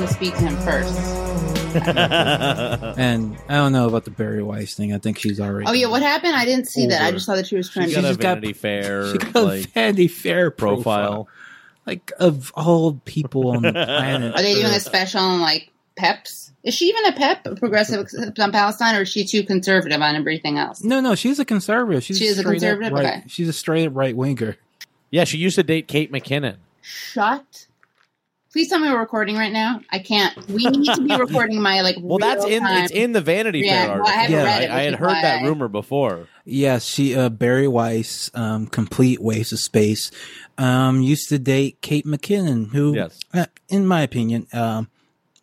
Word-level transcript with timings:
want 0.00 0.10
to, 0.10 0.16
I 0.16 0.28
want 0.28 0.32
to 0.32 0.32
speak 0.32 0.34
to 0.34 0.40
him 0.40 0.56
first. 0.64 1.26
And 2.98 3.36
I 3.48 3.54
don't 3.54 3.72
know 3.72 3.86
about 3.86 4.04
the 4.04 4.10
Bari 4.10 4.42
Weiss 4.42 4.74
thing. 4.74 4.92
I 4.92 4.98
think 4.98 5.18
she's 5.18 5.38
already. 5.40 5.66
Oh 5.68 5.72
yeah, 5.72 5.86
what 5.86 6.02
happened? 6.02 6.34
I 6.34 6.44
didn't 6.44 6.66
see 6.66 6.86
that. 6.88 7.00
I 7.02 7.12
just 7.12 7.26
saw 7.26 7.36
that 7.36 7.46
she 7.46 7.54
was 7.56 7.66
She 7.68 7.74
trending. 7.74 7.94
got 7.94 8.04
a 8.04 8.08
just 8.08 8.20
got- 8.20 8.34
Vanity 8.38 8.52
Fair 8.54 9.06
She 9.12 9.18
got 9.18 9.36
a 9.36 9.60
Vanity 9.62 10.08
Fair 10.08 10.50
profile. 10.50 10.82
profile. 10.82 11.28
Like 11.86 12.12
of 12.18 12.52
all 12.56 12.94
people 13.04 13.50
on 13.52 13.62
the 13.62 13.72
planet. 13.72 14.34
Are 14.36 14.42
they 14.42 14.54
doing 14.54 14.66
a 14.66 14.80
special 14.80 15.20
on 15.20 15.40
like 15.40 15.70
peps? 15.96 16.52
Is 16.62 16.74
she 16.74 16.86
even 16.88 17.06
a 17.06 17.12
pep, 17.12 17.46
a 17.46 17.54
progressive 17.54 18.06
on 18.38 18.52
Palestine, 18.52 18.96
or 18.96 19.02
is 19.02 19.08
she 19.08 19.24
too 19.24 19.44
conservative 19.44 20.00
on 20.02 20.14
everything 20.16 20.58
else? 20.58 20.82
No, 20.82 21.00
no, 21.00 21.14
she's 21.14 21.38
a 21.38 21.44
conservative. 21.44 22.02
She's 22.02 22.18
She 22.18 22.26
is 22.26 22.38
a 22.38 22.44
conservative? 22.44 22.92
Right, 22.92 23.06
Okay. 23.06 23.22
She's 23.28 23.48
a 23.48 23.52
straight 23.52 23.86
up 23.86 23.92
right 23.96 24.14
winger. 24.16 24.56
Yeah, 25.10 25.24
she 25.24 25.38
used 25.38 25.54
to 25.56 25.62
date 25.62 25.86
Kate 25.88 26.12
McKinnon. 26.12 26.56
Shut. 26.82 27.66
Please 28.52 28.68
tell 28.68 28.80
me 28.80 28.88
we're 28.90 28.98
recording 28.98 29.36
right 29.36 29.52
now. 29.52 29.80
I 29.90 30.00
can't. 30.00 30.36
We 30.48 30.64
need 30.66 30.92
to 30.92 31.02
be 31.02 31.14
recording 31.16 31.62
my 31.62 31.82
like. 31.82 31.96
Well, 32.02 32.18
that's 32.18 32.44
in 32.44 32.50
real-time- 32.64 32.82
it's 32.84 32.92
in 32.92 33.12
the 33.12 33.20
Vanity 33.20 33.60
Yeah, 33.60 33.86
Fair 33.86 34.02
well, 34.02 34.08
I 34.08 34.10
article. 34.16 34.36
haven't 34.38 34.44
read 34.44 34.62
it, 34.62 34.70
I, 34.70 34.74
which 34.76 34.84
had 34.90 34.94
heard 34.98 35.10
that 35.22 35.42
I- 35.42 35.46
rumor 35.46 35.68
before. 35.68 36.26
Yes, 36.44 36.84
she 36.84 37.14
uh 37.14 37.28
Bari 37.28 37.68
Weiss, 37.68 38.28
um, 38.34 38.66
complete 38.66 39.22
waste 39.22 39.52
of 39.52 39.60
space. 39.60 40.10
Um, 40.58 41.00
used 41.00 41.28
to 41.28 41.38
date 41.38 41.78
Kate 41.80 42.04
McKinnon, 42.04 42.70
who, 42.72 42.94
Yes. 42.96 43.20
uh, 43.32 43.46
in 43.68 43.86
my 43.86 44.02
opinion, 44.02 44.46
um, 44.52 44.88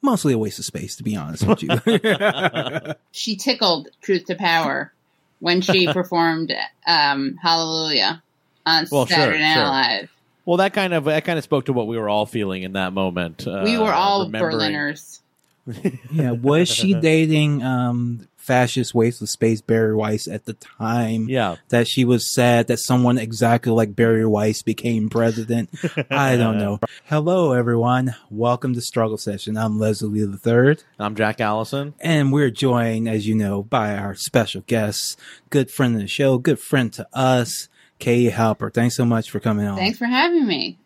mostly 0.02 0.34
a 0.34 0.38
waste 0.38 0.60
of 0.60 0.66
space. 0.66 0.96
To 0.98 1.04
be 1.04 1.16
honest 1.16 1.48
with 1.48 1.64
you. 1.64 1.70
She 3.12 3.36
tickled 3.38 3.88
Truth 4.02 4.26
to 4.26 4.36
Power 4.36 4.92
when 5.40 5.62
she 5.62 5.88
performed 5.94 6.54
um, 6.86 7.38
Hallelujah 7.42 8.22
on 8.66 8.86
Well, 8.92 9.06
sure, 9.06 9.16
Saturday 9.18 9.40
Night 9.40 9.54
sure. 9.54 9.64
Live. 9.64 10.10
Well, 10.48 10.58
that 10.58 10.72
kind 10.72 10.94
of 10.94 11.04
that 11.04 11.26
kind 11.26 11.38
of 11.38 11.44
spoke 11.44 11.66
to 11.66 11.74
what 11.74 11.88
we 11.88 11.98
were 11.98 12.08
all 12.08 12.26
feeling 12.26 12.64
in 12.64 12.72
that 12.72 12.94
moment. 12.94 13.46
Uh, 13.46 13.64
we 13.66 13.78
were 13.78 13.92
all 13.92 14.30
Berliners. 14.30 15.20
yeah, 16.10 16.32
was 16.32 16.70
she 16.70 16.94
dating 16.94 17.62
um 17.64 18.30
fascist 18.38 18.96
waste 18.96 19.22
of 19.22 19.30
space 19.30 19.60
Bari 19.60 19.94
Weiss 19.94 20.26
at 20.26 20.46
the 20.46 20.54
time? 20.54 21.28
Yeah, 21.28 21.58
That 21.68 21.86
she 21.86 22.06
was 22.06 22.34
sad 22.34 22.68
that 22.68 22.78
someone 22.78 23.18
exactly 23.18 23.74
like 23.74 23.94
Bari 23.94 24.26
Weiss 24.26 24.62
became 24.62 25.10
president. 25.10 25.70
I 26.10 26.38
don't 26.38 26.58
know. 26.58 26.80
Hello, 27.08 27.52
everyone. 27.52 28.16
Welcome 28.30 28.74
to 28.76 28.80
Struggle 28.80 29.18
Session. 29.18 29.58
I'm 29.58 29.78
Leslie 29.78 30.26
the 30.26 30.38
Third. 30.38 30.82
I'm 30.98 31.16
Jack 31.16 31.42
Allison. 31.42 31.94
And 32.00 32.32
we're 32.32 32.52
joined, 32.52 33.10
as 33.10 33.28
you 33.28 33.36
know, 33.36 33.64
by 33.64 33.98
our 33.98 34.16
special 34.16 34.64
guest, 34.66 35.20
good 35.50 35.70
friend 35.70 35.96
of 35.96 36.02
the 36.04 36.08
show, 36.08 36.38
good 36.38 36.62
friend 36.62 36.94
to 36.94 37.06
us, 37.12 37.68
Katie 38.00 38.32
Halper. 38.32 38.74
Thanks 38.74 38.96
so 38.96 39.06
much 39.06 39.30
for 39.32 39.40
coming 39.40 39.68
on. 39.68 39.78
Thanks 39.78 39.98
for 39.98 40.06
having 40.06 40.46
me. 40.48 40.78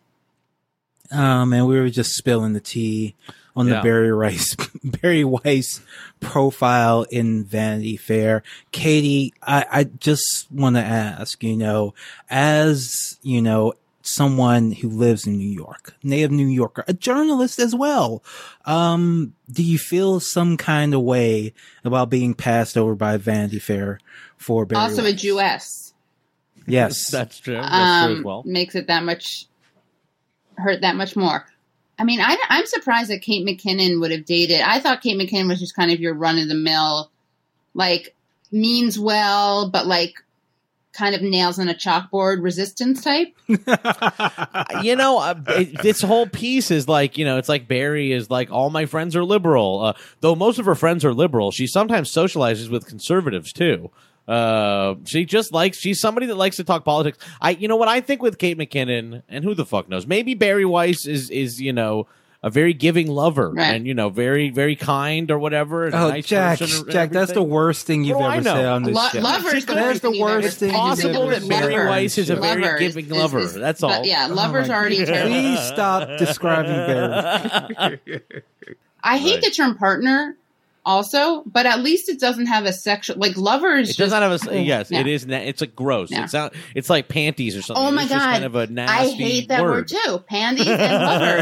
Um, 1.10 1.52
and 1.52 1.66
we 1.66 1.78
were 1.78 1.90
just 1.90 2.12
spilling 2.12 2.52
the 2.54 2.60
tea 2.60 3.14
on 3.54 3.68
Yeah. 3.68 3.76
the 3.76 3.82
Barry 3.82 4.12
Rice, 4.12 4.56
Bari 4.84 5.24
Weiss 5.24 5.80
profile 6.20 7.02
in 7.10 7.44
Vanity 7.44 7.96
Fair. 7.98 8.42
Katie, 8.70 9.34
I, 9.42 9.66
I 9.70 9.84
just 9.84 10.46
want 10.50 10.76
to 10.76 10.82
ask, 10.82 11.42
you 11.42 11.56
know, 11.56 11.92
as, 12.30 13.18
you 13.22 13.42
know, 13.42 13.74
someone 14.04 14.72
who 14.72 14.88
lives 14.88 15.26
in 15.26 15.36
New 15.36 15.48
York, 15.50 15.94
native 16.02 16.30
New 16.32 16.46
Yorker, 16.46 16.82
a 16.88 16.92
journalist 16.94 17.58
as 17.58 17.74
well. 17.74 18.22
Um, 18.64 19.34
do 19.50 19.62
you 19.62 19.78
feel 19.78 20.18
some 20.18 20.56
kind 20.56 20.94
of 20.94 21.02
way 21.02 21.52
about 21.84 22.08
being 22.10 22.34
passed 22.34 22.76
over 22.78 22.94
by 22.94 23.16
Vanity 23.18 23.58
Fair 23.58 24.00
for 24.38 24.64
Bari 24.64 24.82
also 24.82 25.04
a 25.04 25.12
Jewess. 25.12 25.91
Yes. 26.66 27.08
That's 27.10 27.38
true. 27.38 27.54
That's 27.54 27.68
true 27.70 28.12
Um, 28.12 28.18
as 28.18 28.24
well. 28.24 28.42
Makes 28.46 28.74
it 28.74 28.86
that 28.88 29.04
much 29.04 29.46
hurt 30.56 30.82
that 30.82 30.96
much 30.96 31.16
more. 31.16 31.46
I 31.98 32.04
mean, 32.04 32.20
I, 32.20 32.36
I'm 32.48 32.66
surprised 32.66 33.10
that 33.10 33.22
Kate 33.22 33.46
McKinnon 33.46 34.00
would 34.00 34.10
have 34.10 34.24
dated. 34.24 34.60
I 34.60 34.80
thought 34.80 35.02
Kate 35.02 35.18
McKinnon 35.18 35.48
was 35.48 35.60
just 35.60 35.76
kind 35.76 35.90
of 35.90 36.00
your 36.00 36.14
run 36.14 36.38
of 36.38 36.48
the 36.48 36.54
mill, 36.54 37.10
like 37.74 38.14
means 38.50 38.98
well, 38.98 39.70
but 39.70 39.86
like 39.86 40.14
kind 40.92 41.14
of 41.14 41.22
nails 41.22 41.58
on 41.58 41.68
a 41.68 41.74
chalkboard 41.74 42.42
resistance 42.42 43.02
type. 43.02 43.34
you 44.82 44.96
know, 44.96 45.18
uh, 45.20 45.34
it, 45.48 45.80
this 45.82 46.02
whole 46.02 46.26
piece 46.26 46.70
is 46.70 46.86
like, 46.86 47.16
you 47.16 47.24
know, 47.24 47.38
it's 47.38 47.48
like 47.48 47.66
Bari 47.66 48.12
is 48.12 48.30
like, 48.30 48.50
all 48.50 48.68
my 48.68 48.86
friends 48.86 49.16
are 49.16 49.24
liberal. 49.24 49.80
Uh, 49.80 49.92
though 50.20 50.34
most 50.34 50.58
of 50.58 50.66
her 50.66 50.74
friends 50.74 51.04
are 51.04 51.14
liberal, 51.14 51.50
she 51.50 51.66
sometimes 51.66 52.12
socializes 52.12 52.68
with 52.68 52.86
conservatives 52.86 53.52
too. 53.52 53.90
Uh, 54.28 54.94
she 55.04 55.24
just 55.24 55.52
likes, 55.52 55.78
she's 55.78 56.00
somebody 56.00 56.26
that 56.26 56.36
likes 56.36 56.56
to 56.56 56.64
talk 56.64 56.84
politics. 56.84 57.18
I, 57.40 57.50
you 57.50 57.68
know 57.68 57.76
what 57.76 57.88
I 57.88 58.00
think 58.00 58.22
with 58.22 58.38
Kate 58.38 58.56
McKinnon, 58.56 59.22
and 59.28 59.44
who 59.44 59.54
the 59.54 59.66
fuck 59.66 59.88
knows? 59.88 60.06
Maybe 60.06 60.34
Bari 60.34 60.64
Weiss 60.64 61.06
is, 61.06 61.28
is, 61.30 61.60
you 61.60 61.72
know, 61.72 62.06
a 62.44 62.50
very 62.50 62.72
giving 62.72 63.06
lover 63.08 63.50
Right. 63.52 63.74
and, 63.74 63.86
you 63.86 63.94
know, 63.94 64.08
very, 64.08 64.50
very 64.50 64.74
kind 64.74 65.30
or 65.30 65.38
whatever. 65.38 65.86
and 65.86 65.94
Oh, 65.94 66.08
nice 66.08 66.26
Jack, 66.26 66.60
and 66.60 66.70
Jack, 66.90 67.10
that's 67.10 67.30
the 67.32 67.42
worst 67.42 67.86
thing 67.86 68.02
you've 68.02 68.16
What 68.16 68.24
do 68.24 68.30
I 68.30 68.34
ever 68.38 68.42
said 68.44 68.64
on 68.66 68.82
this 68.82 68.96
Lo- 68.96 69.08
show. 69.10 69.20
lovers, 69.20 69.64
the 69.64 69.74
That's 69.74 69.86
worst 69.86 70.02
the 70.02 70.08
thing 70.08 70.14
you've 70.16 70.22
worst 70.24 70.46
ever- 70.46 70.54
thing 70.56 70.68
It's 70.68 70.74
you've 70.74 70.82
possible 70.82 71.22
ever 71.22 71.30
that 71.34 71.40
said 71.42 71.48
Bari 71.70 71.86
Weiss 71.88 72.18
is 72.18 72.30
a 72.30 72.34
show. 72.34 72.40
very 72.40 72.78
giving 72.80 73.04
is- 73.06 73.10
lover. 73.12 73.38
is- 73.38 73.54
That's 73.54 73.82
all. 73.84 74.04
yeah, 74.04 74.26
lovers 74.26 74.68
Oh 74.70 74.72
are 74.72 74.76
already 74.76 74.98
God. 74.98 75.06
terrible. 75.06 75.28
Please 75.30 75.60
stop 75.68 76.08
describing 76.18 76.72
Bari. 76.72 78.20
I 79.04 79.18
hate 79.18 79.34
Right. 79.34 79.42
the 79.44 79.50
term 79.50 79.76
partner 79.76 80.36
also, 80.84 81.42
but 81.46 81.66
at 81.66 81.80
least 81.80 82.08
it 82.08 82.18
doesn't 82.18 82.46
have 82.46 82.64
a 82.64 82.72
sexual 82.72 83.16
like 83.16 83.36
lovers. 83.36 83.90
It 83.90 83.96
does 83.96 84.10
not 84.10 84.22
have 84.22 84.32
a. 84.32 84.50
Oh, 84.50 84.54
Yes, 84.54 84.90
yeah. 84.90 85.00
it 85.00 85.06
is. 85.06 85.26
Na- 85.26 85.36
it's 85.38 85.60
like 85.60 85.76
gross. 85.76 86.10
Yeah. 86.10 86.24
It's 86.24 86.32
not. 86.32 86.54
It's 86.74 86.90
like 86.90 87.08
panties 87.08 87.56
or 87.56 87.62
something. 87.62 87.84
Oh 87.84 87.90
my 87.90 88.02
It's 88.02 88.10
God. 88.12 88.18
kind 88.20 88.44
of 88.44 88.54
a 88.56 88.60
I 88.62 88.66
nasty. 88.66 89.24
I 89.24 89.26
hate 89.28 89.48
that 89.48 89.62
word, 89.62 89.88
too. 89.88 90.22
Panties 90.28 90.66
and 90.66 90.80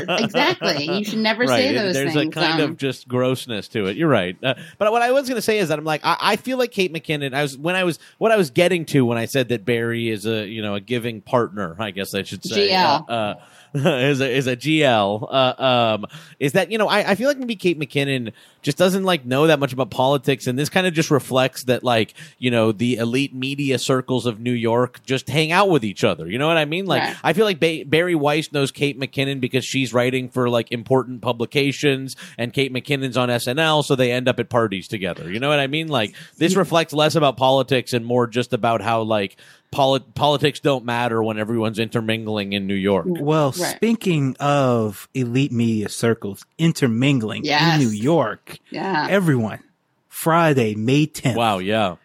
lovers. 0.09 0.21
exactly. 0.25 0.85
You 0.99 1.05
should 1.05 1.19
never 1.21 1.45
Right. 1.45 1.57
say 1.59 1.75
those 1.75 1.95
There's 1.95 2.13
things. 2.15 2.37
a 2.37 2.41
kind 2.41 2.61
um, 2.63 2.71
of 2.73 2.77
just 2.77 3.09
grossness 3.09 3.69
to 3.69 3.87
it. 3.87 3.97
You're 3.97 4.09
right. 4.09 4.37
Uh, 4.43 4.55
but 4.79 4.93
what 4.93 5.03
I 5.03 5.13
was 5.13 5.29
going 5.29 5.37
to 5.37 5.43
say 5.43 5.59
is 5.59 5.69
that 5.69 5.79
I'm 5.79 5.85
like 5.85 6.03
I, 6.05 6.17
I 6.21 6.37
feel 6.37 6.59
like 6.59 6.71
Kate 6.71 6.93
McKinnon. 6.93 7.35
I 7.35 7.43
was 7.43 7.57
when 7.57 7.77
I 7.77 7.85
was 7.85 7.99
what 8.19 8.33
I 8.33 8.37
was 8.37 8.51
getting 8.51 8.85
to 8.87 9.05
when 9.05 9.19
I 9.19 9.25
said 9.25 9.49
that 9.49 9.65
Bari 9.65 10.09
is 10.11 10.27
a 10.27 10.47
you 10.47 10.61
know 10.63 10.75
a 10.75 10.81
giving 10.81 11.21
partner. 11.21 11.77
I 11.79 11.91
guess 11.93 12.15
I 12.15 12.23
should 12.23 12.45
say. 12.45 12.71
GL. 12.71 13.09
Uh, 13.09 13.13
uh, 13.13 13.35
is 13.75 14.21
a 14.21 14.29
is 14.29 14.47
a 14.47 14.57
GL 14.57 15.29
uh, 15.31 15.63
um 15.63 16.07
is 16.39 16.53
that 16.53 16.73
you 16.73 16.79
know 16.79 16.89
I, 16.89 17.11
I 17.11 17.15
feel 17.15 17.29
like 17.29 17.39
maybe 17.39 17.55
Kate 17.57 17.79
McKinnon 17.79 18.33
just 18.63 18.77
doesn't 18.77 19.05
like 19.05 19.25
know 19.25 19.47
that 19.47 19.59
much 19.59 19.73
about 19.73 19.91
politics 19.91 20.47
and 20.47 20.59
this 20.59 20.69
kind 20.69 20.87
of 20.87 20.93
just 20.93 21.11
reflects 21.11 21.65
that 21.65 21.85
like 21.85 22.15
you 22.39 22.51
know 22.51 22.73
the 22.73 22.97
elite 22.97 23.35
media 23.35 23.79
circles 23.79 24.27
of 24.27 24.41
New 24.41 24.53
York 24.53 25.03
just 25.05 25.29
hang 25.29 25.53
out 25.53 25.71
with 25.71 25.85
each 25.85 26.03
other. 26.05 26.29
You 26.29 26.39
know 26.39 26.49
what 26.49 26.57
I 26.57 26.65
mean? 26.65 26.87
Like 26.87 27.03
Right. 27.03 27.17
I 27.23 27.33
feel 27.33 27.45
like 27.45 27.61
ba- 27.61 27.85
Bari 27.87 28.15
Weiss 28.15 28.53
knows 28.53 28.71
Kate 28.73 28.99
McKinnon 28.99 29.41
because 29.41 29.65
she's 29.65 29.95
writing 29.95 30.29
for 30.29 30.51
like 30.51 30.71
important 30.73 31.23
publications 31.23 32.17
and 32.37 32.53
Kate 32.53 32.73
McKinnon's 32.73 33.17
on 33.17 33.29
SNL 33.29 33.85
so 33.85 33.95
they 33.95 34.11
end 34.13 34.29
up 34.29 34.41
at 34.41 34.49
parties 34.51 34.89
together. 34.89 35.31
You 35.31 35.39
know 35.39 35.49
what 35.49 35.61
I 35.61 35.69
mean? 35.69 35.89
Like 35.89 36.15
this 36.37 36.57
reflects 36.57 36.93
less 36.93 37.15
about 37.15 37.37
politics 37.37 37.93
and 37.93 38.05
more 38.05 38.27
just 38.27 38.53
about 38.53 38.83
how 38.83 39.03
like 39.03 39.37
polit- 39.71 40.15
politics 40.15 40.61
don't 40.61 40.85
matter 40.85 41.23
when 41.23 41.39
everyone's 41.39 41.79
intermingling 41.79 42.53
in 42.53 42.67
New 42.67 42.75
York 42.75 43.07
Well, 43.09 43.55
Right. 43.59 43.77
speaking 43.77 44.37
of 44.41 45.09
elite 45.15 45.53
media 45.53 45.89
circles 45.89 46.45
intermingling 46.59 47.45
Yes. 47.45 47.75
in 47.81 47.87
New 47.87 47.93
York, 47.93 48.59
yeah. 48.71 49.07
everyone, 49.09 49.61
Friday, 50.09 50.75
May 50.75 51.07
10th, 51.07 51.37
Wow, 51.37 51.59
yeah. 51.59 51.97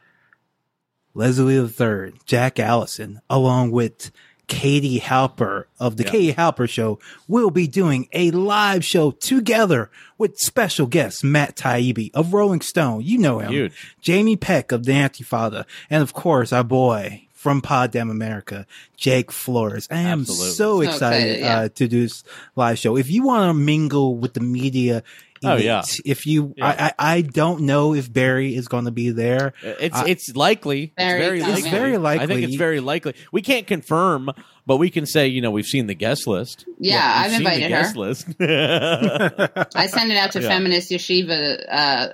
Leslie 1.14 1.58
the 1.60 1.70
Third, 1.70 2.16
Jack 2.26 2.60
Allison, 2.60 3.22
along 3.30 3.72
with 3.72 4.12
Katie 4.48 5.00
Halper 5.00 5.64
of 5.80 5.98
the 5.98 6.04
Yeah. 6.04 6.12
Katie 6.12 6.34
Halper 6.34 6.70
Show, 6.70 7.00
will 7.28 7.50
be 7.50 7.68
doing 7.68 8.08
a 8.14 8.30
live 8.32 8.84
show 8.86 9.12
together 9.12 9.90
with 10.18 10.38
special 10.38 10.86
guest 10.88 11.24
Matt 11.24 11.56
Taibbi 11.56 12.12
of 12.14 12.34
Rolling 12.34 12.62
Stone. 12.62 13.02
You 13.06 13.18
know 13.18 13.40
him. 13.40 13.52
Huge. 13.52 13.96
Jamie 14.02 14.36
Peck 14.36 14.72
of 14.72 14.84
the 14.86 14.92
Antifada, 14.92 15.66
and 15.90 16.04
of 16.04 16.14
course 16.14 16.54
our 16.54 16.64
boy 16.64 17.24
from 17.46 17.62
Pod 17.62 17.92
Damn 17.92 18.10
America, 18.10 18.66
Jake 18.98 19.32
Flores. 19.32 19.88
I 19.92 20.00
am 20.00 20.22
Absolutely. 20.22 20.48
so 20.48 20.54
So 20.56 20.82
excited 20.82 20.96
excited, 21.30 21.40
yeah. 21.42 21.60
uh, 21.60 21.70
to 21.76 21.88
do 21.88 22.02
this 22.02 22.24
live 22.56 22.80
show. 22.80 22.98
If 22.98 23.12
you 23.12 23.22
want 23.24 23.52
to 23.52 23.54
mingle 23.54 24.16
with 24.18 24.34
the 24.34 24.40
media, 24.40 25.04
Oh, 25.44 25.52
elite, 25.52 25.66
yeah. 25.66 25.84
If 26.06 26.26
you, 26.26 26.56
Yeah. 26.58 26.66
I, 26.66 26.86
I, 26.88 27.18
I 27.18 27.22
don't 27.22 27.62
know 27.64 27.94
if 27.94 28.12
Bari 28.12 28.56
is 28.56 28.68
going 28.68 28.86
to 28.86 28.92
be 28.92 29.12
there. 29.12 29.54
It's 29.62 29.96
I- 29.96 30.08
it's 30.08 30.36
likely. 30.36 30.92
Very 30.98 31.40
it's 31.40 31.68
very 31.68 31.98
likely. 32.00 32.00
likely. 32.00 32.00
It's 32.00 32.00
very 32.00 32.20
I 32.24 32.26
think 32.26 32.42
it's 32.48 32.56
very 32.56 32.80
likely. 32.80 33.14
We 33.32 33.42
can't 33.44 33.68
confirm, 33.68 34.32
but 34.66 34.78
we 34.78 34.90
can 34.90 35.06
say 35.06 35.28
you 35.28 35.42
know 35.42 35.52
we've 35.52 35.68
seen 35.68 35.86
the 35.86 35.94
guest 35.94 36.26
list. 36.26 36.66
Yeah, 36.80 36.96
We've 36.96 37.26
I've 37.26 37.32
seen 37.38 37.44
the 37.62 37.68
guest 37.68 37.94
her. 37.96 38.02
list. 38.02 38.26
I 39.76 39.86
send 39.88 40.12
it 40.12 40.18
out 40.18 40.32
to 40.32 40.42
Yeah. 40.42 40.48
feminist 40.48 40.90
yeshiva 40.90 41.64
uh, 41.70 42.08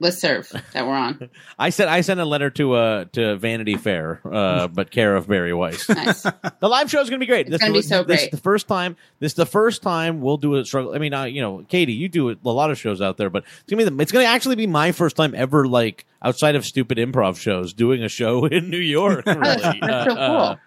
listserv 0.00 0.50
that 0.72 0.86
we're 0.86 0.94
on. 0.94 1.30
I 1.58 1.70
sent 1.70 1.88
I 1.90 2.02
sent 2.02 2.20
a 2.20 2.24
letter 2.24 2.50
to 2.50 2.74
uh 2.74 3.04
to 3.12 3.36
Vanity 3.36 3.76
Fair, 3.76 4.20
uh, 4.30 4.68
but 4.68 4.90
care 4.90 5.16
of 5.16 5.26
Bari 5.28 5.54
Weiss. 5.54 5.88
Nice. 5.96 6.22
The 6.22 6.68
live 6.68 6.90
show 6.90 7.00
is 7.00 7.08
going 7.08 7.18
to 7.20 7.24
be 7.24 7.28
great. 7.28 7.48
It's 7.48 7.58
gonna 7.58 7.72
be 7.72 7.82
so 7.82 8.02
This 8.04 8.20
is 8.20 8.24
great. 8.24 8.30
the 8.32 8.36
first 8.36 8.68
time. 8.68 8.96
This 9.18 9.32
is 9.32 9.36
the 9.36 9.46
first 9.46 9.82
time 9.82 10.20
we'll 10.20 10.36
do 10.36 10.56
a 10.56 10.64
struggle. 10.64 10.94
I 10.94 10.98
mean, 10.98 11.14
uh, 11.14 11.24
you 11.24 11.40
know, 11.40 11.64
Katie, 11.68 11.94
you 11.94 12.08
do 12.08 12.30
a 12.30 12.36
lot 12.44 12.70
of 12.70 12.78
shows 12.78 13.00
out 13.00 13.16
there, 13.16 13.30
but 13.30 13.44
it's 13.44 13.70
gonna 13.70 13.84
be 13.84 13.88
the, 13.96 14.02
it's 14.02 14.12
gonna 14.12 14.26
actually 14.26 14.56
be 14.56 14.66
my 14.66 14.92
first 14.92 15.16
time 15.16 15.34
ever, 15.34 15.66
like 15.66 16.04
outside 16.22 16.54
of 16.56 16.64
stupid 16.64 16.98
improv 16.98 17.38
shows, 17.38 17.72
doing 17.72 18.02
a 18.02 18.08
show 18.08 18.44
in 18.56 18.68
New 18.70 18.76
York. 18.78 19.24
Really, 19.26 19.38
That's 19.80 20.10
so 20.12 20.16
cool. 20.16 20.58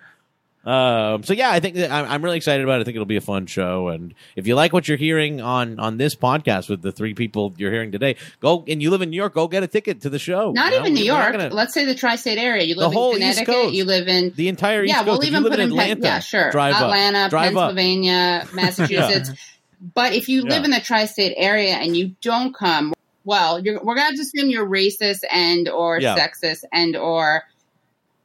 Um, 0.65 1.23
so 1.23 1.33
yeah, 1.33 1.49
I 1.51 1.61
think 1.61 1.75
that 1.77 1.89
I'm, 1.89 2.05
I'm 2.05 2.23
really 2.23 2.35
excited 2.37 2.63
about 2.63 2.79
it. 2.79 2.81
I 2.81 2.83
think 2.83 2.95
it'll 2.95 3.05
be 3.05 3.15
a 3.15 3.21
fun 3.21 3.45
show. 3.45 3.87
And 3.87 4.13
if 4.35 4.45
you 4.45 4.55
like 4.55 4.73
what 4.73 4.87
you're 4.89 4.97
hearing 4.97 5.39
on 5.39 5.79
on 5.79 5.97
this 5.97 6.15
podcast 6.15 6.69
with 6.69 6.81
the 6.81 6.91
three 6.91 7.13
people 7.13 7.53
you're 7.57 7.71
hearing 7.71 7.91
today, 7.93 8.17
go 8.41 8.65
and 8.67 8.81
you 8.81 8.89
live 8.91 9.01
in 9.01 9.09
New 9.09 9.15
York, 9.15 9.33
go 9.33 9.47
get 9.47 9.63
a 9.63 9.67
ticket 9.67 10.01
to 10.01 10.09
the 10.09 10.19
show. 10.19 10.51
Not 10.51 10.71
you 10.73 10.79
know? 10.79 10.85
even 10.85 10.93
New 10.95 11.11
We're 11.13 11.21
York. 11.21 11.31
gonna- 11.31 11.49
Let's 11.55 11.73
say 11.73 11.85
the 11.85 11.95
tri-state 11.95 12.37
area. 12.37 12.63
You 12.65 12.75
live 12.75 12.91
whole 12.91 13.15
in 13.15 13.23
East 13.23 13.39
Connecticut. 13.39 13.53
Coast. 13.55 13.73
You 13.73 13.85
live 13.85 14.07
in 14.09 14.33
the 14.35 14.49
entire 14.49 14.83
East 14.83 14.89
yeah. 14.89 15.03
Coast. 15.05 15.19
We'll 15.19 15.23
even 15.25 15.43
you 15.43 15.49
put 15.49 15.59
live 15.59 15.59
in 15.61 15.69
Atlanta, 15.71 16.01
yeah, 16.05 16.19
sure, 16.19 16.51
drive 16.51 16.75
up. 16.75 16.81
Atlanta, 16.83 17.19
up. 17.19 17.31
Pennsylvania, 17.31 18.47
Massachusetts. 18.53 19.31
But 19.93 20.13
if 20.13 20.27
you 20.27 20.41
live 20.41 20.51
Yeah. 20.59 20.65
in 20.65 20.71
the 20.71 20.81
tri-state 20.81 21.35
area 21.37 21.75
and 21.75 21.95
you 21.95 22.15
don't 22.21 22.53
come, 22.53 22.93
well, 23.23 23.59
you're, 23.63 23.81
we're 23.81 23.95
going 23.95 24.13
to 24.13 24.21
assume 24.21 24.49
you're 24.49 24.67
racist 24.67 25.21
and 25.31 25.69
or 25.69 25.99
Yeah. 26.01 26.17
sexist 26.17 26.65
and 26.73 26.97
or 26.97 27.43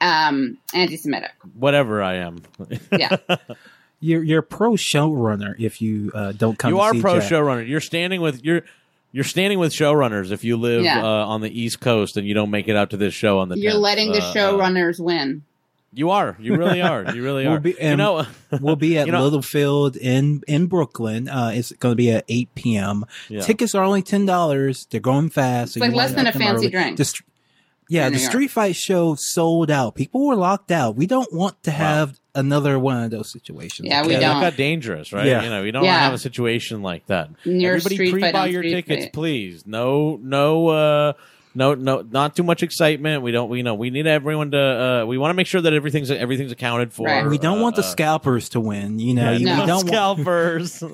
um, 0.04 0.58
anti-Semitic. 0.74 1.32
Whatever 1.58 2.02
I 2.02 2.14
am. 2.16 2.42
Yeah. 2.92 3.16
You're 4.00 4.22
you're 4.22 4.42
pro 4.42 4.72
showrunner 4.72 5.54
if 5.58 5.80
you 5.80 6.12
uh, 6.14 6.32
don't 6.32 6.58
come. 6.58 6.70
you 6.72 6.76
to 6.76 6.82
are 6.82 6.92
see 6.92 7.00
pro 7.00 7.20
Jack. 7.20 7.30
showrunner. 7.30 7.66
You're 7.66 7.80
standing 7.80 8.20
with 8.20 8.44
you're 8.44 8.60
you're 9.12 9.24
standing 9.24 9.58
with 9.58 9.72
showrunners 9.72 10.30
if 10.30 10.44
you 10.44 10.58
live 10.58 10.84
Yeah. 10.84 11.02
uh, 11.02 11.24
on 11.26 11.40
the 11.40 11.48
East 11.48 11.80
Coast 11.80 12.18
and 12.18 12.26
you 12.26 12.34
don't 12.34 12.50
make 12.50 12.68
it 12.68 12.76
out 12.76 12.90
to 12.90 12.98
this 12.98 13.14
show 13.14 13.38
on 13.38 13.48
the. 13.48 13.56
You're 13.58 13.72
10th. 13.72 13.80
letting 13.80 14.12
the 14.12 14.18
Uh, 14.22 14.26
uh, 14.26 14.34
showrunners 14.34 15.00
win. 15.00 15.42
you 15.94 16.10
are. 16.10 16.36
You 16.38 16.56
really 16.56 16.82
are. 16.82 17.14
You 17.14 17.22
really 17.22 17.44
We'll 17.44 17.54
are. 17.54 17.60
be- 17.60 17.76
you 17.80 17.96
know. 17.96 18.26
We'll 18.60 18.76
be 18.76 18.98
at 18.98 19.06
You 19.06 19.12
know- 19.12 19.24
Littlefield 19.24 19.96
in 19.96 20.42
in 20.46 20.66
Brooklyn. 20.66 21.28
Uh, 21.30 21.52
it's 21.54 21.72
going 21.72 21.92
to 21.92 21.96
be 21.96 22.10
at 22.10 22.24
eight 22.28 22.54
p.m. 22.54 23.06
Yeah. 23.30 23.40
Tickets 23.40 23.74
are 23.74 23.84
only 23.84 24.02
ten 24.02 24.26
dollars. 24.26 24.86
They're 24.90 25.00
going 25.00 25.30
fast. 25.30 25.74
so 25.74 25.80
like 25.80 25.92
less 25.94 26.12
than 26.12 26.26
a 26.26 26.32
fancy 26.32 26.66
early. 26.66 26.70
drink 26.70 26.98
The 26.98 27.04
str- 27.06 27.22
yeah, 27.88 28.08
the 28.08 28.16
New 28.16 28.20
York. 28.22 28.30
street 28.30 28.50
fight 28.50 28.76
show 28.76 29.14
sold 29.18 29.70
out. 29.70 29.94
People 29.94 30.26
were 30.26 30.36
locked 30.36 30.70
out. 30.70 30.96
We 30.96 31.06
don't 31.06 31.32
want 31.32 31.62
to 31.64 31.70
Wow. 31.70 31.76
have 31.76 32.20
another 32.34 32.78
one 32.78 33.02
of 33.02 33.10
those 33.10 33.30
situations. 33.30 33.88
Yeah, 33.88 34.04
we 34.06 34.12
yeah, 34.14 34.20
don't. 34.20 34.40
that 34.40 34.50
got 34.52 34.56
dangerous, 34.56 35.12
right? 35.12 35.26
Yeah. 35.26 35.42
You 35.42 35.50
know, 35.50 35.62
we 35.62 35.70
don't 35.70 35.84
Yeah. 35.84 35.90
want 35.92 35.98
to 36.00 36.04
have 36.04 36.14
a 36.14 36.18
situation 36.18 36.82
like 36.82 37.06
that. 37.06 37.30
Near 37.44 37.76
Everybody 37.76 37.94
street 37.96 38.10
pre-buy 38.12 38.32
on 38.40 38.50
your 38.52 38.62
street 38.62 38.72
tickets, 38.74 39.04
fight. 39.04 39.12
please. 39.12 39.64
No, 39.66 40.18
no, 40.22 40.68
uh, 40.68 41.12
no, 41.56 41.74
no, 41.74 42.00
not 42.10 42.34
too 42.34 42.42
much 42.42 42.64
excitement. 42.64 43.22
We 43.22 43.30
don't. 43.30 43.48
We 43.48 43.62
know 43.62 43.74
we 43.74 43.90
need 43.90 44.08
everyone 44.08 44.50
to. 44.50 44.58
Uh, 44.60 45.06
we 45.06 45.16
want 45.18 45.30
to 45.30 45.34
make 45.34 45.46
sure 45.46 45.60
that 45.60 45.72
everything's 45.72 46.10
everything's 46.10 46.50
accounted 46.50 46.92
for. 46.92 47.06
Right. 47.06 47.24
We 47.24 47.38
don't 47.38 47.60
want 47.60 47.76
the 47.76 47.82
Uh, 47.82 47.84
scalpers 47.84 48.48
to 48.50 48.60
win. 48.60 48.98
You 48.98 49.14
know, 49.14 49.30
yeah, 49.30 49.54
No. 49.54 49.60
we 49.60 49.66
don't 49.68 49.68
want. 49.68 49.88
scalpers. 49.88 50.80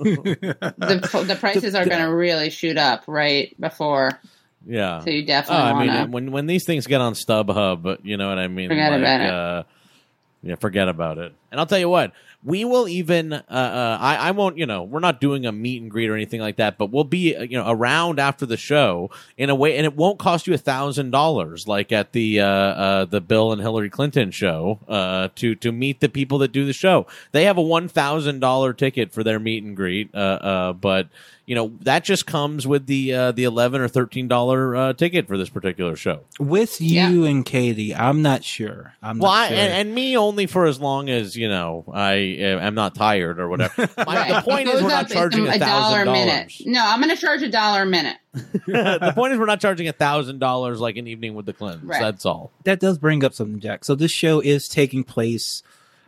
The, 0.81 1.25
the 1.27 1.37
prices 1.41 1.75
are 1.75 1.87
going 1.87 2.03
to 2.03 2.15
really 2.15 2.51
shoot 2.51 2.77
up 2.77 3.05
right 3.07 3.59
before, 3.59 4.21
yeah. 4.67 5.01
so 5.01 5.11
you 5.11 5.23
Oh, 5.23 5.27
definitely 5.27 5.57
I 5.57 5.73
want 5.73 5.89
mean, 5.89 6.11
when 6.11 6.33
when 6.33 6.47
these 6.47 6.65
things 6.65 6.87
get 6.87 7.01
on 7.01 7.15
StubHub, 7.15 7.99
you 8.03 8.17
know 8.17 8.29
what 8.29 8.39
I 8.39 8.49
mean. 8.49 8.69
Forget 8.69 8.93
like, 8.93 9.01
about 9.01 9.21
it. 9.21 9.31
Uh, 9.31 9.63
yeah, 10.43 10.55
forget 10.55 10.89
about 10.89 11.19
it. 11.19 11.35
And 11.51 11.61
I'll 11.61 11.67
tell 11.67 11.79
you 11.79 11.89
what, 11.89 12.13
we 12.43 12.65
will 12.65 12.89
even. 12.89 13.33
Uh, 13.33 13.43
uh, 13.49 13.99
I 14.01 14.17
I 14.17 14.31
won't. 14.31 14.57
You 14.57 14.65
know, 14.65 14.83
we're 14.83 15.01
not 15.01 15.21
doing 15.21 15.45
a 15.45 15.53
meet 15.53 15.83
and 15.83 15.91
greet 15.91 16.09
or 16.09 16.15
anything 16.15 16.41
like 16.41 16.57
that, 16.57 16.79
but 16.79 16.91
we'll 16.91 17.05
be 17.05 17.37
uh, 17.37 17.43
you 17.43 17.59
know 17.59 17.71
around 17.71 18.19
after 18.19 18.47
the 18.47 18.57
show 18.57 19.11
in 19.37 19.51
a 19.51 19.55
way, 19.55 19.77
and 19.77 19.85
it 19.85 19.95
won't 19.95 20.19
cost 20.19 20.47
you 20.47 20.55
a 20.55 20.59
thousand 20.59 21.11
dollars 21.11 21.69
like 21.69 21.93
at 21.93 22.13
the 22.13 22.41
uh, 22.41 22.47
uh, 22.47 23.05
the 23.05 23.21
Bill 23.21 23.53
and 23.53 23.61
Hillary 23.61 23.91
Clinton 23.91 24.31
show 24.31 24.79
uh, 24.89 25.29
to 25.37 25.55
to 25.57 25.73
meet 25.73 26.01
the 26.01 26.09
people 26.09 26.39
that 26.39 26.53
do 26.53 26.65
the 26.65 26.73
show. 26.73 27.07
They 27.33 27.45
have 27.45 27.59
a 27.59 27.63
one 27.63 27.89
thousand 27.89 28.41
dollar 28.41 28.73
ticket 28.73 29.13
for 29.13 29.23
their 29.23 29.39
meet 29.39 29.63
and 29.63 29.77
greet, 29.77 30.15
uh, 30.15 30.19
uh, 30.19 30.73
but 30.73 31.09
you 31.51 31.57
know 31.57 31.73
that 31.81 32.05
just 32.05 32.27
comes 32.27 32.65
with 32.65 32.87
the 32.87 33.13
uh, 33.13 33.33
the 33.33 33.43
eleven 33.43 33.81
or 33.81 33.89
thirteen 33.89 34.29
dollar 34.29 34.77
uh, 34.77 34.93
ticket 34.93 35.27
for 35.27 35.37
this 35.37 35.49
particular 35.49 35.97
show. 35.97 36.21
With 36.39 36.81
you 36.81 37.25
and 37.25 37.45
Katie, 37.45 37.93
I'm 37.93 38.23
not 38.23 38.45
sure. 38.45 38.95
I'm 39.03 39.19
Well, 39.19 39.33
not 39.33 39.41
I, 39.41 39.49
sure. 39.49 39.57
and, 39.57 39.73
and 39.73 39.93
me 39.93 40.17
only 40.17 40.47
for 40.47 40.67
as 40.67 40.79
long 40.79 41.11
as 41.11 41.35
you 41.35 41.49
know 41.49 41.85
I 41.93 42.39
uh, 42.41 42.61
am 42.61 42.77
not 42.77 42.95
tired 42.95 43.41
or 43.41 43.49
whatever. 43.49 43.89
My, 43.99 44.05
Right. 44.05 44.33
The 44.33 44.43
point 44.49 44.69
It 44.69 44.75
is 44.75 44.75
goes 44.75 44.83
we're 44.85 44.89
not 44.91 45.09
charging 45.09 45.49
a 45.49 45.51
a 45.51 45.59
dollar 45.59 46.03
a 46.03 46.05
minute. 46.05 46.53
No, 46.67 46.85
I'm 46.87 47.01
going 47.01 47.13
to 47.13 47.21
charge 47.21 47.43
a 47.43 47.51
dollar 47.51 47.83
a 47.83 47.87
minute. 47.87 48.17
The 48.67 49.13
point 49.17 49.33
is 49.33 49.39
we're 49.41 49.47
not 49.47 49.61
charging 49.61 49.89
a 49.89 49.93
thousand 49.93 50.39
dollars 50.39 50.79
like 50.79 50.97
an 50.99 51.09
evening 51.09 51.35
with 51.35 51.47
the 51.47 51.53
Clintons. 51.53 51.83
Right. 51.83 52.01
That's 52.01 52.25
all. 52.25 52.53
that 52.63 52.79
does 52.79 52.97
bring 52.97 53.25
up 53.25 53.35
something, 53.35 53.59
Jack. 53.59 53.85
So 53.85 53.97
this 53.97 54.13
show 54.13 54.39
is 54.39 54.69
taking 54.69 55.03
place 55.03 55.65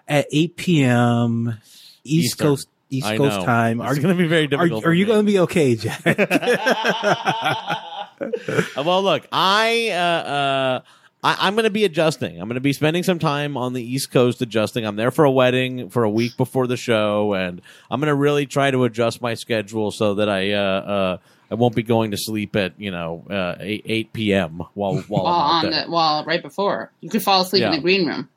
at 0.07 0.29
8 0.31 0.57
p.m. 0.57 1.59
East 2.05 2.27
Eastern. 2.27 2.47
Coast 2.47 2.69
East 2.93 3.07
I 3.07 3.17
Coast 3.17 3.39
know. 3.41 3.45
time. 3.45 3.81
It's 3.81 3.91
Are, 3.91 3.95
going 4.01 4.17
to 4.17 4.23
be 4.23 4.29
very 4.29 4.45
are, 4.45 4.49
difficult. 4.49 4.85
are 4.85 4.93
you 4.93 5.07
going 5.07 5.25
to 5.25 5.33
be 5.33 5.39
okay, 5.41 5.75
Jack? 5.77 6.03
Well, 8.77 9.03
look, 9.03 9.27
I. 9.33 9.91
Uh, 9.91 9.97
uh, 9.97 10.81
I, 11.25 11.37
I'm 11.47 11.55
going 11.55 11.65
to 11.65 11.71
be 11.71 11.85
adjusting. 11.85 12.41
I'm 12.41 12.49
going 12.49 12.57
to 12.57 12.61
be 12.61 12.73
spending 12.73 13.03
some 13.05 13.19
time 13.21 13.57
on 13.57 13.75
the 13.75 13.83
East 13.83 14.11
Coast 14.11 14.43
adjusting. 14.43 14.85
I'm 14.85 14.97
there 14.97 15.13
for 15.13 15.25
a 15.25 15.31
wedding 15.31 15.89
for 15.89 16.03
a 16.03 16.11
week 16.11 16.37
before 16.37 16.67
the 16.67 16.77
show, 16.77 17.35
and 17.35 17.63
I'm 17.91 18.01
going 18.01 18.09
to 18.09 18.15
really 18.15 18.47
try 18.47 18.71
to 18.73 18.85
adjust 18.85 19.23
my 19.23 19.35
schedule 19.35 19.93
so 19.93 20.15
that 20.15 20.29
I 20.29 20.53
uh, 20.53 20.59
uh, 20.61 21.17
I 21.51 21.55
won't 21.55 21.77
be 21.77 21.85
going 21.85 22.11
to 22.11 22.17
sleep 22.17 22.57
at 22.57 22.73
you 22.79 22.91
know 22.91 23.25
uh, 23.31 23.55
8, 23.61 23.83
8 23.87 24.13
p.m. 24.13 24.63
while 24.75 24.97
while 25.03 25.25
While 25.25 25.35
on 25.35 25.71
there. 25.71 25.85
the 25.85 25.91
well, 25.91 26.25
right 26.25 26.43
before 26.43 26.91
you 27.01 27.09
could 27.09 27.23
fall 27.23 27.43
asleep 27.43 27.63
in 27.63 27.71
the 27.73 27.81
green 27.81 28.07
room. 28.07 28.29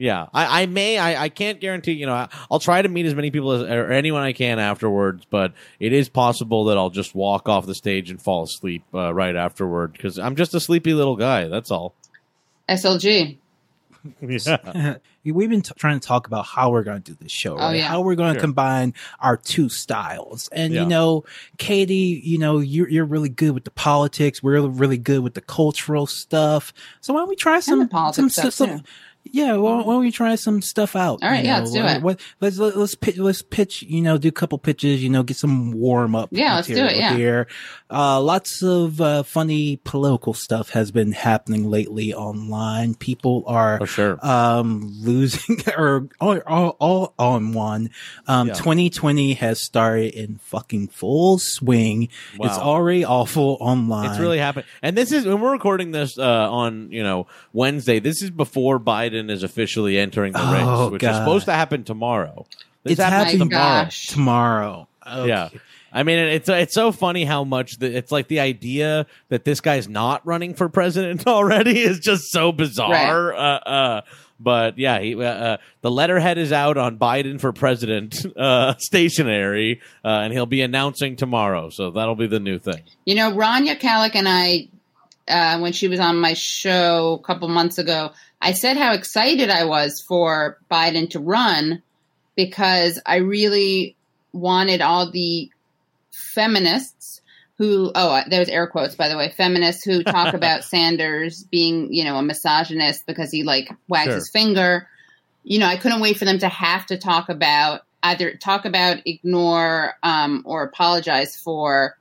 Yeah, 0.00 0.26
I, 0.32 0.62
I 0.62 0.66
may. 0.66 0.96
I, 0.96 1.24
I 1.24 1.28
can't 1.28 1.60
guarantee. 1.60 1.92
You 1.92 2.06
know, 2.06 2.14
I, 2.14 2.28
I'll 2.50 2.60
try 2.60 2.80
to 2.80 2.88
meet 2.88 3.04
as 3.06 3.16
many 3.16 3.32
people 3.32 3.50
as 3.50 3.62
or 3.62 3.90
anyone 3.90 4.22
I 4.22 4.32
can 4.32 4.60
afterwards. 4.60 5.26
But 5.28 5.54
it 5.80 5.92
is 5.92 6.08
possible 6.08 6.66
that 6.66 6.78
I'll 6.78 6.90
just 6.90 7.16
walk 7.16 7.48
off 7.48 7.66
the 7.66 7.74
stage 7.74 8.08
and 8.10 8.22
fall 8.22 8.44
asleep 8.44 8.84
uh, 8.94 9.12
right 9.12 9.34
afterward 9.34 9.92
because 9.92 10.16
I'm 10.18 10.36
just 10.36 10.54
a 10.54 10.60
sleepy 10.60 10.94
little 10.94 11.16
guy. 11.16 11.48
That's 11.48 11.70
all. 11.72 11.94
SLG. 12.68 13.38
Yeah. 14.22 14.96
We've 15.24 15.50
been 15.50 15.60
t- 15.60 15.72
trying 15.76 15.98
to 16.00 16.06
talk 16.06 16.26
about 16.28 16.46
how 16.46 16.70
we're 16.70 16.84
going 16.84 17.02
to 17.02 17.12
do 17.12 17.18
this 17.20 17.32
show, 17.32 17.54
Oh, 17.56 17.58
right? 17.58 17.76
yeah. 17.78 17.88
How 17.88 18.00
we're 18.00 18.14
going 18.14 18.32
to 18.32 18.38
Sure. 18.38 18.46
combine 18.46 18.94
our 19.20 19.36
two 19.36 19.68
styles. 19.68 20.48
And 20.52 20.72
Yeah. 20.72 20.82
you 20.82 20.86
know, 20.88 21.24
Katie, 21.58 22.22
you 22.24 22.38
know, 22.38 22.60
you're 22.60 22.88
you're 22.88 23.04
really 23.04 23.28
good 23.28 23.50
with 23.50 23.64
the 23.64 23.70
politics. 23.72 24.42
We're 24.42 24.60
really 24.68 24.96
good 24.96 25.22
with 25.22 25.34
the 25.34 25.40
cultural 25.42 26.06
stuff. 26.06 26.72
So 27.00 27.12
why 27.12 27.20
don't 27.20 27.28
we 27.28 27.36
try 27.36 27.58
some 27.60 27.88
politics 27.88 28.16
some 28.36 28.50
stuff, 28.50 28.54
some- 28.54 28.78
too. 28.78 28.84
Yeah, 29.30 29.56
why, 29.56 29.76
why 29.82 29.92
don't 29.92 30.00
we 30.00 30.10
try 30.10 30.36
some 30.36 30.62
stuff 30.62 30.96
out? 30.96 31.18
All 31.22 31.28
right, 31.28 31.40
you 31.44 31.50
yeah, 31.50 31.56
know, 31.56 31.60
let's 31.64 31.72
do 31.72 31.82
what- 31.82 31.96
it. 31.96 32.02
What, 32.02 32.20
let's 32.40 32.58
let, 32.58 32.76
let's 32.78 32.94
pitch, 32.94 33.18
let's 33.18 33.42
pitch. 33.42 33.82
You 33.82 34.00
know, 34.00 34.16
do 34.16 34.28
a 34.28 34.32
couple 34.32 34.56
pitches. 34.56 35.02
You 35.02 35.10
know, 35.10 35.22
get 35.22 35.36
some 35.36 35.72
warm 35.72 36.14
up. 36.14 36.30
Yeah, 36.32 36.54
let's 36.54 36.66
do 36.68 36.82
it, 36.82 36.96
yeah. 36.96 37.14
Here, 37.14 37.46
uh, 37.90 38.22
lots 38.22 38.62
of 38.62 39.02
uh, 39.02 39.24
funny 39.24 39.80
political 39.84 40.32
stuff 40.32 40.70
has 40.70 40.90
been 40.90 41.12
happening 41.12 41.68
lately 41.68 42.14
online. 42.14 42.94
People 42.94 43.44
are 43.46 43.76
For 43.78 43.86
sure. 43.86 44.26
um 44.26 44.90
losing 45.00 45.58
or 45.76 46.08
all, 46.20 46.38
all, 46.46 46.76
all 46.80 47.14
on 47.18 47.52
one 47.52 47.90
um 48.26 48.48
Yeah. 48.48 48.54
2020 48.54 49.34
has 49.34 49.62
started 49.62 50.14
in 50.14 50.38
fucking 50.38 50.88
full 50.88 51.38
swing 51.38 52.08
it's 52.40 52.56
already 52.56 53.04
awful 53.04 53.58
online 53.60 54.10
It's 54.10 54.18
really 54.20 54.38
happening, 54.38 54.64
and 54.80 54.96
this 54.96 55.12
is 55.12 55.26
when 55.26 55.40
we're 55.40 55.52
recording 55.52 55.90
this 55.90 56.18
uh, 56.18 56.50
on 56.50 56.90
you 56.92 57.02
know 57.02 57.26
Wednesday. 57.52 57.98
This 57.98 58.22
is 58.22 58.30
before 58.30 58.80
Biden 58.80 59.07
is 59.14 59.42
officially 59.42 59.98
entering 59.98 60.32
the 60.32 60.40
Oh, 60.40 60.84
race, 60.84 60.92
which 60.92 61.02
is 61.02 61.16
supposed 61.16 61.46
to 61.46 61.52
happen 61.52 61.84
tomorrow. 61.84 62.46
This 62.84 62.92
it's 62.92 63.02
happening 63.02 63.40
tomorrow. 63.40 63.84
gosh. 63.84 64.06
tomorrow 64.06 64.88
Okay. 65.06 65.28
Yeah. 65.28 65.48
I 65.90 66.02
mean, 66.02 66.18
it's 66.18 66.48
it's 66.50 66.74
so 66.74 66.92
funny 66.92 67.24
how 67.24 67.44
much 67.44 67.78
the, 67.78 67.96
it's 67.96 68.12
like 68.12 68.28
the 68.28 68.40
idea 68.40 69.06
that 69.30 69.44
this 69.44 69.60
guy's 69.62 69.88
not 69.88 70.26
running 70.26 70.52
for 70.52 70.68
president 70.68 71.26
already 71.26 71.80
is 71.80 71.98
just 71.98 72.30
so 72.30 72.52
bizarre. 72.52 73.34
Uh, 73.34 73.38
uh, 73.38 74.00
but 74.38 74.78
yeah, 74.78 75.00
he, 75.00 75.14
uh, 75.14 75.22
uh, 75.22 75.56
the 75.80 75.90
letterhead 75.90 76.36
is 76.36 76.52
out 76.52 76.76
on 76.76 76.98
Biden 76.98 77.40
for 77.40 77.52
president 77.54 78.24
uh, 78.36 78.74
stationary, 78.78 79.80
uh, 80.04 80.08
and 80.08 80.32
he'll 80.32 80.46
be 80.46 80.60
announcing 80.60 81.16
tomorrow. 81.16 81.70
So 81.70 81.90
that'll 81.90 82.14
be 82.14 82.26
the 82.26 82.38
new 82.38 82.58
thing. 82.58 82.82
You 83.06 83.14
know, 83.14 83.32
Rania 83.32 83.80
Khalek 83.80 84.14
and 84.14 84.28
I, 84.28 84.68
uh, 85.28 85.58
when 85.58 85.72
she 85.72 85.88
was 85.88 86.00
on 86.00 86.18
my 86.18 86.34
show 86.34 87.18
a 87.20 87.26
couple 87.26 87.48
months 87.48 87.78
ago, 87.78 88.12
I 88.40 88.52
said 88.52 88.76
how 88.76 88.94
excited 88.94 89.50
I 89.50 89.64
was 89.64 90.00
for 90.00 90.58
Biden 90.70 91.10
to 91.10 91.20
run 91.20 91.82
because 92.36 93.00
I 93.04 93.16
really 93.16 93.96
wanted 94.32 94.80
all 94.80 95.10
the 95.10 95.50
feminists 96.12 97.20
who, 97.56 97.90
oh, 97.94 98.22
there's 98.28 98.48
air 98.48 98.68
quotes, 98.68 98.94
by 98.94 99.08
the 99.08 99.16
way, 99.16 99.30
feminists 99.30 99.84
who 99.84 100.04
talk 100.04 100.34
about 100.34 100.64
Sanders 100.64 101.42
being, 101.44 101.92
you 101.92 102.04
know, 102.04 102.16
a 102.16 102.22
misogynist 102.22 103.06
because 103.06 103.30
he 103.30 103.42
like 103.42 103.68
wags 103.88 104.06
Sure. 104.06 104.14
his 104.14 104.30
finger. 104.30 104.88
You 105.42 105.58
know, 105.58 105.66
I 105.66 105.76
couldn't 105.76 106.00
wait 106.00 106.18
for 106.18 106.24
them 106.24 106.38
to 106.38 106.48
have 106.48 106.86
to 106.86 106.98
talk 106.98 107.28
about 107.28 107.82
either 108.02 108.36
talk 108.36 108.64
about, 108.64 108.98
ignore, 109.06 109.94
um, 110.02 110.42
or 110.46 110.62
apologize 110.62 111.36
for 111.36 111.98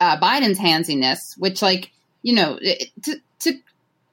uh, 0.00 0.20
Biden's 0.20 0.58
handsiness, 0.58 1.34
which, 1.38 1.62
like, 1.62 1.90
you 2.22 2.34
know, 2.34 2.58
it, 2.60 2.90
to, 3.04 3.16
to 3.40 3.54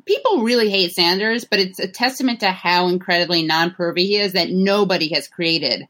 people 0.05 0.43
really 0.43 0.69
hate 0.69 0.93
Sanders, 0.93 1.45
but 1.45 1.59
it's 1.59 1.79
a 1.79 1.88
testament 1.88 2.39
to 2.41 2.51
how 2.51 2.88
incredibly 2.88 3.43
non-pervy 3.43 4.00
he 4.00 4.17
is 4.17 4.33
that 4.33 4.50
nobody 4.50 5.13
has 5.13 5.27
created 5.27 5.88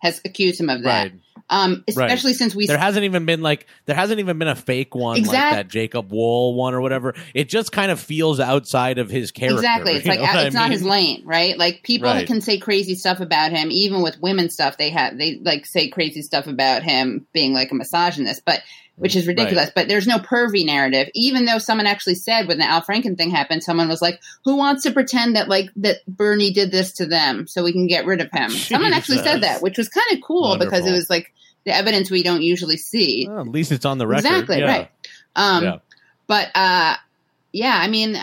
has 0.00 0.20
accused 0.24 0.60
him 0.60 0.70
of 0.70 0.82
that. 0.84 1.10
Right. 1.10 1.20
Um, 1.50 1.82
especially 1.88 2.34
since 2.34 2.54
we 2.54 2.66
There 2.66 2.76
hasn't 2.76 3.04
even 3.04 3.24
been 3.24 3.40
like 3.40 3.66
there 3.86 3.96
hasn't 3.96 4.20
even 4.20 4.38
been 4.38 4.48
a 4.48 4.54
fake 4.54 4.94
one 4.94 5.22
like 5.22 5.30
that 5.30 5.68
Jacob 5.68 6.12
Wohl 6.12 6.54
one 6.54 6.74
or 6.74 6.80
whatever. 6.82 7.14
It 7.32 7.48
just 7.48 7.72
kind 7.72 7.90
of 7.90 7.98
feels 7.98 8.38
outside 8.38 8.98
of 8.98 9.08
his 9.08 9.32
character. 9.32 9.56
Exactly. 9.56 9.92
It's 9.92 10.06
like 10.06 10.20
it's 10.20 10.28
I 10.28 10.48
not 10.50 10.64
mean? 10.64 10.72
his 10.72 10.82
lane, 10.82 11.22
right? 11.24 11.56
Like 11.56 11.82
people 11.84 12.10
Right. 12.10 12.26
can 12.26 12.42
say 12.42 12.58
crazy 12.58 12.94
stuff 12.94 13.20
about 13.20 13.52
him, 13.52 13.70
even 13.70 14.02
with 14.02 14.20
women 14.20 14.50
stuff. 14.50 14.76
They 14.76 14.90
have 14.90 15.16
they 15.16 15.38
like 15.42 15.64
say 15.64 15.88
crazy 15.88 16.20
stuff 16.20 16.46
about 16.46 16.82
him 16.82 17.26
being 17.32 17.54
like 17.54 17.72
a 17.72 17.74
misogynist, 17.74 18.42
but 18.44 18.60
which 18.98 19.16
is 19.16 19.26
ridiculous. 19.26 19.70
But 19.74 19.88
there's 19.88 20.06
no 20.06 20.18
pervy 20.18 20.64
narrative. 20.64 21.08
Even 21.14 21.44
though 21.44 21.58
someone 21.58 21.86
actually 21.86 22.16
said 22.16 22.48
when 22.48 22.58
the 22.58 22.68
Al 22.68 22.82
Franken 22.82 23.16
thing 23.16 23.30
happened, 23.30 23.62
someone 23.62 23.88
was 23.88 24.02
like, 24.02 24.20
"Who 24.44 24.56
wants 24.56 24.82
to 24.82 24.92
pretend 24.92 25.36
that 25.36 25.48
like 25.48 25.70
that 25.76 25.98
Bernie 26.06 26.52
did 26.52 26.70
this 26.70 26.92
to 26.94 27.06
them 27.06 27.46
so 27.46 27.64
we 27.64 27.72
can 27.72 27.86
get 27.86 28.06
rid 28.06 28.20
of 28.20 28.30
him?" 28.32 28.50
Someone 28.50 28.92
actually 28.92 29.18
said 29.18 29.42
that, 29.42 29.62
which 29.62 29.78
was 29.78 29.88
kind 29.88 30.06
of 30.12 30.20
cool 30.22 30.58
because 30.58 30.86
it 30.86 30.92
was 30.92 31.08
like 31.08 31.32
the 31.64 31.74
evidence 31.74 32.10
we 32.10 32.22
don't 32.22 32.42
usually 32.42 32.76
see. 32.76 33.26
Well, 33.28 33.40
at 33.40 33.48
least 33.48 33.72
it's 33.72 33.84
on 33.84 33.98
the 33.98 34.06
record. 34.06 34.26
Exactly 34.26 34.58
yeah. 34.58 34.66
right. 34.66 34.90
Um, 35.36 35.64
Yeah. 35.64 35.78
But 36.28 36.50
uh, 36.54 36.96
yeah, 37.52 37.76
I 37.76 37.88
mean, 37.88 38.16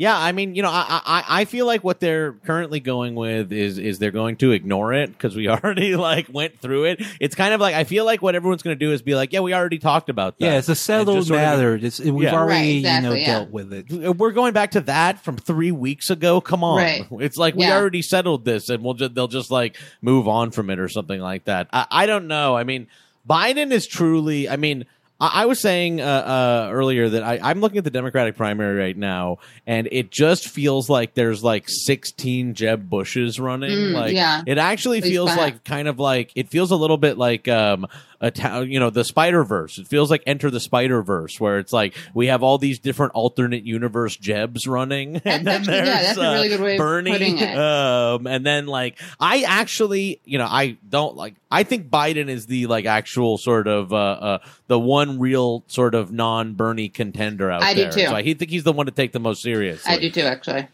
Yeah, 0.00 0.16
I 0.16 0.30
mean, 0.30 0.54
you 0.54 0.62
know, 0.62 0.70
I, 0.70 1.02
I 1.04 1.24
I 1.40 1.44
feel 1.44 1.66
like 1.66 1.82
what 1.82 1.98
they're 1.98 2.34
currently 2.44 2.78
going 2.78 3.16
with 3.16 3.52
is 3.52 3.78
is 3.78 3.98
they're 3.98 4.12
going 4.12 4.36
to 4.36 4.52
ignore 4.52 4.94
it 4.94 5.10
because 5.10 5.34
we 5.34 5.48
already 5.48 5.96
like 5.96 6.28
went 6.32 6.60
through 6.60 6.84
it. 6.84 7.02
It's 7.18 7.34
kind 7.34 7.52
of 7.52 7.60
like 7.60 7.74
I 7.74 7.82
feel 7.82 8.04
like 8.04 8.22
what 8.22 8.36
everyone's 8.36 8.62
going 8.62 8.78
to 8.78 8.84
do 8.86 8.92
is 8.92 9.02
be 9.02 9.16
like, 9.16 9.32
yeah, 9.32 9.40
we 9.40 9.52
already 9.54 9.78
talked 9.80 10.08
about 10.08 10.38
that. 10.38 10.44
Yeah, 10.46 10.58
it's 10.58 10.68
a 10.68 10.70
And 10.70 10.78
settled 10.78 11.16
just 11.18 11.28
sort 11.28 11.40
of- 11.40 11.44
matter. 11.58 11.74
It's, 11.74 11.98
we've 11.98 12.22
Yeah. 12.22 12.34
already, 12.40 12.84
Right, 12.84 12.94
you 12.94 13.00
know, 13.08 13.12
yeah. 13.12 13.26
dealt 13.26 13.50
with 13.50 13.72
it. 13.72 13.86
Uh, 14.06 14.12
we're 14.12 14.30
going 14.30 14.52
back 14.52 14.70
to 14.70 14.82
that 14.82 15.18
from 15.24 15.36
three 15.36 15.72
weeks 15.72 16.10
ago. 16.10 16.40
Come 16.40 16.62
on, 16.62 16.76
Right. 16.78 17.04
it's 17.18 17.36
like 17.36 17.56
we 17.56 17.66
already 17.68 18.00
settled 18.02 18.44
this, 18.44 18.68
and 18.70 18.84
we'll 18.84 18.94
just 18.94 19.16
they'll 19.16 19.26
just 19.26 19.50
like 19.50 19.76
move 20.00 20.28
on 20.28 20.52
from 20.52 20.70
it 20.70 20.78
or 20.78 20.88
something 20.88 21.20
like 21.20 21.46
that. 21.46 21.66
I, 21.72 21.86
I 21.90 22.06
don't 22.06 22.28
know. 22.28 22.56
I 22.56 22.62
mean, 22.62 22.86
Biden 23.28 23.72
is 23.72 23.84
truly. 23.88 24.48
I 24.48 24.54
mean, 24.54 24.84
I, 25.20 25.42
I 25.42 25.46
was 25.46 25.60
saying 25.60 26.00
uh, 26.00 26.04
uh, 26.04 26.70
earlier 26.72 27.08
that 27.08 27.22
I, 27.22 27.40
I'm 27.42 27.60
looking 27.60 27.78
at 27.78 27.84
the 27.84 27.90
Democratic 27.90 28.36
primary 28.36 28.76
right 28.78 28.96
now, 28.96 29.38
and 29.66 29.88
it 29.90 30.10
just 30.10 30.48
feels 30.48 30.88
like 30.88 31.14
there's 31.14 31.42
like 31.42 31.64
16 31.66 32.54
Jeb 32.54 32.88
Bushes 32.88 33.40
running. 33.40 33.70
Mm, 33.70 33.92
like, 33.94 34.14
yeah. 34.14 34.42
it 34.46 34.58
actually 34.58 35.00
feels 35.00 35.34
like 35.36 35.64
kind 35.64 35.88
of 35.88 35.98
like 35.98 36.32
it 36.34 36.48
feels 36.48 36.70
a 36.70 36.76
little 36.76 36.98
bit 36.98 37.18
like 37.18 37.48
um 37.48 37.86
a 38.20 38.30
town, 38.30 38.70
you 38.70 38.80
know, 38.80 38.90
the 38.90 39.04
Spider 39.04 39.44
Verse. 39.44 39.78
It 39.78 39.86
feels 39.86 40.10
like 40.10 40.22
Enter 40.26 40.50
the 40.50 40.60
Spider 40.60 41.02
Verse, 41.02 41.38
where 41.38 41.58
it's 41.58 41.72
like 41.72 41.96
we 42.14 42.26
have 42.26 42.42
all 42.42 42.58
these 42.58 42.78
different 42.78 43.12
alternate 43.14 43.64
universe 43.64 44.16
Jebs 44.16 44.66
running, 44.66 45.16
and 45.24 45.46
then 45.46 45.60
actually- 45.60 45.74
yeah, 45.76 45.84
there's 45.84 46.06
that's 46.06 46.18
a 46.18 46.32
really 46.32 46.46
uh, 46.46 46.56
good 46.56 46.60
way 46.60 46.74
of 46.74 46.78
Bernie, 46.78 47.10
putting 47.12 47.38
it. 47.38 47.56
um, 47.56 48.26
and 48.26 48.44
then 48.44 48.66
like 48.66 48.98
I 49.20 49.42
actually, 49.42 50.20
you 50.24 50.38
know, 50.38 50.46
I 50.46 50.76
don't 50.88 51.16
like. 51.16 51.34
I 51.50 51.62
think 51.62 51.88
Biden 51.88 52.28
is 52.28 52.46
the 52.46 52.66
like 52.66 52.84
actual 52.84 53.38
sort 53.38 53.68
of 53.68 53.92
uh, 53.92 53.96
uh 53.96 54.38
the 54.66 54.78
one 54.78 55.18
real 55.18 55.64
sort 55.68 55.94
of 55.94 56.12
non 56.12 56.54
Bernie 56.54 56.88
contender 56.88 57.50
out 57.50 57.62
I 57.62 57.74
do 57.74 57.90
too. 57.90 58.06
So 58.06 58.14
I 58.14 58.22
think 58.22 58.50
he's 58.50 58.64
the 58.64 58.72
one 58.72 58.86
to 58.86 58.92
take 58.92 59.12
the 59.12 59.20
most 59.20 59.42
seriously. 59.42 59.92
I 59.92 59.98
do 59.98 60.10
too, 60.10 60.22
actually. 60.22 60.68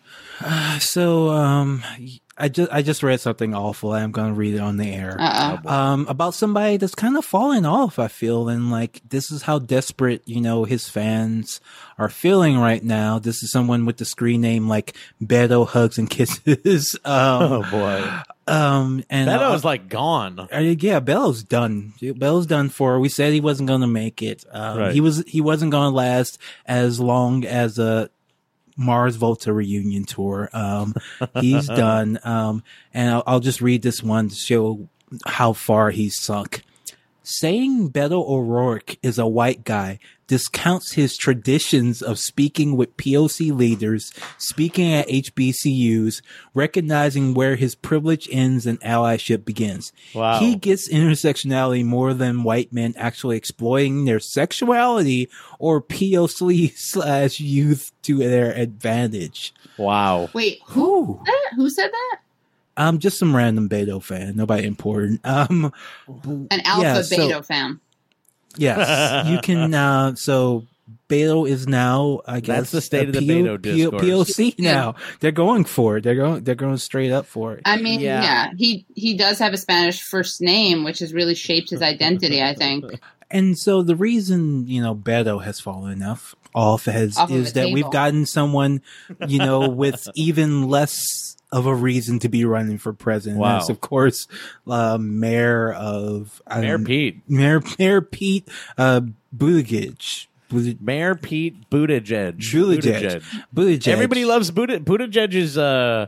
So, 0.80 1.28
um, 1.30 1.84
I 2.36 2.48
just 2.48 2.72
I 2.72 2.82
just 2.82 3.02
read 3.02 3.20
something 3.20 3.54
awful. 3.54 3.92
I'm 3.92 4.10
going 4.10 4.28
to 4.28 4.34
read 4.34 4.54
it 4.54 4.60
on 4.60 4.76
the 4.76 4.92
air. 4.92 5.16
Uh 5.18 5.58
oh. 5.64 5.70
um, 5.70 6.06
about 6.08 6.34
somebody 6.34 6.76
that's 6.76 6.94
kind 6.94 7.16
of 7.16 7.24
falling 7.24 7.64
off. 7.64 7.98
I 7.98 8.08
feel, 8.08 8.48
and 8.48 8.70
like 8.70 9.00
this 9.08 9.30
is 9.30 9.42
how 9.42 9.58
desperate 9.60 10.22
you 10.26 10.40
know 10.40 10.64
his 10.64 10.88
fans 10.88 11.60
are 11.96 12.08
feeling 12.08 12.58
right 12.58 12.82
now. 12.82 13.18
This 13.18 13.42
is 13.42 13.52
someone 13.52 13.86
with 13.86 13.98
the 13.98 14.04
screen 14.04 14.40
name 14.40 14.68
like 14.68 14.96
Beto 15.22 15.66
Hugs 15.66 15.98
and 15.98 16.10
Kisses. 16.10 16.96
Oh 17.06 17.62
um, 17.62 17.70
boy, 17.70 18.10
um, 18.46 19.04
and 19.08 19.28
uh, 19.28 19.38
Beto's 19.38 19.64
like 19.64 19.88
gone. 19.88 20.38
uh, 20.40 20.58
yeah, 20.58 21.00
Beto's 21.00 21.42
done. 21.42 21.94
Beto's 22.00 22.46
done 22.46 22.68
for. 22.68 22.98
We 22.98 23.08
said 23.08 23.32
he 23.32 23.40
wasn't 23.40 23.68
going 23.68 23.80
to 23.82 23.86
make 23.86 24.22
it. 24.22 24.44
Um, 24.50 24.78
Right. 24.78 24.92
He 24.92 25.00
was. 25.00 25.24
He 25.26 25.40
wasn't 25.40 25.70
going 25.70 25.92
to 25.92 25.96
last 25.96 26.38
as 26.66 26.98
long 26.98 27.44
as 27.44 27.78
a 27.78 28.10
Mars 28.76 29.16
Volta 29.16 29.52
reunion 29.52 30.04
tour. 30.04 30.50
Um, 30.52 30.94
he's 31.40 31.66
done. 31.68 32.18
Um, 32.24 32.62
and 32.92 33.10
I'll, 33.10 33.22
I'll 33.26 33.40
just 33.40 33.60
read 33.60 33.82
this 33.82 34.02
one 34.02 34.28
to 34.28 34.34
show 34.34 34.88
how 35.26 35.52
far 35.52 35.90
he's 35.90 36.20
sunk. 36.20 36.62
Saying 37.22 37.90
Beto 37.90 38.28
O'Rourke 38.28 38.96
is 39.02 39.18
a 39.18 39.26
white 39.26 39.64
guy 39.64 39.98
discounts 40.26 40.92
his 40.92 41.16
traditions 41.16 42.00
of 42.02 42.18
speaking 42.18 42.76
with 42.76 42.96
POC 42.96 43.54
leaders, 43.56 44.12
speaking 44.38 44.92
at 44.92 45.08
HBCUs, 45.08 46.22
recognizing 46.54 47.34
where 47.34 47.56
his 47.56 47.74
privilege 47.74 48.28
ends 48.32 48.66
and 48.66 48.80
allyship 48.80 49.44
begins. 49.44 49.92
Wow. 50.14 50.38
He 50.38 50.56
gets 50.56 50.88
intersectionality 50.92 51.84
more 51.84 52.14
than 52.14 52.42
white 52.42 52.72
men 52.72 52.94
actually 52.96 53.36
exploiting 53.36 54.04
their 54.04 54.20
sexuality 54.20 55.28
or 55.58 55.82
POC 55.82 56.72
slash 56.76 57.40
youth 57.40 57.92
to 58.02 58.18
their 58.18 58.52
advantage. 58.52 59.52
Wow. 59.76 60.30
Wait, 60.32 60.60
who 60.66 60.84
Ooh. 61.10 61.20
that? 61.24 61.50
Who 61.56 61.68
said 61.70 61.90
that? 61.90 62.16
I'm 62.76 62.98
just 62.98 63.18
some 63.18 63.36
random 63.36 63.68
Beto 63.68 64.02
fan, 64.02 64.34
nobody 64.34 64.66
important. 64.66 65.20
Um, 65.24 65.72
An 66.08 66.60
alpha 66.64 66.82
Yeah, 66.82 67.02
so- 67.02 67.16
beta 67.16 67.42
fan. 67.42 67.80
Yes, 68.56 69.26
you 69.28 69.38
can. 69.40 69.72
Uh, 69.74 70.14
so 70.14 70.66
Beto 71.08 71.48
is 71.48 71.66
now, 71.66 72.20
I 72.26 72.40
guess, 72.40 72.56
That's 72.56 72.70
the 72.70 72.80
state 72.80 73.08
of 73.08 73.14
the 73.14 73.20
Beto 73.20 73.60
discourse. 73.60 74.02
POC 74.02 74.58
now. 74.58 74.94
They're 75.20 75.32
going 75.32 75.64
for 75.64 75.98
it. 75.98 76.04
They're 76.04 76.14
going. 76.14 76.44
They're 76.44 76.54
going 76.54 76.76
straight 76.78 77.12
up 77.12 77.26
for 77.26 77.54
it. 77.54 77.62
I 77.64 77.76
mean, 77.76 78.00
Yeah. 78.00 78.22
yeah. 78.22 78.50
he 78.56 78.86
he 78.94 79.16
does 79.16 79.38
have 79.38 79.52
a 79.52 79.58
Spanish 79.58 80.02
first 80.02 80.40
name, 80.40 80.84
which 80.84 81.00
has 81.00 81.12
really 81.12 81.34
shaped 81.34 81.70
his 81.70 81.82
identity. 81.82 82.42
I 82.42 82.54
think. 82.54 82.84
And 83.30 83.58
so 83.58 83.82
the 83.82 83.96
reason, 83.96 84.68
you 84.68 84.80
know, 84.80 84.94
Beto 84.94 85.42
has 85.42 85.58
fallen 85.58 86.02
off 86.04 86.36
off 86.54 86.84
has 86.84 87.16
Off 87.18 87.32
is 87.32 87.52
the 87.52 87.62
that 87.62 87.70
we've 87.72 87.90
gotten 87.90 88.26
someone, 88.26 88.80
you 89.26 89.38
know, 89.38 89.68
with 89.68 90.06
even 90.14 90.68
less 90.68 91.33
of 91.54 91.66
a 91.66 91.74
reason 91.74 92.18
to 92.18 92.28
be 92.28 92.44
running 92.44 92.78
for 92.78 92.92
president. 92.92 93.40
Wow. 93.40 93.58
That's 93.58 93.68
of 93.70 93.80
course 93.80 94.26
uh, 94.66 94.98
mayor 94.98 95.72
of 95.72 96.42
I 96.46 96.60
Mayor 96.60 96.78
Pete. 96.80 97.20
Mayor 97.28 97.62
Mayor 97.78 98.00
Pete 98.00 98.48
uh 98.76 99.02
Buttigieg. 99.34 100.26
Buttigieg. 100.50 100.80
Mayor 100.80 101.14
Pete 101.14 101.70
Buttigieg. 101.70 102.38
Buttigieg. 102.38 103.22
Buttigieg. 103.54 103.88
Everybody 103.88 104.24
loves 104.24 104.50
Butti- 104.50 104.82
Buttigieg. 104.84 105.32
Is 105.34 105.56
uh, 105.56 106.06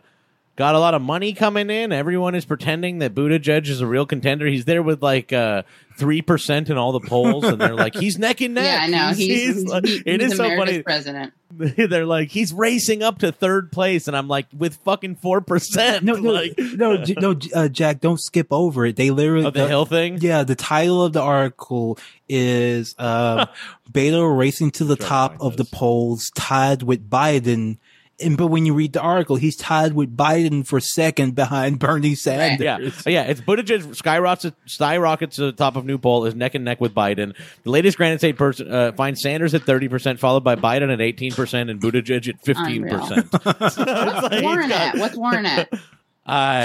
got 0.56 0.75
a 0.75 0.78
lot 0.78 0.94
of 0.94 1.02
money 1.02 1.32
coming 1.34 1.70
in. 1.70 1.92
Everyone 1.92 2.34
is 2.34 2.44
pretending 2.44 2.98
that 3.00 3.14
Buttigieg 3.14 3.68
is 3.68 3.80
a 3.80 3.86
real 3.86 4.06
contender. 4.06 4.46
He's 4.46 4.64
there 4.64 4.82
with 4.82 5.02
like 5.02 5.32
uh 5.32 5.62
three 5.98 6.20
percent 6.22 6.68
in 6.68 6.76
all 6.76 6.92
the 6.92 7.00
polls, 7.06 7.44
and 7.44 7.60
they're 7.60 7.75
like, 7.75 7.94
he's 7.94 8.18
neck 8.18 8.40
and 8.40 8.54
neck. 8.54 8.64
Yeah, 8.64 8.80
I 8.82 8.86
know. 9.08 9.14
He's, 9.14 9.54
he's, 9.56 9.64
like- 9.64 9.86
he- 9.86 10.02
it 10.04 10.20
he's 10.20 10.32
is 10.32 10.36
so 10.36 10.48
funny. 10.56 10.82
president. 10.82 11.32
they're 11.48 12.04
like, 12.04 12.28
he's 12.28 12.52
racing 12.52 13.02
up 13.02 13.20
to 13.20 13.30
third 13.32 13.70
place, 13.72 14.08
and 14.08 14.16
I'm 14.16 14.28
like, 14.28 14.46
with 14.56 14.76
fucking 14.84 15.16
four 15.16 15.40
percent. 15.40 16.04
No, 16.04 16.14
no, 16.16 16.32
like, 16.32 16.54
no, 16.58 17.02
no, 17.18 17.38
uh, 17.54 17.68
Jack. 17.68 18.00
Don't 18.00 18.20
skip 18.20 18.48
over 18.50 18.84
it. 18.86 18.96
They 18.96 19.10
literally 19.10 19.46
of 19.46 19.54
the 19.54 19.68
hill 19.68 19.86
thing. 19.86 20.18
Yeah, 20.20 20.42
the 20.42 20.54
title 20.56 21.02
of 21.04 21.12
the 21.12 21.22
article 21.22 21.98
is 22.28 22.94
uh, 22.98 23.46
Beto 23.90 24.36
racing 24.36 24.72
to 24.72 24.84
the 24.84 24.96
Try 24.96 25.06
top 25.08 25.30
find 25.32 25.42
of 25.42 25.56
the 25.56 25.64
polls, 25.64 26.30
tied 26.34 26.82
with 26.82 27.08
Biden. 27.08 27.78
And 28.18 28.37
but 28.38 28.46
when 28.46 28.64
you 28.64 28.73
read 28.73 28.94
the 28.94 29.00
article, 29.00 29.37
he's 29.37 29.56
tied 29.56 29.92
with 29.92 30.16
Biden 30.16 30.66
for 30.66 30.80
second 30.80 31.35
behind 31.35 31.78
Bernie 31.80 32.14
Sanders. 32.14 32.64
Yeah, 32.64 32.78
yeah. 33.06 33.23
It's 33.25 33.40
Buttigieg 33.40 33.94
skyrockets 33.94 34.56
skyrockets 34.64 35.37
to 35.37 35.42
the 35.42 35.52
top 35.52 35.76
of 35.76 35.85
new 35.85 35.99
poll 35.99 36.25
is 36.25 36.35
neck 36.35 36.54
and 36.54 36.64
neck 36.64 36.80
with 36.80 36.94
Biden. 36.94 37.35
The 37.64 37.70
latest 37.70 37.99
Granite 37.99 38.18
State 38.18 38.37
person 38.37 38.73
uh, 38.73 38.92
finds 38.92 39.20
Sanders 39.20 39.52
at 39.54 39.64
thirty 39.64 39.88
percent, 39.88 40.18
followed 40.18 40.44
by 40.44 40.56
Biden 40.56 40.90
at 40.92 41.00
eighteen 41.00 41.32
percent, 41.32 41.68
and 41.68 41.80
Buttigieg 41.80 42.26
at 42.28 42.42
fifteen 42.42 42.88
percent. 42.88 43.26
What's 43.42 44.42
Warren 44.42 44.73
at? 44.73 44.96
What's 44.96 45.16
Warren 45.16 45.44
at? 45.46 45.68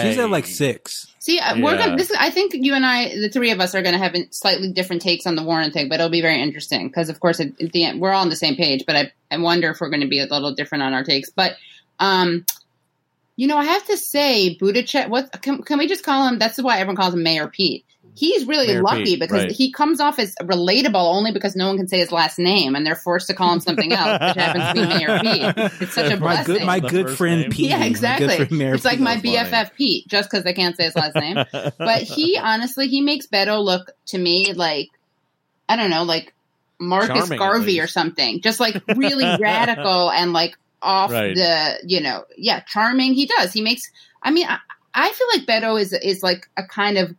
She's 0.03 0.17
at 0.17 0.29
like 0.29 0.47
six. 0.47 1.13
See, 1.19 1.37
uh, 1.37 1.61
we're 1.61 1.77
gonna, 1.77 1.97
this. 1.97 2.11
I 2.17 2.31
think 2.31 2.53
you 2.55 2.73
and 2.73 2.83
I, 2.83 3.09
the 3.09 3.29
three 3.29 3.51
of 3.51 3.59
us, 3.59 3.75
are 3.75 3.83
going 3.83 3.93
to 3.93 3.99
have 3.99 4.15
slightly 4.31 4.71
different 4.71 5.03
takes 5.03 5.27
on 5.27 5.35
the 5.35 5.43
Warren 5.43 5.71
thing, 5.71 5.87
but 5.87 5.99
it'll 5.99 6.09
be 6.09 6.21
very 6.21 6.41
interesting 6.41 6.87
because, 6.87 7.09
of 7.09 7.19
course, 7.19 7.39
at, 7.39 7.49
at 7.61 7.71
the 7.71 7.85
end, 7.85 8.01
we're 8.01 8.11
all 8.11 8.23
on 8.23 8.29
the 8.29 8.35
same 8.35 8.55
page. 8.55 8.85
But 8.87 8.95
I, 8.95 9.11
I 9.29 9.37
wonder 9.37 9.69
if 9.69 9.79
we're 9.79 9.89
going 9.89 10.01
to 10.01 10.07
be 10.07 10.19
a 10.19 10.25
little 10.25 10.55
different 10.55 10.83
on 10.83 10.93
our 10.93 11.03
takes. 11.03 11.29
But, 11.29 11.57
um, 11.99 12.45
you 13.35 13.45
know, 13.45 13.57
I 13.57 13.65
have 13.65 13.85
to 13.85 13.97
say, 13.97 14.57
Buttigieg. 14.59 15.09
What 15.09 15.41
can, 15.43 15.61
can 15.61 15.77
we 15.77 15.87
just 15.87 16.03
call 16.03 16.27
him? 16.27 16.39
That's 16.39 16.59
why 16.59 16.79
everyone 16.79 16.95
calls 16.95 17.13
him 17.13 17.21
Mayor 17.21 17.47
Pete. 17.47 17.85
He's 18.13 18.45
really 18.45 18.67
Mayor 18.67 18.81
lucky 18.83 19.03
Pete, 19.05 19.19
because 19.19 19.43
right. 19.43 19.51
he 19.51 19.71
comes 19.71 19.99
off 19.99 20.19
as 20.19 20.35
relatable 20.41 20.95
only 20.95 21.31
because 21.31 21.55
no 21.55 21.67
one 21.67 21.77
can 21.77 21.87
say 21.87 21.99
his 21.99 22.11
last 22.11 22.37
name 22.39 22.75
and 22.75 22.85
they're 22.85 22.95
forced 22.95 23.27
to 23.27 23.33
call 23.33 23.53
him 23.53 23.59
something 23.61 23.91
else, 23.93 24.21
which 24.21 24.35
happens 24.43 24.65
to 24.67 24.73
be 24.73 24.85
Mayor 24.87 25.19
Pete. 25.21 25.71
It's 25.81 25.93
such 25.93 26.11
a 26.11 26.17
My 26.17 26.43
blessing. 26.43 26.55
good, 26.55 26.65
my 26.65 26.79
good 26.81 27.17
friend 27.17 27.41
name. 27.41 27.51
Pete. 27.51 27.69
Yeah, 27.69 27.77
My 27.77 27.83
good 27.85 27.91
exactly. 27.91 28.35
friend 28.37 28.51
Mayor 28.51 28.73
It's 28.75 28.85
like 28.85 28.97
Pete. 28.97 29.03
my 29.03 29.15
Funny. 29.15 29.35
BFF 29.37 29.73
Pete, 29.75 30.07
just 30.07 30.29
because 30.29 30.43
they 30.43 30.53
can't 30.53 30.75
say 30.75 30.83
his 30.85 30.95
last 30.95 31.15
name. 31.15 31.37
But 31.77 32.01
he 32.03 32.37
honestly, 32.41 32.87
he 32.89 33.01
makes 33.01 33.27
Beto 33.27 33.63
look 33.63 33.91
to 34.07 34.17
me 34.17 34.53
like 34.53 34.89
I 35.69 35.75
don't 35.77 35.89
know, 35.89 36.03
like 36.03 36.33
Marcus 36.79 37.07
Charming, 37.29 37.39
Garvey 37.39 37.79
or 37.79 37.87
something. 37.87 38.41
Just 38.41 38.59
like 38.59 38.81
really 38.95 39.23
radical 39.39 40.11
and 40.11 40.33
like 40.33 40.57
off 40.81 41.11
Right. 41.11 41.35
the, 41.35 41.77
you 41.85 42.01
know, 42.01 42.25
yeah, 42.37 42.59
charming. 42.61 43.13
He 43.13 43.25
does. 43.27 43.53
He 43.53 43.61
makes. 43.61 43.89
I 44.21 44.31
mean, 44.31 44.47
I, 44.47 44.57
I 44.93 45.11
feel 45.11 45.27
like 45.33 45.45
Beto 45.47 45.79
is 45.79 45.93
is 45.93 46.21
like 46.23 46.49
a 46.57 46.63
kind 46.63 46.97
of 46.97 47.15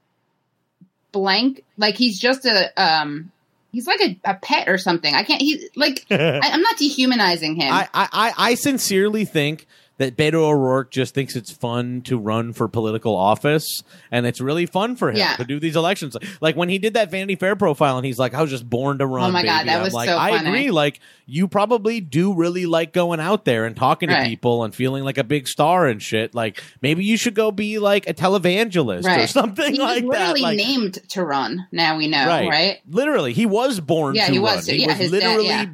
blank, 1.13 1.63
like 1.79 1.95
he's 1.97 2.19
just 2.19 2.45
a 2.47 2.73
um, 2.83 3.31
he's 3.73 3.87
like 3.87 4.01
a, 4.01 4.19
a 4.25 4.35
pet 4.35 4.69
or 4.69 4.79
something. 4.79 5.15
I 5.15 5.23
can't. 5.23 5.41
He 5.41 5.69
like 5.77 6.05
I, 6.11 6.41
I'm 6.43 6.63
not 6.63 6.77
dehumanizing 6.79 7.55
him. 7.57 7.73
I, 7.73 7.89
I, 7.95 8.09
I- 8.13 8.33
I 8.51 8.55
sincerely 8.55 9.25
think 9.25 9.67
that 9.99 10.17
Beto 10.17 10.35
O'Rourke 10.35 10.91
just 10.91 11.15
thinks 11.15 11.37
it's 11.37 11.53
fun 11.53 12.01
to 12.03 12.19
run 12.19 12.53
for 12.53 12.67
political 12.67 13.15
office, 13.15 13.83
and 14.11 14.27
it's 14.27 14.41
really 14.41 14.67
fun 14.67 14.97
for 14.97 15.11
him 15.11 15.17
Yeah. 15.19 15.37
to 15.37 15.45
do 15.45 15.61
these 15.61 15.77
elections. 15.77 16.17
Like 16.41 16.57
when 16.57 16.69
he 16.69 16.79
did 16.79 16.95
that 16.95 17.11
Vanity 17.11 17.37
Fair 17.37 17.55
profile, 17.57 17.97
and 17.99 18.07
he's 18.07 18.19
like, 18.19 18.35
"I 18.35 18.41
was 18.43 18.51
just 18.51 18.69
born 18.69 18.99
to 18.99 19.07
run." 19.07 19.29
Oh 19.31 19.33
my 19.33 19.45
God, 19.45 19.67
that 19.67 19.77
I'm 19.77 19.83
was 19.83 19.93
like, 19.95 20.09
so 20.09 20.17
I 20.19 20.31
funny. 20.37 20.49
agree. 20.49 20.71
Like 20.71 21.01
you 21.27 21.47
probably 21.47 22.01
do 22.01 22.35
really 22.35 22.67
like 22.67 22.93
going 22.93 23.21
out 23.21 23.45
there 23.45 23.65
and 23.65 23.77
talking 23.77 24.09
to 24.09 24.23
people 24.25 24.65
and 24.65 24.75
feeling 24.75 25.05
like 25.05 25.19
a 25.19 25.25
big 25.25 25.47
star 25.47 25.87
and 25.87 26.03
shit. 26.03 26.35
Like 26.35 26.63
maybe 26.81 27.05
you 27.05 27.17
should 27.17 27.35
go 27.35 27.51
be 27.53 27.79
like 27.79 28.09
a 28.09 28.15
televangelist 28.15 29.05
or 29.05 29.27
something 29.27 29.75
he 29.75 29.79
like 29.81 30.03
was 30.05 30.13
that. 30.13 30.19
literally 30.35 30.41
Like, 30.43 30.57
named 30.57 30.99
to 31.11 31.25
run. 31.25 31.67
Now 31.71 31.97
we 31.97 32.09
know, 32.09 32.27
right? 32.27 32.79
Literally, 32.89 33.33
he 33.33 33.47
was 33.47 33.81
born 33.81 34.15
Yeah, 34.15 34.27
to 34.27 34.33
he 34.33 34.39
run. 34.39 34.57
was. 34.57 34.67
He 34.67 34.77
Yeah, 34.83 34.89
was 34.89 34.97
his 34.97 35.11
dad- 35.11 35.17
literally 35.19 35.47
yeah. 35.49 35.67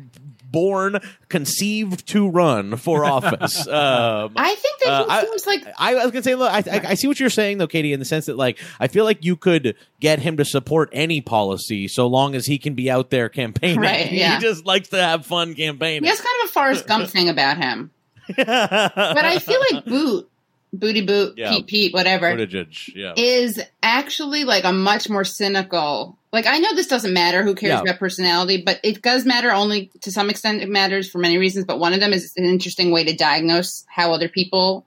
Born, 0.50 1.00
conceived 1.28 2.06
to 2.08 2.28
run 2.28 2.76
for 2.76 3.04
office. 3.04 3.66
um, 3.68 4.32
I 4.36 4.54
think 4.54 4.80
that 4.80 4.88
Uh, 4.90 5.04
he 5.04 5.10
I- 5.10 5.22
seems 5.24 5.46
like 5.46 5.64
I 5.78 5.94
was 5.94 6.10
gonna 6.12 6.22
say, 6.22 6.34
look, 6.34 6.52
I, 6.52 6.58
I, 6.58 6.80
I 6.90 6.94
see 6.94 7.06
what 7.08 7.20
you're 7.20 7.30
saying 7.30 7.58
though, 7.58 7.66
Katie, 7.66 7.92
in 7.92 7.98
the 8.00 8.04
sense 8.06 8.26
that 8.26 8.36
like 8.36 8.58
I 8.80 8.88
feel 8.88 9.04
like 9.04 9.24
you 9.24 9.36
could 9.36 9.76
get 10.00 10.18
him 10.20 10.36
to 10.38 10.44
support 10.44 10.90
any 10.92 11.20
policy 11.20 11.88
so 11.88 12.06
long 12.06 12.34
as 12.34 12.46
he 12.46 12.58
can 12.58 12.74
be 12.74 12.90
out 12.90 13.10
there 13.10 13.28
campaigning. 13.28 13.80
Right, 13.80 14.10
yeah. 14.12 14.36
he 14.36 14.42
just 14.42 14.64
likes 14.66 14.88
to 14.88 14.96
have 15.02 15.26
fun 15.26 15.54
campaigning. 15.54 16.02
he 16.04 16.08
has 16.08 16.20
kind 16.20 16.36
of 16.44 16.50
a 16.50 16.52
Forrest 16.52 16.86
Gump 16.86 17.08
thing 17.10 17.28
about 17.28 17.56
him. 17.58 17.90
But 18.36 18.48
I 18.48 19.38
feel 19.38 19.60
like 19.72 19.84
Boot, 19.86 20.28
Booty 20.72 21.00
Boot, 21.00 21.34
Yeah. 21.38 21.50
Pete 21.52 21.66
Pete, 21.66 21.94
whatever, 21.94 22.34
Buttigieg, 22.36 22.94
yeah. 22.94 23.14
is 23.16 23.58
actually 23.82 24.44
like 24.44 24.64
a 24.64 24.72
much 24.72 25.08
more 25.08 25.24
cynical. 25.24 26.17
Like 26.32 26.46
I 26.46 26.58
know 26.58 26.74
this 26.74 26.86
doesn't 26.88 27.12
matter. 27.14 27.42
Who 27.42 27.54
cares 27.54 27.70
Yeah. 27.70 27.80
about 27.80 27.98
personality? 27.98 28.62
But 28.64 28.80
it 28.82 29.00
does 29.02 29.24
matter 29.24 29.50
only 29.50 29.90
to 30.02 30.12
some 30.12 30.28
extent. 30.30 30.62
It 30.62 30.68
matters 30.68 31.10
for 31.10 31.18
many 31.18 31.38
reasons. 31.38 31.64
But 31.64 31.78
one 31.78 31.94
of 31.94 32.00
them 32.00 32.12
is 32.12 32.32
an 32.36 32.44
interesting 32.44 32.90
way 32.90 33.04
to 33.04 33.16
diagnose 33.16 33.84
how 33.88 34.12
other 34.12 34.28
people's 34.28 34.84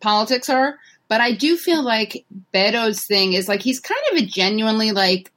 politics 0.00 0.48
are. 0.48 0.78
But 1.08 1.20
I 1.20 1.32
do 1.32 1.56
feel 1.56 1.82
like 1.82 2.24
Beto's 2.54 3.04
thing 3.04 3.32
is 3.32 3.48
like 3.48 3.62
he's 3.62 3.80
kind 3.80 4.00
of 4.12 4.18
a 4.18 4.26
genuinely 4.26 4.92
like 4.92 5.32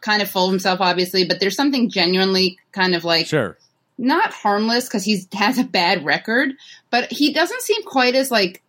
kind 0.00 0.22
of 0.22 0.30
full 0.30 0.46
of 0.46 0.50
himself, 0.50 0.80
obviously. 0.80 1.26
But 1.26 1.40
there's 1.40 1.56
something 1.56 1.90
genuinely 1.90 2.58
kind 2.72 2.94
of 2.94 3.04
like 3.04 3.26
sure. 3.26 3.56
not 3.98 4.32
harmless 4.32 4.86
because 4.86 5.04
he 5.04 5.22
has 5.34 5.58
a 5.58 5.64
bad 5.64 6.04
record, 6.04 6.50
but 6.90 7.10
he 7.12 7.32
doesn't 7.32 7.62
seem 7.62 7.82
quite 7.84 8.14
as 8.14 8.30
like 8.30 8.62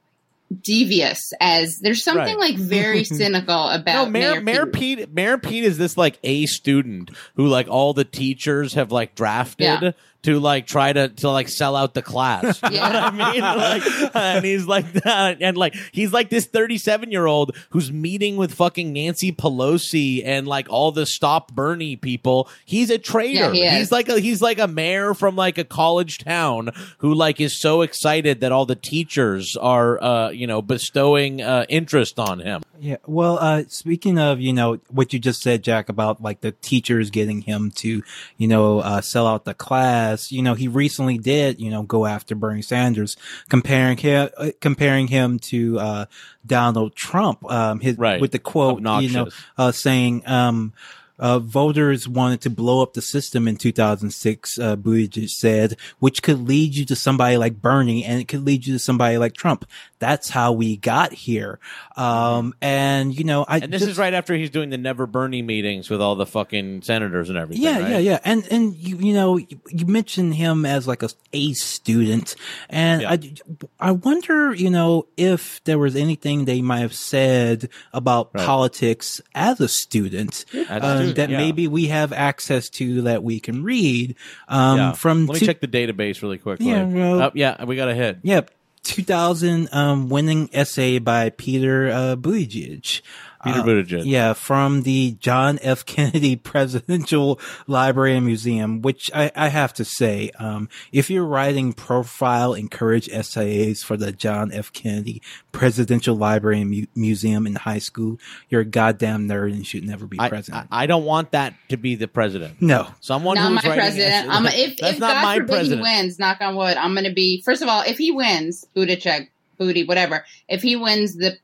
devious 0.62 1.32
as 1.40 1.78
there's 1.82 2.04
something 2.04 2.38
Right. 2.38 2.52
like 2.52 2.56
very 2.56 3.04
cynical 3.04 3.70
about 3.70 4.06
No, 4.06 4.10
Mayor, 4.10 4.42
Mayor 4.42 4.66
Pete. 4.66 4.98
Pete. 5.00 5.14
Mayor 5.14 5.38
Pete 5.38 5.64
is 5.64 5.78
this 5.78 5.98
like 5.98 6.18
a 6.24 6.46
student 6.48 7.12
who 7.36 7.48
like 7.48 7.68
all 7.68 7.94
the 7.94 8.04
teachers 8.06 8.74
have 8.74 8.92
like 8.92 9.16
drafted 9.16 9.82
Yeah. 9.82 9.92
To 10.24 10.40
like 10.40 10.68
try 10.68 10.92
to 10.92 11.08
to 11.10 11.30
like 11.30 11.48
sell 11.48 11.76
out 11.76 11.94
the 11.94 12.02
class. 12.02 12.60
You 12.70 12.76
Yeah. 12.76 12.90
know 12.90 13.02
what 13.04 13.14
I 13.14 13.32
mean? 13.34 13.42
Like, 13.42 14.16
and 14.16 14.46
he's 14.46 14.66
like 14.66 14.92
that 14.94 15.38
and 15.42 15.56
like 15.58 15.76
he's 15.92 16.12
like 16.14 16.30
this 16.30 16.46
37 16.46 17.12
year 17.12 17.26
old 17.26 17.56
who's 17.70 17.92
meeting 17.92 18.36
with 18.38 18.54
fucking 18.54 18.92
Nancy 18.94 19.32
Pelosi 19.32 20.24
and 20.26 20.48
like 20.48 20.68
all 20.70 20.92
the 20.92 21.06
Stop 21.06 21.54
Bernie 21.54 21.96
people. 21.96 22.50
He's 22.66 22.90
a 22.90 22.98
traitor. 22.98 23.54
Yeah, 23.54 23.72
he 23.72 23.78
he's 23.80 23.92
like 23.92 24.10
a 24.10 24.20
he's 24.20 24.42
like 24.42 24.60
a 24.60 24.68
mayor 24.68 25.14
from 25.14 25.36
like 25.36 25.58
a 25.58 25.64
college 25.64 26.18
town 26.20 26.72
who 27.00 27.14
like 27.14 27.40
is 27.40 27.56
so 27.60 27.82
excited 27.82 28.42
that 28.42 28.52
all 28.52 28.66
the 28.66 28.76
teachers 28.76 29.56
are 29.56 30.02
uh 30.04 30.30
you 30.30 30.48
know 30.48 30.62
bestowing 30.62 31.42
uh 31.42 31.66
interest 31.70 32.20
on 32.20 32.40
him. 32.40 32.62
Yeah. 32.82 32.96
Well, 33.06 33.38
uh, 33.42 33.64
speaking 33.68 34.18
of, 34.18 34.40
you 34.40 34.54
know, 34.54 34.80
what 34.90 35.12
you 35.12 35.20
just 35.20 35.42
said, 35.42 35.64
Jack, 35.66 35.90
about 35.90 36.22
like 36.22 36.40
the 36.40 36.54
teachers 36.54 37.10
getting 37.10 37.42
him 37.42 37.72
to, 37.72 38.02
you 38.38 38.48
know, 38.48 38.80
uh, 38.80 39.02
sell 39.02 39.28
out 39.28 39.44
the 39.44 39.54
class, 39.54 40.09
you 40.30 40.42
know, 40.42 40.54
he 40.54 40.68
recently 40.68 41.18
did, 41.18 41.60
you 41.60 41.70
know, 41.70 41.84
go 41.84 42.06
after 42.06 42.36
Bernie 42.36 42.62
Sanders, 42.62 43.16
comparing 43.50 43.98
him, 43.98 44.30
uh, 44.38 44.52
comparing 44.62 45.08
him 45.08 45.40
to, 45.40 45.80
uh, 45.80 46.06
Donald 46.46 46.96
Trump, 46.96 47.50
um, 47.52 47.80
his, 47.80 47.98
Right. 47.98 48.22
with 48.22 48.32
the 48.32 48.40
quote, 48.40 48.82
you 49.04 49.10
know, 49.12 49.28
uh, 49.58 49.72
saying, 49.72 50.24
um, 50.28 50.74
uh, 51.18 51.38
voters 51.38 52.08
wanted 52.08 52.40
to 52.40 52.50
blow 52.50 52.82
up 52.82 52.94
the 52.94 53.02
system 53.02 53.46
in 53.48 53.58
2006, 53.58 54.58
uh, 54.58 54.78
Buttigieg 54.78 55.30
said, 55.30 55.76
which 56.00 56.24
could 56.24 56.48
lead 56.48 56.76
you 56.76 56.86
to 56.86 56.96
somebody 56.96 57.36
like 57.36 57.62
Bernie 57.62 58.06
and 58.06 58.22
it 58.22 58.28
could 58.30 58.46
lead 58.46 58.66
you 58.66 58.74
to 58.74 58.80
somebody 58.80 59.18
like 59.18 59.34
Trump. 59.34 59.66
That's 60.00 60.30
how 60.30 60.54
we 60.54 60.78
got 60.78 61.12
here. 61.14 61.60
Um, 61.98 62.54
and 62.62 63.18
you 63.18 63.26
know, 63.26 63.44
I, 63.48 63.58
And 63.60 63.72
this 63.74 63.82
just- 63.82 63.92
is 63.92 63.98
right 63.98 64.14
after 64.14 64.34
he's 64.34 64.50
doing 64.50 64.70
the 64.70 64.78
Never 64.78 65.06
Bernie 65.06 65.42
meetings 65.42 65.90
with 65.90 66.02
all 66.02 66.16
the 66.16 66.26
fucking 66.26 66.84
senators 66.84 67.30
and 67.30 67.38
everything. 67.38 67.64
yeah, 67.64 67.80
right? 67.80 67.92
yeah, 67.92 67.98
yeah. 67.98 68.20
And, 68.24 68.48
and 68.50 68.76
you, 68.76 68.98
you 68.98 69.14
know, 69.14 69.38
you, 69.38 69.86
mentioned 69.86 70.36
him 70.36 70.66
as 70.66 70.88
like 70.88 71.04
a 71.04 71.10
A 71.34 71.52
student. 71.54 72.36
And 72.70 73.02
Yeah. 73.02 73.12
I, 73.12 73.34
I 73.80 73.92
wonder, 73.92 74.54
you 74.54 74.70
know, 74.70 75.08
if 75.18 75.62
there 75.66 75.78
was 75.78 75.96
anything 75.96 76.46
they 76.46 76.62
might 76.62 76.80
have 76.80 76.94
said 76.94 77.70
about 77.92 78.30
Right. 78.34 78.46
politics 78.46 79.20
as 79.36 79.60
a 79.60 79.68
student, 79.68 80.46
As 80.54 80.68
a 80.70 80.86
um, 80.86 80.98
student, 80.98 81.16
that 81.18 81.30
yeah. 81.32 81.38
maybe 81.38 81.68
we 81.68 81.88
have 81.88 82.14
access 82.14 82.70
to 82.70 83.02
that 83.02 83.24
we 83.24 83.40
can 83.40 83.64
read, 83.64 84.16
um, 84.48 84.78
Yeah. 84.78 84.92
from, 84.94 85.26
Let 85.26 85.34
me 85.34 85.40
two- 85.40 85.46
check 85.48 85.60
the 85.60 85.68
database 85.68 86.22
really 86.22 86.38
quick. 86.38 86.60
Yeah, 86.62 86.84
well- 86.86 87.22
Oh, 87.24 87.32
yeah, 87.34 87.64
we 87.66 87.76
got 87.76 87.90
a 87.90 87.96
hit. 87.96 88.20
Yep. 88.24 88.52
2000 88.84 89.70
um, 89.72 90.10
winning 90.10 90.50
essay 90.54 91.00
by 91.00 91.30
Peter 91.30 91.90
uh, 91.90 92.16
Buttigieg. 92.16 93.02
Peter 93.44 93.60
Uh, 93.60 93.64
Buttigieg. 93.64 94.04
Yeah, 94.06 94.34
from 94.34 94.82
the 94.84 95.16
John 95.20 95.60
F. 95.62 95.86
Kennedy 95.90 96.36
Presidential 96.36 97.40
Library 97.68 98.16
and 98.16 98.26
Museum, 98.26 98.82
which 98.82 99.10
I, 99.14 99.32
I 99.36 99.48
have 99.48 99.74
to 99.76 99.86
say, 99.86 100.32
um, 100.40 100.70
if 100.92 101.10
you're 101.10 101.26
writing 101.26 101.74
profile 101.74 102.54
encourage 102.54 103.10
essays 103.10 103.82
for 103.84 103.98
the 103.98 104.12
John 104.12 104.52
F. 104.52 104.72
Kennedy 104.74 105.22
Presidential 105.52 106.16
Library 106.16 106.62
and 106.62 106.70
Mu- 106.70 106.86
Museum 106.96 107.48
in 107.48 107.56
high 107.56 107.80
school, 107.80 108.20
you're 108.50 108.62
a 108.62 108.66
goddamn 108.66 109.28
nerd 109.28 109.54
and 109.54 109.66
should 109.66 109.84
never 109.84 110.06
be 110.06 110.20
I, 110.20 110.30
president. 110.30 110.68
I, 110.72 110.84
I 110.84 110.86
don't 110.86 111.06
want 111.06 111.32
that 111.32 111.54
to 111.70 111.78
be 111.78 111.96
the 111.96 112.08
president. 112.08 112.62
no. 112.62 112.88
Someone 113.02 113.36
Not 113.36 113.52
who's 113.54 113.64
my 113.66 113.76
president. 113.76 114.14
essays- 114.14 114.30
I'm, 114.30 114.46
if 114.48 114.78
That's 114.78 114.94
if 114.94 115.00
not 115.00 115.14
God 115.14 115.24
my 115.24 115.36
forbid 115.38 115.50
president. 115.50 115.88
he 115.88 115.96
wins, 115.98 116.20
knock 116.20 116.42
on 116.42 116.56
wood, 116.56 116.78
I'm 116.78 116.94
going 116.94 117.06
to 117.06 117.14
be 117.14 117.42
first 117.44 117.62
of 117.62 117.68
all, 117.70 117.84
if 117.88 117.98
he 117.98 118.12
wins, 118.12 118.66
Buttigieg, 118.76 119.30
Booty, 119.58 119.84
whatever. 119.86 120.26
If 120.48 120.62
he 120.62 120.76
wins 120.76 121.16
the 121.16 121.38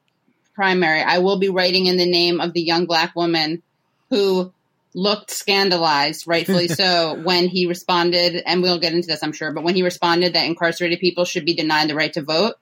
primary, 0.55 1.01
I 1.01 1.19
will 1.19 1.37
be 1.37 1.49
writing 1.49 1.85
in 1.85 1.97
the 1.97 2.09
name 2.09 2.41
of 2.41 2.53
the 2.53 2.61
young 2.61 2.85
black 2.85 3.15
woman 3.15 3.61
who 4.09 4.51
looked 4.93 5.29
scandalized, 5.31 6.25
rightfully 6.27 6.67
so, 6.81 7.15
when 7.23 7.47
he 7.47 7.65
responded. 7.67 8.41
And 8.45 8.61
we'll 8.61 8.79
get 8.79 8.93
into 8.93 9.07
this, 9.07 9.21
I'm 9.23 9.33
sure, 9.33 9.51
but 9.51 9.63
when 9.63 9.75
he 9.75 9.83
responded 9.83 10.33
that 10.33 10.45
incarcerated 10.45 10.99
people 10.99 11.25
should 11.25 11.45
be 11.45 11.53
denied 11.53 11.89
the 11.89 11.95
right 11.95 12.13
to 12.13 12.21
vote, 12.21 12.55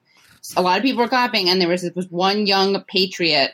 a 0.56 0.62
lot 0.62 0.76
of 0.76 0.82
people 0.82 1.02
were 1.02 1.08
clapping, 1.08 1.48
and 1.48 1.60
there 1.60 1.68
was 1.68 1.82
this 1.82 1.94
was 1.94 2.10
one 2.10 2.46
young 2.46 2.82
patriot 2.84 3.52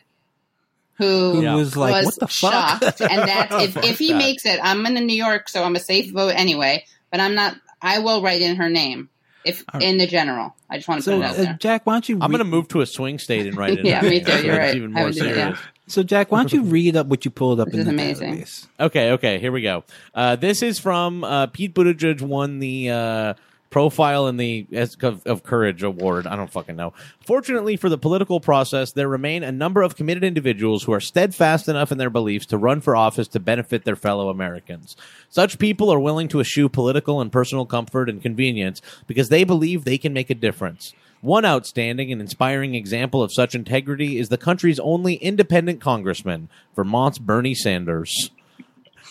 who 0.94 1.32
Who 1.36 1.42
Yeah. 1.42 1.54
was 1.54 1.76
like, 1.76 1.92
was 1.92 2.06
what 2.06 2.18
the 2.18 2.26
fuck? 2.28 2.80
shocked. 2.82 3.00
and 3.00 3.28
that's 3.28 3.54
if, 3.76 3.84
if 3.84 3.98
he 3.98 4.12
that. 4.12 4.18
makes 4.18 4.44
it, 4.44 4.58
I'm 4.62 4.84
in 4.86 5.06
New 5.06 5.14
York, 5.16 5.48
so 5.48 5.62
I'm 5.62 5.76
a 5.76 5.80
safe 5.80 6.12
vote 6.12 6.34
anyway. 6.34 6.84
But 7.10 7.20
I'm 7.20 7.34
not. 7.34 7.56
I 7.82 8.00
will 8.00 8.22
write 8.22 8.42
in 8.42 8.56
her 8.56 8.68
name 8.68 9.08
if 9.44 9.64
All 9.72 9.80
right. 9.80 9.88
in 9.88 9.98
the 9.98 10.06
general. 10.06 10.54
I 10.68 10.76
just 10.76 10.88
want 10.88 11.00
to 11.00 11.04
so, 11.04 11.16
put 11.20 11.24
it 11.24 11.40
out 11.40 11.48
uh. 11.48 11.52
Jack, 11.54 11.86
why 11.86 11.94
don't 11.94 12.08
you 12.08 12.18
I'm 12.20 12.30
going 12.30 12.38
to 12.38 12.44
move 12.44 12.68
to 12.68 12.80
a 12.80 12.86
swing 12.86 13.18
state 13.18 13.46
and 13.46 13.56
write 13.56 13.78
it. 13.78 13.84
Yeah, 13.84 14.02
in. 14.04 14.10
me 14.10 14.20
too. 14.20 14.30
So 14.32 14.38
You're 14.44 14.58
right. 14.58 14.74
even 14.74 14.96
I 14.96 15.00
more 15.00 15.04
would 15.06 15.14
do 15.14 15.34
that. 15.34 15.58
So, 15.86 16.02
Jack, 16.04 16.30
why 16.30 16.38
don't 16.38 16.52
you 16.52 16.62
read 16.64 16.96
up 16.96 17.08
what 17.08 17.24
you 17.24 17.30
pulled 17.32 17.58
up 17.58 17.66
This 17.66 17.74
in 17.74 17.80
is 17.80 17.86
the 17.86 17.92
amazing. 17.92 18.34
database? 18.36 18.66
Okay, 18.78 19.10
okay, 19.12 19.38
here 19.40 19.50
we 19.50 19.62
go. 19.62 19.82
Uh, 20.14 20.36
this 20.36 20.62
is 20.62 20.78
from 20.78 21.24
uh, 21.24 21.46
Pete 21.48 21.74
Buttigieg 21.74 22.20
won 22.20 22.60
the 22.60 22.90
uh, 22.90 23.34
profile 23.70 24.26
in 24.26 24.36
the 24.36 24.66
of, 25.02 25.26
of 25.26 25.42
Courage 25.42 25.82
Award. 25.82 26.26
I 26.26 26.36
don't 26.36 26.50
fucking 26.50 26.76
know. 26.76 26.92
Fortunately 27.24 27.76
for 27.76 27.88
the 27.88 27.96
political 27.96 28.40
process, 28.40 28.92
there 28.92 29.08
remain 29.08 29.42
a 29.42 29.52
number 29.52 29.82
of 29.82 29.96
committed 29.96 30.24
individuals 30.24 30.82
who 30.82 30.92
are 30.92 31.00
steadfast 31.00 31.68
enough 31.68 31.92
in 31.92 31.98
their 31.98 32.10
beliefs 32.10 32.46
to 32.46 32.58
run 32.58 32.80
for 32.80 32.96
office 32.96 33.28
to 33.28 33.40
benefit 33.40 33.84
their 33.84 33.96
fellow 33.96 34.28
Americans. 34.28 34.96
Such 35.28 35.58
people 35.58 35.92
are 35.92 36.00
willing 36.00 36.28
to 36.28 36.40
eschew 36.40 36.68
political 36.68 37.20
and 37.20 37.30
personal 37.30 37.64
comfort 37.64 38.10
and 38.10 38.20
convenience 38.20 38.82
because 39.06 39.28
they 39.28 39.44
believe 39.44 39.84
they 39.84 39.98
can 39.98 40.12
make 40.12 40.30
a 40.30 40.34
difference. 40.34 40.92
One 41.20 41.44
outstanding 41.44 42.10
and 42.10 42.20
inspiring 42.20 42.74
example 42.74 43.22
of 43.22 43.32
such 43.32 43.54
integrity 43.54 44.18
is 44.18 44.30
the 44.30 44.38
country's 44.38 44.80
only 44.80 45.14
independent 45.16 45.80
congressman, 45.80 46.48
Vermont's 46.74 47.18
Bernie 47.18 47.54
Sanders. 47.54 48.30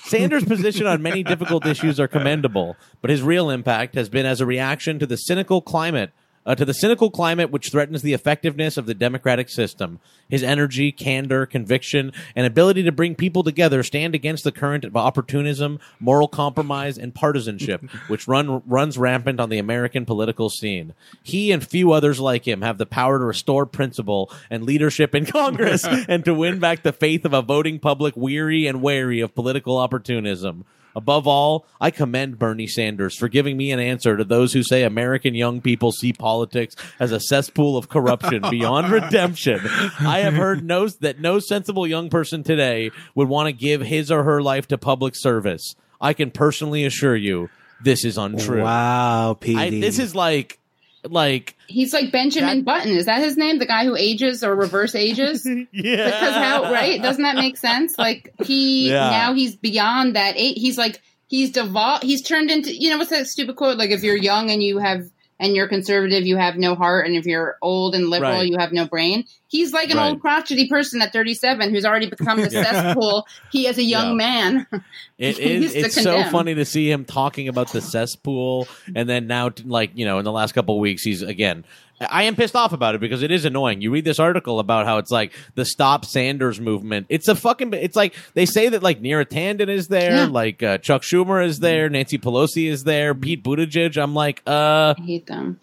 Sanders' 0.10 0.44
position 0.44 0.88
on 0.88 1.04
many 1.04 1.22
difficult 1.22 1.68
issues 1.68 2.00
are 2.00 2.08
commendable, 2.08 2.76
but 3.00 3.12
his 3.12 3.22
real 3.22 3.52
impact 3.52 3.94
has 3.94 4.10
been 4.10 4.26
as 4.26 4.42
a 4.42 4.46
reaction 4.46 4.98
to 4.98 5.06
the 5.06 5.18
cynical 5.18 5.62
climate 5.62 6.10
uh, 6.50 6.56
to 6.56 6.66
the 6.66 6.74
cynical 6.74 7.12
climate 7.12 7.52
which 7.52 7.70
threatens 7.70 8.02
the 8.02 8.14
effectiveness 8.14 8.76
of 8.76 8.88
the 8.88 8.96
democratic 8.96 9.50
system. 9.50 10.00
His 10.28 10.42
energy, 10.42 10.92
candor, 10.92 11.46
conviction, 11.46 12.12
and 12.36 12.48
ability 12.48 12.82
to 12.84 12.92
bring 12.92 13.14
people 13.14 13.44
together 13.44 13.84
stand 13.84 14.16
against 14.16 14.44
the 14.44 14.52
current 14.52 14.84
of 14.84 14.98
opportunism, 14.98 15.80
moral 16.00 16.28
compromise, 16.28 16.98
and 16.98 17.14
partisanship 17.14 17.84
which 18.08 18.28
run 18.28 18.64
runs 18.66 18.98
rampant 18.98 19.40
on 19.40 19.50
the 19.50 19.60
American 19.60 20.06
political 20.06 20.50
scene. 20.50 20.96
He 21.22 21.52
and 21.52 21.66
few 21.66 21.92
others 21.92 22.20
like 22.20 22.48
him 22.48 22.64
have 22.64 22.80
the 22.80 22.88
power 22.88 23.20
to 23.20 23.26
restore 23.26 23.68
principle 23.68 24.32
and 24.50 24.64
leadership 24.64 25.14
in 25.14 25.28
Congress 25.28 25.86
and 26.10 26.26
to 26.26 26.34
win 26.34 26.60
back 26.60 26.82
the 26.82 26.92
faith 26.92 27.26
of 27.26 27.34
a 27.34 27.44
voting 27.44 27.78
public 27.78 28.16
weary 28.18 28.66
and 28.66 28.82
wary 28.82 29.20
of 29.20 29.36
political 29.36 29.78
opportunism. 29.78 30.66
Above 30.96 31.28
all, 31.28 31.66
I 31.80 31.92
commend 31.92 32.40
Bernie 32.40 32.68
Sanders 32.68 33.16
for 33.16 33.28
giving 33.28 33.58
me 33.58 33.72
an 33.72 33.80
answer 33.80 34.18
to 34.18 34.24
those 34.24 34.54
who 34.54 34.64
say 34.64 34.84
American 34.84 35.36
young 35.36 35.62
people 35.62 35.92
see 35.92 36.14
politics 36.14 36.76
as 37.00 37.12
a 37.12 37.20
cesspool 37.20 37.78
of 37.78 37.90
corruption 37.90 38.44
beyond 38.50 38.92
redemption. 38.92 39.62
I 40.00 40.20
have 40.20 40.34
heard 40.34 40.64
no, 40.64 40.88
that 40.88 41.20
no 41.20 41.40
sensible 41.40 41.88
young 41.88 42.10
person 42.10 42.44
today 42.44 42.92
would 43.16 43.30
want 43.30 43.48
to 43.48 43.54
give 43.54 43.82
his 43.82 44.12
or 44.12 44.24
her 44.24 44.42
life 44.42 44.68
to 44.70 44.78
public 44.78 45.16
service. 45.16 45.76
I 46.02 46.14
can 46.14 46.32
personally 46.32 46.86
assure 46.86 47.16
you 47.16 47.50
this 47.82 48.04
is 48.04 48.18
untrue. 48.18 48.64
Wow, 48.64 49.38
PD. 49.40 49.58
I, 49.58 49.70
this 49.70 50.00
is 50.00 50.16
like, 50.16 50.59
like, 51.08 51.56
He's 51.68 51.94
like 51.94 52.12
Benjamin 52.12 52.64
Button. 52.64 52.92
Is 52.92 53.06
that 53.06 53.22
his 53.22 53.38
name? 53.38 53.60
The 53.60 53.66
guy 53.66 53.86
who 53.86 53.96
ages 53.96 54.44
or 54.44 54.56
reverse 54.56 54.96
ages? 54.96 55.46
yeah. 55.72 56.06
Because 56.06 56.34
how 56.36 56.64
right? 56.72 57.02
Doesn't 57.02 57.24
that 57.24 57.36
make 57.36 57.58
sense? 57.58 57.98
Like 57.98 58.34
he 58.44 58.90
Yeah. 58.90 59.10
now 59.10 59.34
he's 59.34 59.56
beyond 59.56 60.16
that 60.16 60.36
eight. 60.38 60.58
He's 60.58 60.78
like 60.78 61.02
he's 61.28 61.52
devolved. 61.52 62.04
He's 62.04 62.22
turned 62.22 62.50
into 62.52 62.74
you 62.76 62.90
know 62.90 62.98
what's 62.98 63.12
that 63.12 63.28
stupid 63.28 63.56
quote? 63.56 63.78
Like 63.78 63.92
if 63.92 64.04
you're 64.04 64.18
young 64.18 64.50
and 64.52 64.62
you 64.64 64.80
have 64.80 65.04
and 65.40 65.56
you're 65.56 65.70
conservative, 65.70 66.26
you 66.26 66.36
have 66.36 66.58
no 66.58 66.76
heart, 66.76 67.06
and 67.08 67.16
if 67.16 67.26
you're 67.26 67.56
old 67.62 67.96
and 67.96 68.10
liberal, 68.10 68.32
Right. 68.34 68.48
you 68.48 68.58
have 68.58 68.74
no 68.74 68.86
brain. 68.86 69.24
He's 69.50 69.74
like 69.74 69.90
an 69.90 69.98
Right. 69.98 70.10
old 70.10 70.22
crotchety 70.22 70.68
person 70.70 71.02
at 71.02 71.12
37 71.12 71.72
who's 71.74 71.84
already 71.84 72.08
become 72.10 72.40
the 72.40 72.50
cesspool. 72.52 73.28
He 73.52 73.68
is 73.68 73.78
a 73.78 73.84
young 73.84 74.12
Yeah. 74.12 74.14
man. 74.16 74.68
It 75.18 75.38
is. 75.38 75.76
It's 75.76 76.02
so 76.02 76.24
funny 76.30 76.56
to 76.56 76.64
see 76.64 76.90
him 76.90 77.04
talking 77.04 77.50
about 77.50 77.74
the 77.74 77.82
cesspool, 77.82 78.70
and 78.96 79.10
then 79.10 79.28
now, 79.28 79.52
like 79.66 79.92
you 79.96 80.06
know, 80.06 80.18
in 80.18 80.24
the 80.24 80.32
last 80.32 80.54
couple 80.54 80.76
of 80.76 80.80
weeks, 80.80 81.04
he's 81.04 81.22
again. 81.22 81.66
I 82.10 82.24
am 82.24 82.38
pissed 82.38 82.56
off 82.56 82.72
about 82.72 82.96
it 82.96 83.02
because 83.02 83.22
it 83.24 83.30
is 83.32 83.44
annoying. 83.44 83.82
You 83.82 83.92
read 83.92 84.06
this 84.06 84.20
article 84.20 84.62
about 84.62 84.86
how 84.86 85.00
it's 85.00 85.12
like 85.12 85.34
the 85.56 85.66
Stop 85.66 86.06
Sanders 86.06 86.62
movement. 86.62 87.08
It's 87.10 87.28
a 87.28 87.36
fucking. 87.36 87.74
It's 87.74 87.98
like 87.98 88.16
they 88.36 88.46
say 88.46 88.70
that 88.70 88.82
like 88.82 89.02
Neera 89.02 89.26
Tanden 89.26 89.68
is 89.68 89.90
there, 89.90 90.16
Yeah. 90.16 90.26
like 90.28 90.64
uh, 90.64 90.78
Chuck 90.78 91.02
Schumer 91.02 91.46
is 91.46 91.60
there, 91.60 91.90
Nancy 91.90 92.18
Pelosi 92.18 92.70
is 92.70 92.86
there, 92.86 93.14
Pete 93.14 93.44
Buttigieg. 93.44 94.02
I'm 94.02 94.14
like, 94.16 94.42
uh, 94.48 94.94
I 94.98 95.02
hate 95.02 95.28
them. 95.28 95.60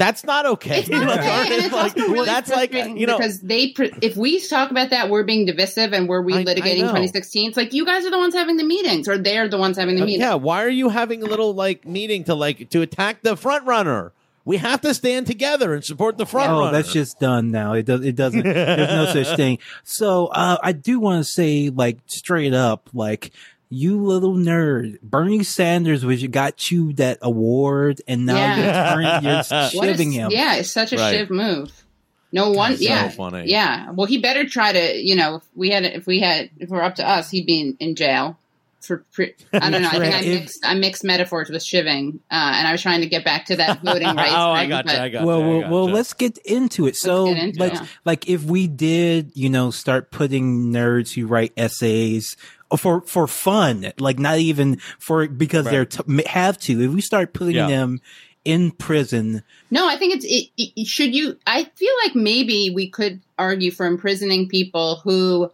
That's 0.00 0.24
not 0.24 0.46
okay. 0.46 0.80
It's 0.80 0.88
not 0.88 1.06
Like, 1.06 1.18
okay, 1.20 1.54
and 1.54 1.64
it's 1.64 1.72
like, 1.72 1.96
also 1.96 2.08
really 2.12 2.26
that's 2.26 2.50
like 2.50 2.72
you 2.72 3.06
know. 3.06 3.18
because 3.18 3.40
they 3.40 3.70
pr- 3.70 3.84
if 4.02 4.16
we 4.16 4.40
talk 4.40 4.70
about 4.72 4.90
that 4.90 5.10
we're 5.10 5.22
being 5.24 5.46
divisive 5.46 5.92
and 5.92 6.08
we're 6.08 6.22
I- 6.22 6.38
I 6.40 6.44
relitigating 6.44 6.80
2016 6.88 7.48
it's 7.50 7.56
like 7.56 7.72
you 7.72 7.84
guys 7.84 8.04
are 8.06 8.10
the 8.10 8.18
ones 8.18 8.34
having 8.34 8.56
the 8.56 8.64
meetings 8.64 9.08
or 9.08 9.18
they're 9.18 9.48
the 9.48 9.58
ones 9.58 9.76
having 9.76 9.96
the 9.96 10.02
Uh, 10.02 10.06
meetings 10.06 10.22
yeah, 10.22 10.34
why 10.34 10.64
are 10.64 10.68
you 10.68 10.88
having 10.88 11.22
a 11.22 11.26
little 11.26 11.54
like 11.54 11.86
meeting 11.86 12.24
to 12.24 12.34
like 12.34 12.70
to 12.70 12.80
attack 12.82 13.22
the 13.22 13.36
front 13.36 13.66
runner? 13.66 14.12
We 14.46 14.56
have 14.56 14.80
to 14.80 14.94
stand 14.94 15.26
together 15.26 15.74
and 15.74 15.84
support 15.84 16.16
the 16.16 16.24
front 16.24 16.50
Oh, 16.50 16.60
runner. 16.60 16.72
that's 16.72 16.92
just 16.94 17.20
done 17.20 17.50
now. 17.50 17.74
It 17.74 17.84
does. 17.84 18.00
It 18.04 18.16
doesn't. 18.16 18.42
there's 18.42 18.88
no 18.88 19.22
such 19.22 19.36
thing. 19.42 19.58
So 19.84 20.26
uh, 20.28 20.56
I 20.62 20.72
do 20.72 20.98
want 20.98 21.22
to 21.22 21.30
say, 21.30 21.68
like 21.68 21.98
straight 22.06 22.54
up, 22.54 22.88
like 22.94 23.32
you 23.72 24.02
little 24.02 24.34
nerd, 24.34 25.00
Bernie 25.00 25.44
Sanders 25.44 26.04
was 26.04 26.26
got 26.26 26.70
you 26.70 26.92
that 26.94 27.18
award, 27.22 28.02
and 28.08 28.26
now 28.26 28.34
Yeah. 28.36 28.56
you're, 28.56 28.94
turning, 28.94 29.24
you're 29.24 29.42
What 29.80 29.88
a- 30.00 30.02
him. 30.04 30.30
yeah 30.32 30.56
it's 30.56 30.70
such 30.70 30.92
a 30.92 30.96
Right. 30.96 31.12
shiv 31.14 31.30
move 31.30 31.72
no 32.32 32.50
one 32.50 32.76
so 32.76 32.82
yeah 32.82 33.08
funny. 33.08 33.44
yeah 33.46 33.90
well 33.90 34.06
he 34.06 34.18
better 34.18 34.44
try 34.44 34.72
to 34.72 34.96
you 35.00 35.16
know 35.16 35.36
if 35.36 35.42
we 35.54 35.70
had 35.70 35.84
if 35.84 36.06
we 36.06 36.20
had 36.20 36.50
if 36.58 36.68
we're 36.68 36.82
up 36.82 36.94
to 36.96 37.08
us 37.08 37.30
he'd 37.30 37.46
be 37.46 37.60
in, 37.60 37.76
in 37.80 37.94
jail 37.96 38.36
for 38.80 39.04
pre- 39.12 39.34
I 39.52 39.68
don't 39.68 39.82
know. 39.82 39.88
I 39.88 39.98
think 39.98 40.14
I 40.14 40.20
mixed 40.22 40.64
I 40.64 40.74
mixed 40.74 41.04
metaphors 41.04 41.50
with 41.50 41.62
shiving, 41.62 42.14
uh, 42.30 42.52
and 42.56 42.66
I 42.66 42.72
was 42.72 42.80
trying 42.80 43.02
to 43.02 43.08
get 43.08 43.26
back 43.26 43.44
to 43.46 43.56
that 43.56 43.82
voting 43.82 44.06
rights. 44.16 44.32
oh, 44.34 44.52
I 44.52 44.60
thing, 44.60 44.68
got 44.70 44.86
you. 44.86 44.92
I 44.92 45.08
got 45.10 45.24
well, 45.26 45.38
you. 45.40 45.44
I 45.44 45.48
well, 45.48 45.60
got 45.60 45.70
well, 45.70 45.88
you. 45.88 45.94
let's 45.94 46.14
get 46.14 46.38
into 46.38 46.86
it. 46.86 46.96
So, 46.96 47.26
get 47.26 47.36
into 47.44 47.60
like, 47.60 47.72
it, 47.74 47.80
yeah. 47.80 47.86
like 48.06 48.28
if 48.30 48.42
we 48.44 48.66
did, 48.68 49.32
you 49.34 49.50
know, 49.50 49.70
start 49.70 50.10
putting 50.10 50.72
nerds 50.72 51.12
who 51.14 51.26
write 51.26 51.52
essays 51.58 52.36
for 52.76 53.00
for 53.02 53.26
fun, 53.26 53.92
like 53.98 54.18
not 54.18 54.38
even 54.38 54.76
for 54.98 55.26
because 55.28 55.64
they're 55.66 55.84
t- 55.86 56.22
have 56.26 56.58
to. 56.60 56.80
If 56.82 56.90
we 56.92 57.00
start 57.00 57.32
putting 57.32 57.56
Yeah. 57.56 57.66
them 57.68 58.00
in 58.44 58.70
prison, 58.70 59.42
No, 59.70 59.86
I 59.88 59.96
think 59.96 60.14
it's 60.14 60.24
it, 60.24 60.50
it, 60.56 60.86
should 60.86 61.14
you. 61.14 61.36
I 61.46 61.64
feel 61.64 61.92
like 62.04 62.14
maybe 62.14 62.70
we 62.70 62.88
could 62.88 63.20
argue 63.38 63.70
for 63.70 63.86
imprisoning 63.86 64.48
people 64.48 64.96
who. 65.04 65.50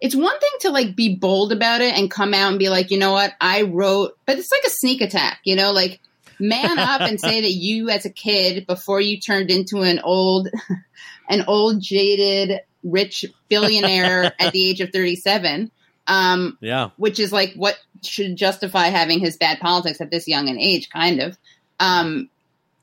It's 0.00 0.14
one 0.14 0.38
thing 0.38 0.50
to 0.60 0.70
like 0.70 0.94
be 0.94 1.16
bold 1.16 1.50
about 1.50 1.80
it 1.80 1.92
and 1.98 2.08
come 2.08 2.32
out 2.32 2.50
and 2.50 2.58
be 2.58 2.68
like, 2.68 2.92
you 2.92 2.98
know 2.98 3.10
what, 3.10 3.32
I 3.40 3.62
wrote, 3.62 4.16
but 4.26 4.38
it's 4.38 4.52
like 4.52 4.62
a 4.64 4.70
sneak 4.70 5.00
attack, 5.00 5.40
you 5.42 5.56
know, 5.56 5.72
like 5.72 5.98
man 6.38 6.78
up 6.78 7.00
and 7.00 7.20
say 7.20 7.40
that 7.40 7.50
you 7.50 7.90
as 7.90 8.04
a 8.04 8.10
kid 8.10 8.64
before 8.64 9.00
you 9.00 9.18
turned 9.18 9.50
into 9.50 9.82
an 9.82 9.98
old, 9.98 10.50
an 11.28 11.42
old 11.48 11.82
jaded 11.82 12.60
rich 12.84 13.24
billionaire 13.48 14.32
at 14.38 14.52
the 14.52 14.68
age 14.70 14.80
of 14.80 14.90
thirty 14.92 15.16
seven. 15.16 15.72
Um, 16.08 16.56
yeah. 16.60 16.90
which 16.96 17.20
is 17.20 17.32
like 17.32 17.52
what 17.54 17.76
should 18.02 18.34
justify 18.34 18.86
having 18.86 19.20
his 19.20 19.36
bad 19.36 19.60
politics 19.60 20.00
at 20.00 20.10
this 20.10 20.26
young 20.26 20.48
an 20.48 20.58
age, 20.58 20.88
kind 20.90 21.20
of. 21.20 21.36
Um, 21.78 22.30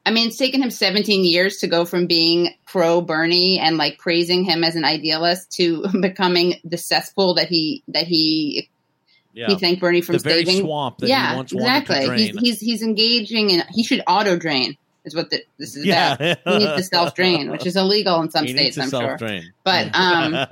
I 0.06 0.12
mean, 0.12 0.28
it's 0.28 0.38
taken 0.38 0.62
him 0.62 0.70
17 0.70 1.24
years 1.26 1.58
to 1.58 1.68
go 1.68 1.84
from 1.86 2.06
being 2.06 2.54
pro 2.68 3.02
Bernie 3.02 3.58
and 3.60 3.78
like 3.78 3.98
praising 3.98 4.44
him 4.44 4.64
as 4.64 4.76
an 4.76 4.86
idealist 4.86 5.52
to 5.54 5.86
becoming 6.02 6.56
the 6.64 6.78
cesspool 6.78 7.34
that 7.36 7.48
he 7.48 7.82
that 7.88 8.06
he 8.06 8.70
Yeah. 9.34 9.48
he 9.48 9.56
thanked 9.56 9.82
Bernie 9.82 10.02
from 10.02 10.14
the 10.18 10.20
very 10.20 10.46
saving. 10.46 10.62
swamp 10.62 11.00
that 11.00 11.10
yeah, 11.10 11.32
he 11.32 11.36
once 11.38 11.52
exactly. 11.52 11.96
wanted 11.96 12.08
to 12.08 12.16
He's, 12.18 12.32
drain. 12.32 12.44
he's 12.46 12.60
he's 12.60 12.84
engaging 12.84 13.50
in. 13.50 13.64
He 13.72 13.84
should 13.84 14.04
auto 14.08 14.38
drain. 14.38 14.78
Is 15.06 15.16
what 15.16 15.30
the, 15.32 15.44
this 15.60 15.76
is 15.76 15.86
yeah. 15.86 16.14
about. 16.14 16.38
He 16.46 16.58
needs 16.60 16.76
to 16.78 16.84
self 16.84 17.16
drain, 17.16 17.50
which 17.52 17.66
is 17.66 17.76
illegal 17.76 18.22
in 18.22 18.30
some 18.32 18.46
he 18.46 18.54
states. 18.54 18.78
needs 18.78 18.92
to 18.92 18.98
I'm 18.98 19.02
sure. 19.02 19.18
self-drain. 19.18 19.54
But 19.64 19.96
um, 19.96 20.32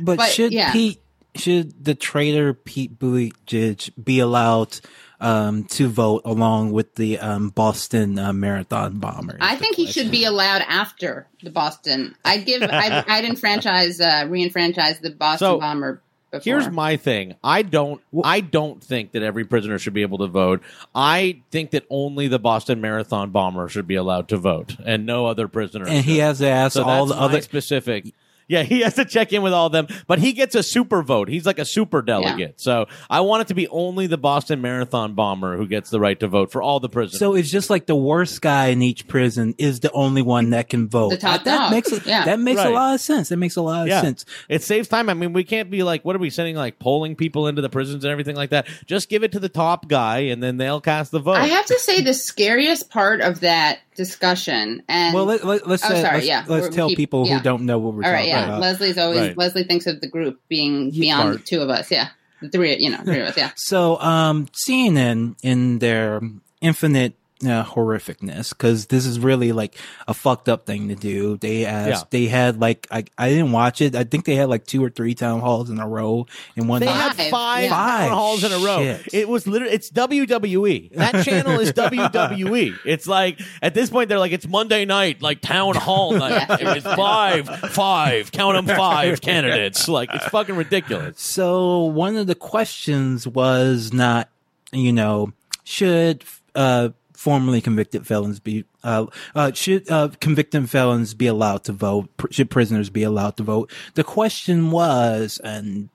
But, 0.00 0.16
But, 0.16 0.30
should 0.30 0.52
yeah. 0.52 0.72
Pete, 0.72 1.00
should 1.34 1.84
the 1.84 1.94
traitor 1.94 2.52
Pete 2.54 2.98
Buttigieg 2.98 3.90
be 4.02 4.18
allowed 4.20 4.78
um, 5.20 5.64
to 5.64 5.88
vote 5.88 6.22
along 6.24 6.72
with 6.72 6.94
the 6.96 7.18
um, 7.18 7.48
Boston 7.50 8.18
uh, 8.18 8.32
Marathon 8.32 8.98
bomber? 8.98 9.38
I 9.40 9.56
think 9.56 9.76
he 9.76 9.86
should 9.86 10.10
be 10.10 10.24
allowed 10.24 10.62
after 10.68 11.28
the 11.42 11.50
Boston. 11.50 12.14
I'd 12.24 12.44
give. 12.44 12.62
I'd, 12.62 13.04
I'd 13.08 13.24
enfranchise, 13.24 14.00
uh, 14.00 14.26
re-enfranchise 14.28 14.98
the 15.00 15.10
Boston 15.10 15.46
So, 15.46 15.58
bomber. 15.60 16.02
Before. 16.30 16.44
Here's 16.44 16.70
my 16.70 16.96
thing. 16.96 17.34
I 17.44 17.60
don't. 17.60 18.00
I 18.24 18.40
don't 18.40 18.82
think 18.82 19.12
that 19.12 19.22
every 19.22 19.44
prisoner 19.44 19.78
should 19.78 19.92
be 19.92 20.00
able 20.00 20.16
to 20.18 20.28
vote. 20.28 20.62
I 20.94 21.42
think 21.50 21.72
that 21.72 21.84
only 21.90 22.26
the 22.26 22.38
Boston 22.38 22.80
Marathon 22.80 23.32
bomber 23.32 23.68
should 23.68 23.86
be 23.86 23.96
allowed 23.96 24.28
to 24.28 24.38
vote, 24.38 24.74
and 24.82 25.04
no 25.04 25.26
other 25.26 25.46
prisoner. 25.46 25.86
and 25.86 26.02
he 26.02 26.18
has 26.18 26.38
to 26.38 26.48
ask 26.48 26.72
so 26.72 26.84
all 26.84 27.04
that's 27.04 27.16
the 27.16 27.20
my 27.20 27.26
other. 27.26 27.42
specific. 27.42 28.14
Yeah, 28.48 28.62
he 28.64 28.80
has 28.80 28.94
to 28.94 29.04
check 29.04 29.32
in 29.32 29.42
with 29.42 29.52
all 29.52 29.66
of 29.66 29.72
them, 29.72 29.86
but 30.06 30.18
he 30.18 30.32
gets 30.32 30.54
a 30.54 30.62
super 30.62 31.02
vote. 31.02 31.28
He's 31.28 31.46
like 31.46 31.58
a 31.58 31.64
super 31.64 32.02
delegate. 32.02 32.60
So 32.60 32.86
I 33.08 33.20
want 33.20 33.42
it 33.42 33.48
to 33.48 33.54
be 33.54 33.68
only 33.68 34.06
the 34.06 34.18
Boston 34.18 34.60
Marathon 34.60 35.14
bomber 35.14 35.56
who 35.56 35.66
gets 35.66 35.90
the 35.90 36.00
right 36.00 36.18
to 36.20 36.28
vote 36.28 36.52
for 36.52 36.62
all 36.62 36.80
the 36.80 36.88
prisoners. 36.88 37.18
So 37.18 37.34
it's 37.34 37.50
just 37.50 37.70
like 37.70 37.86
the 37.86 37.94
worst 37.96 38.40
guy 38.42 38.66
in 38.66 38.82
each 38.82 39.06
prison 39.08 39.54
is 39.58 39.80
the 39.80 39.90
only 39.92 40.22
one 40.22 40.50
that 40.50 40.68
can 40.68 40.88
vote. 40.88 41.10
The 41.10 41.16
top 41.18 41.44
that 41.44 41.58
dog. 41.58 41.70
makes 41.70 41.92
a, 41.92 42.00
Yeah. 42.06 42.24
that 42.24 42.38
makes 42.40 42.58
Right. 42.58 42.66
a 42.70 42.74
lot 42.74 42.94
of 42.94 43.00
sense. 43.00 43.28
That 43.30 43.36
makes 43.38 43.56
a 43.56 43.62
lot 43.62 43.82
of 43.82 43.88
Yeah. 43.88 44.00
sense. 44.00 44.24
It 44.48 44.62
saves 44.62 44.88
time. 44.88 45.08
I 45.08 45.14
mean, 45.14 45.32
we 45.32 45.44
can't 45.44 45.70
be 45.70 45.82
like, 45.82 46.04
what 46.04 46.14
are 46.16 46.18
we 46.20 46.30
sending 46.30 46.56
like 46.56 46.78
polling 46.78 47.16
people 47.16 47.46
into 47.46 47.62
the 47.62 47.68
prisons 47.70 48.04
and 48.04 48.10
everything 48.10 48.36
like 48.36 48.50
that? 48.50 48.66
Just 48.86 49.08
give 49.08 49.22
it 49.22 49.32
to 49.32 49.38
the 49.40 49.48
top 49.48 49.88
guy, 49.88 50.18
and 50.20 50.42
then 50.42 50.56
they'll 50.56 50.80
cast 50.80 51.12
the 51.12 51.18
vote. 51.20 51.36
I 51.36 51.46
have 51.46 51.66
to 51.66 51.78
say 51.78 52.00
the 52.02 52.14
scariest 52.14 52.90
part 52.90 53.20
of 53.20 53.40
that 53.40 53.78
discussion, 53.96 54.82
and 54.88 55.14
Well, 55.14 55.24
let, 55.24 55.44
let, 55.44 55.66
let's 55.66 55.84
Oh, 55.84 55.88
say, 55.88 56.02
sorry, 56.02 56.14
let's, 56.16 56.26
yeah. 56.26 56.44
let's 56.48 56.74
tell 56.74 56.88
keep- 56.88 56.96
people 56.98 57.26
yeah. 57.26 57.38
who 57.38 57.42
don't 57.44 57.62
know 57.66 57.78
what 57.78 57.94
we're 57.94 58.04
all 58.04 58.10
right, 58.12 58.18
talking 58.20 58.28
yeah. 58.30 58.44
about. 58.46 58.60
Leslie's 58.60 58.98
always 58.98 59.18
Right. 59.20 59.38
Leslie 59.38 59.64
thinks 59.64 59.86
of 59.86 60.00
the 60.00 60.06
group 60.08 60.40
being 60.48 60.90
beyond 60.90 61.34
the 61.34 61.38
two 61.38 61.60
of 61.60 61.68
us. 61.70 61.90
Yeah, 61.90 62.08
the 62.40 62.48
three. 62.48 62.76
You 62.78 62.90
know, 62.90 62.98
three 63.04 63.20
of 63.20 63.28
us. 63.28 63.36
Yeah. 63.36 63.50
So, 63.56 63.98
um, 64.00 64.48
CNN 64.66 65.36
in 65.42 65.78
their 65.78 66.20
infinite 66.60 67.14
uh, 67.44 67.64
horrificness, 67.64 68.50
because 68.50 68.86
this 68.86 69.04
is 69.06 69.18
really 69.18 69.52
like 69.52 69.76
a 70.06 70.14
fucked 70.14 70.48
up 70.48 70.64
thing 70.66 70.88
to 70.88 70.94
do. 70.94 71.36
They 71.38 71.64
asked, 71.64 72.10
they 72.10 72.26
had 72.26 72.60
like, 72.60 72.86
I, 72.90 73.04
I 73.18 73.28
didn't 73.30 73.52
watch 73.52 73.80
it. 73.80 73.96
I 73.96 74.04
think 74.04 74.24
they 74.24 74.36
had 74.36 74.48
like 74.48 74.64
two 74.66 74.82
or 74.84 74.90
three 74.90 75.14
town 75.14 75.40
halls 75.40 75.70
in 75.70 75.78
a 75.80 75.88
row 75.88 76.26
in 76.56 76.66
one 76.68 76.80
They 76.80 76.86
night. 76.86 77.16
had 77.16 77.30
Five. 77.30 77.68
five, 77.70 78.08
town 78.08 78.10
halls 78.10 78.44
in 78.44 78.52
a 78.52 78.58
row. 78.58 78.78
Shit. 78.82 79.14
It 79.14 79.28
was 79.28 79.46
literally 79.46 79.74
it's 79.74 79.90
WWE. 79.90 80.92
That 80.94 81.24
channel 81.24 81.58
is 81.60 81.72
WWE. 81.74 82.78
It's 82.84 83.06
like 83.06 83.40
at 83.60 83.74
this 83.74 83.90
point 83.90 84.08
they're 84.08 84.18
like 84.18 84.32
it's 84.32 84.46
Monday 84.46 84.84
night, 84.84 85.20
like 85.22 85.40
town 85.40 85.74
hall 85.74 86.12
night. 86.18 86.46
Yeah. 86.48 86.74
It's 86.74 86.84
five, 86.86 87.48
five, 87.72 88.30
count 88.32 88.64
them 88.66 88.76
five 88.76 89.20
candidates. 89.22 89.88
Like 89.88 90.10
it's 90.12 90.26
fucking 90.26 90.54
ridiculous. 90.56 91.20
So 91.20 91.84
one 91.84 92.16
of 92.16 92.26
the 92.26 92.34
questions 92.34 93.26
was 93.26 93.92
not, 93.92 94.28
you 94.72 94.92
know, 94.92 95.32
should 95.64 96.24
uh, 96.54 96.90
formerly 97.22 97.60
convicted 97.60 98.04
felons 98.04 98.40
be 98.40 98.64
uh, 98.82 99.06
uh, 99.36 99.52
should 99.52 99.88
uh, 99.88 100.08
convicted 100.20 100.68
felons 100.68 101.14
be 101.14 101.28
allowed 101.28 101.62
to 101.62 101.72
vote? 101.72 102.08
Pr- 102.16 102.32
should 102.32 102.50
prisoners 102.50 102.90
be 102.90 103.04
allowed 103.04 103.36
to 103.36 103.44
vote? 103.44 103.70
The 103.94 104.02
question 104.02 104.72
was, 104.72 105.40
and 105.44 105.88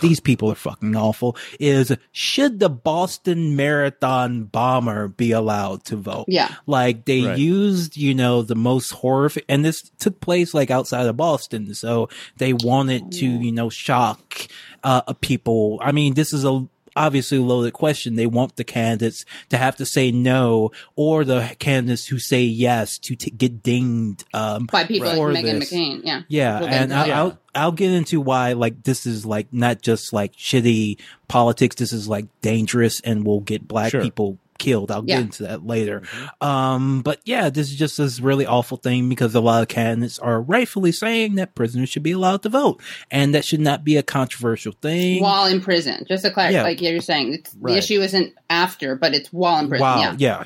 these 0.00 0.20
people 0.20 0.52
are 0.52 0.54
fucking 0.54 0.94
awful. 0.94 1.36
Is 1.58 1.96
should 2.12 2.60
the 2.60 2.68
Boston 2.68 3.56
Marathon 3.56 4.44
bomber 4.44 5.08
be 5.08 5.32
allowed 5.32 5.82
to 5.86 5.96
vote? 5.96 6.26
Yeah. 6.28 6.54
Like 6.66 7.04
they 7.06 7.22
Right. 7.22 7.36
used, 7.38 7.96
you 7.96 8.14
know, 8.14 8.42
the 8.42 8.54
most 8.54 8.92
horrific, 8.92 9.44
and 9.48 9.64
this 9.64 9.90
took 9.98 10.20
place 10.20 10.54
like 10.54 10.70
outside 10.70 11.06
of 11.06 11.16
Boston. 11.16 11.74
So 11.74 12.08
they 12.36 12.52
wanted 12.52 13.10
to, 13.14 13.26
you 13.26 13.50
know, 13.50 13.68
shock, 13.68 14.46
uh, 14.84 15.12
people. 15.14 15.80
I 15.82 15.90
mean, 15.90 16.14
this 16.14 16.32
is 16.32 16.44
a, 16.44 16.64
obviously 16.98 17.38
loaded 17.38 17.72
question. 17.72 18.16
They 18.16 18.26
want 18.26 18.56
the 18.56 18.64
candidates 18.64 19.24
to 19.50 19.56
have 19.56 19.76
to 19.76 19.86
say 19.86 20.10
no 20.10 20.70
or 20.96 21.24
the 21.24 21.54
candidates 21.58 22.06
who 22.06 22.18
say 22.18 22.42
yes 22.42 22.98
to 22.98 23.16
t- 23.16 23.30
get 23.30 23.62
dinged, 23.62 24.24
um, 24.34 24.66
by 24.70 24.84
people 24.84 25.12
for 25.14 25.32
like 25.32 25.44
Meghan 25.44 25.60
this. 25.60 25.72
McCain. 25.72 26.00
Yeah. 26.04 26.22
yeah, 26.28 26.60
We'll 26.60 26.68
and 26.68 26.92
I'll, 26.92 27.06
that. 27.06 27.16
I'll 27.16 27.38
I'll 27.54 27.72
get 27.72 27.92
into 27.92 28.20
why 28.20 28.52
like 28.52 28.82
this 28.82 29.06
is 29.06 29.24
like 29.26 29.48
not 29.52 29.82
just 29.82 30.12
like 30.12 30.34
shitty 30.34 30.98
politics. 31.28 31.76
This 31.76 31.92
is 31.92 32.08
like 32.08 32.26
dangerous 32.42 33.00
and 33.00 33.24
will 33.26 33.40
get 33.40 33.66
black 33.66 33.90
Sure. 33.90 34.02
people 34.02 34.38
killed. 34.58 34.90
I'll 34.90 35.04
Yeah. 35.06 35.16
get 35.16 35.22
into 35.24 35.42
that 35.44 35.64
later. 35.66 36.02
Um, 36.40 37.02
but 37.02 37.20
yeah, 37.24 37.50
this 37.50 37.70
is 37.70 37.76
just 37.76 37.98
this 37.98 38.20
really 38.20 38.46
awful 38.46 38.76
thing 38.76 39.08
because 39.08 39.34
a 39.34 39.40
lot 39.40 39.62
of 39.62 39.68
candidates 39.68 40.18
are 40.18 40.40
rightfully 40.40 40.92
saying 40.92 41.36
that 41.36 41.54
prisoners 41.54 41.88
should 41.88 42.02
be 42.02 42.12
allowed 42.12 42.42
to 42.42 42.48
vote, 42.48 42.80
and 43.10 43.34
that 43.34 43.44
should 43.44 43.60
not 43.60 43.84
be 43.84 43.96
a 43.96 44.02
controversial 44.02 44.72
thing. 44.82 45.22
while 45.22 45.46
in 45.46 45.60
prison. 45.60 46.04
Just 46.08 46.24
to 46.24 46.30
clarify, 46.30 46.54
Yeah. 46.54 46.62
like 46.62 46.80
you're 46.80 47.00
saying, 47.00 47.34
it's, 47.34 47.54
Right. 47.60 47.72
the 47.72 47.78
issue 47.78 48.00
isn't 48.00 48.32
after, 48.50 48.94
but 48.96 49.14
it's 49.14 49.32
while 49.32 49.58
in 49.60 49.68
prison. 49.68 49.82
wow, 49.86 50.00
Yeah. 50.00 50.14
yeah. 50.18 50.44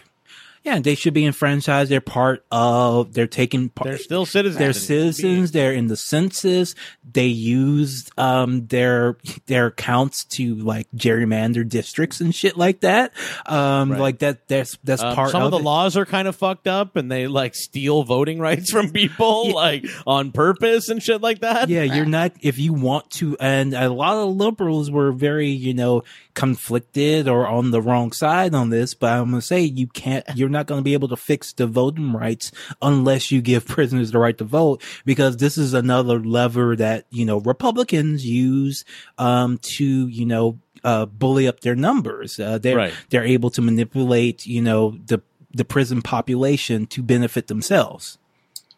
Yeah, 0.64 0.78
they 0.78 0.94
should 0.94 1.12
be 1.14 1.24
enfranchised. 1.26 1.90
They're 1.90 2.00
part 2.00 2.44
of. 2.52 3.14
They're 3.14 3.26
taking 3.26 3.68
part. 3.68 3.88
They're 3.88 3.98
still 3.98 4.24
citizens. 4.26 4.58
They're 4.58 4.72
citizens. 4.72 5.50
They're 5.52 5.72
in 5.72 5.88
the 5.88 5.96
census. 5.96 6.74
They 7.10 7.26
used 7.26 8.12
um 8.16 8.66
their 8.68 9.16
their 9.46 9.66
accounts 9.66 10.24
to 10.36 10.54
like 10.54 10.86
gerrymander 10.96 11.68
districts 11.68 12.20
and 12.20 12.32
shit 12.34 12.56
like 12.56 12.80
that. 12.80 13.12
Um, 13.46 13.90
Right. 13.92 14.00
like 14.00 14.18
that. 14.20 14.46
That's 14.46 14.78
that's 14.84 15.02
Um, 15.02 15.14
part 15.16 15.32
some 15.32 15.42
of, 15.42 15.50
the 15.50 15.58
it. 15.58 15.64
laws 15.64 15.96
are 15.96 16.06
kind 16.06 16.28
of 16.28 16.36
fucked 16.36 16.68
up, 16.68 16.94
and 16.94 17.10
they 17.10 17.26
like 17.26 17.54
steal 17.56 18.04
voting 18.04 18.38
rights 18.38 18.70
from 18.70 18.90
people, 18.90 19.46
Yeah. 19.48 19.54
like 19.54 19.86
on 20.06 20.30
purpose 20.30 20.88
and 20.88 21.02
shit 21.02 21.20
like 21.20 21.40
that. 21.40 21.68
Yeah, 21.70 21.82
you're 21.82 22.06
not 22.06 22.32
if 22.40 22.58
you 22.58 22.72
want 22.72 23.10
to, 23.12 23.36
and 23.40 23.74
a 23.74 23.88
lot 23.90 24.16
of 24.16 24.36
liberals 24.36 24.90
were 24.92 25.10
very, 25.12 25.48
you 25.50 25.74
know, 25.74 26.04
conflicted 26.34 27.28
or 27.28 27.46
on 27.46 27.70
the 27.70 27.80
wrong 27.82 28.12
side 28.12 28.54
on 28.54 28.70
this. 28.70 28.94
But 28.94 29.12
I'm 29.12 29.30
gonna 29.30 29.42
say 29.42 29.60
you 29.62 29.86
can't, 29.86 30.24
you're 30.34 30.48
not 30.48 30.66
gonna 30.66 30.82
be 30.82 30.94
able 30.94 31.08
to 31.08 31.16
fix 31.16 31.52
the 31.52 31.66
voting 31.66 32.12
rights 32.12 32.52
unless 32.80 33.30
you 33.30 33.40
give 33.42 33.66
prisoners 33.66 34.10
the 34.12 34.18
right 34.18 34.36
to 34.38 34.44
vote, 34.44 34.82
because 35.04 35.36
this 35.36 35.56
is 35.58 35.74
another 35.74 36.18
lever 36.18 36.76
that 36.76 37.06
you 37.10 37.24
know 37.24 37.38
Republicans 37.38 38.24
use 38.26 38.84
um, 39.18 39.58
to, 39.58 40.06
you 40.08 40.26
know, 40.26 40.58
uh, 40.84 41.06
bully 41.06 41.46
up 41.46 41.60
their 41.60 41.76
numbers. 41.76 42.40
Uh, 42.40 42.58
they're 42.58 42.76
Right. 42.76 42.94
they're 43.10 43.24
able 43.24 43.50
to 43.50 43.62
manipulate, 43.62 44.46
you 44.46 44.62
know, 44.62 44.98
the 45.06 45.20
the 45.54 45.64
prison 45.64 46.00
population 46.02 46.86
to 46.86 47.02
benefit 47.02 47.46
themselves. 47.48 48.18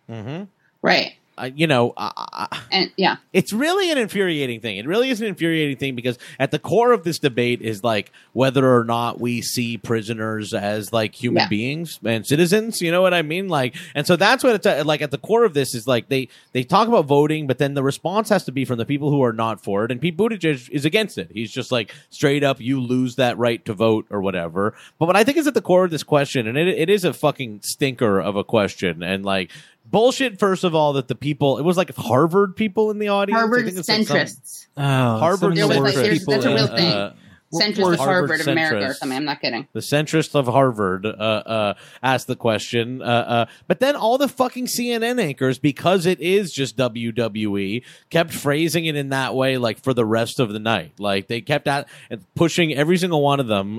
hmm 0.08 0.42
Right. 0.82 1.14
Uh, 1.36 1.50
you 1.54 1.66
know, 1.66 1.92
I, 1.96 2.60
And 2.70 2.92
yeah. 2.96 3.16
it's 3.32 3.52
really 3.52 3.90
an 3.90 3.98
infuriating 3.98 4.60
thing. 4.60 4.76
It 4.76 4.86
really 4.86 5.10
is 5.10 5.20
an 5.20 5.26
infuriating 5.26 5.76
thing 5.76 5.94
because 5.94 6.18
at 6.38 6.50
the 6.50 6.58
core 6.58 6.92
of 6.92 7.04
this 7.04 7.18
debate 7.18 7.60
is 7.62 7.82
like 7.82 8.12
whether 8.32 8.72
or 8.74 8.84
not 8.84 9.20
we 9.20 9.42
see 9.42 9.76
prisoners 9.76 10.54
as 10.54 10.92
like 10.92 11.14
human 11.14 11.42
Yeah. 11.42 11.48
beings 11.48 11.98
and 12.04 12.26
citizens. 12.26 12.80
You 12.80 12.90
know 12.90 13.02
what 13.02 13.14
I 13.14 13.22
mean? 13.22 13.48
Like, 13.48 13.74
and 13.94 14.06
so 14.06 14.16
that's 14.16 14.44
what 14.44 14.54
it's 14.54 14.66
uh, 14.66 14.82
like 14.86 15.02
at 15.02 15.10
the 15.10 15.18
core 15.18 15.44
of 15.44 15.54
this 15.54 15.74
is 15.74 15.86
like 15.86 16.08
they 16.08 16.28
they 16.52 16.62
talk 16.62 16.88
about 16.88 17.06
voting, 17.06 17.46
but 17.46 17.58
then 17.58 17.74
the 17.74 17.82
response 17.82 18.28
has 18.28 18.44
to 18.44 18.52
be 18.52 18.64
from 18.64 18.78
the 18.78 18.86
people 18.86 19.10
who 19.10 19.22
are 19.22 19.32
not 19.32 19.62
for 19.62 19.84
it. 19.84 19.90
And 19.90 20.00
Pete 20.00 20.16
Buttigieg 20.16 20.70
is 20.70 20.84
against 20.84 21.18
it. 21.18 21.30
He's 21.32 21.50
just 21.52 21.72
like 21.72 21.92
straight 22.10 22.44
up, 22.44 22.60
you 22.60 22.80
lose 22.80 23.16
that 23.16 23.38
right 23.38 23.64
to 23.64 23.74
vote 23.74 24.06
or 24.10 24.20
whatever. 24.20 24.74
But 24.98 25.06
what 25.06 25.16
I 25.16 25.24
think 25.24 25.38
is 25.38 25.46
at 25.46 25.54
the 25.54 25.62
core 25.62 25.84
of 25.84 25.90
this 25.90 26.02
question, 26.02 26.46
and 26.46 26.56
it, 26.56 26.68
it 26.68 26.90
is 26.90 27.04
a 27.04 27.12
fucking 27.12 27.60
stinker 27.62 28.20
of 28.20 28.36
a 28.36 28.44
question, 28.44 29.02
and 29.02 29.24
like. 29.24 29.50
Bullshit. 29.84 30.38
First 30.38 30.64
of 30.64 30.74
all, 30.74 30.94
that 30.94 31.08
the 31.08 31.14
people 31.14 31.58
it 31.58 31.62
was 31.62 31.76
like 31.76 31.94
Harvard 31.96 32.56
people 32.56 32.90
in 32.90 32.98
the 32.98 33.08
audience. 33.08 33.38
Harvard 33.38 33.64
think 33.66 33.78
it's 33.78 33.88
like 33.88 34.06
some- 34.06 34.16
centrists. 34.16 34.66
Oh, 34.76 34.82
Harvard 35.18 35.40
some 35.40 35.50
of 35.50 35.54
the 35.56 35.74
There 35.74 35.82
was, 35.82 35.96
like, 35.96 36.10
people 36.10 36.32
that's 36.34 36.44
a 36.46 36.54
real 36.54 36.66
thing. 36.66 36.92
uh, 36.92 37.14
centrist 37.52 37.92
of 37.92 37.98
Harvard 37.98 37.98
Harvard 37.98 38.40
of 38.40 38.48
America 38.48 38.86
or 38.86 38.94
something. 38.94 39.16
I'm 39.16 39.24
not 39.24 39.40
kidding. 39.40 39.68
the 39.72 39.80
centrist 39.80 40.34
of 40.34 40.46
Harvard 40.46 41.06
uh, 41.06 41.08
uh, 41.10 41.74
asked 42.02 42.26
the 42.26 42.34
question, 42.34 43.00
uh, 43.00 43.04
uh, 43.04 43.46
but 43.68 43.78
then 43.78 43.94
all 43.94 44.18
the 44.18 44.26
fucking 44.26 44.66
CNN 44.66 45.20
anchors, 45.20 45.60
because 45.60 46.04
it 46.06 46.18
is 46.20 46.52
just 46.52 46.76
WWE, 46.76 47.84
kept 48.10 48.32
phrasing 48.32 48.86
it 48.86 48.96
in 48.96 49.10
that 49.10 49.36
way, 49.36 49.56
like 49.56 49.80
for 49.84 49.94
the 49.94 50.04
rest 50.04 50.40
of 50.40 50.52
the 50.52 50.58
night. 50.58 50.94
Like 50.98 51.28
they 51.28 51.40
kept 51.40 51.68
at 51.68 51.86
pushing 52.34 52.74
every 52.74 52.96
single 52.98 53.22
one 53.22 53.38
of 53.38 53.46
them. 53.46 53.78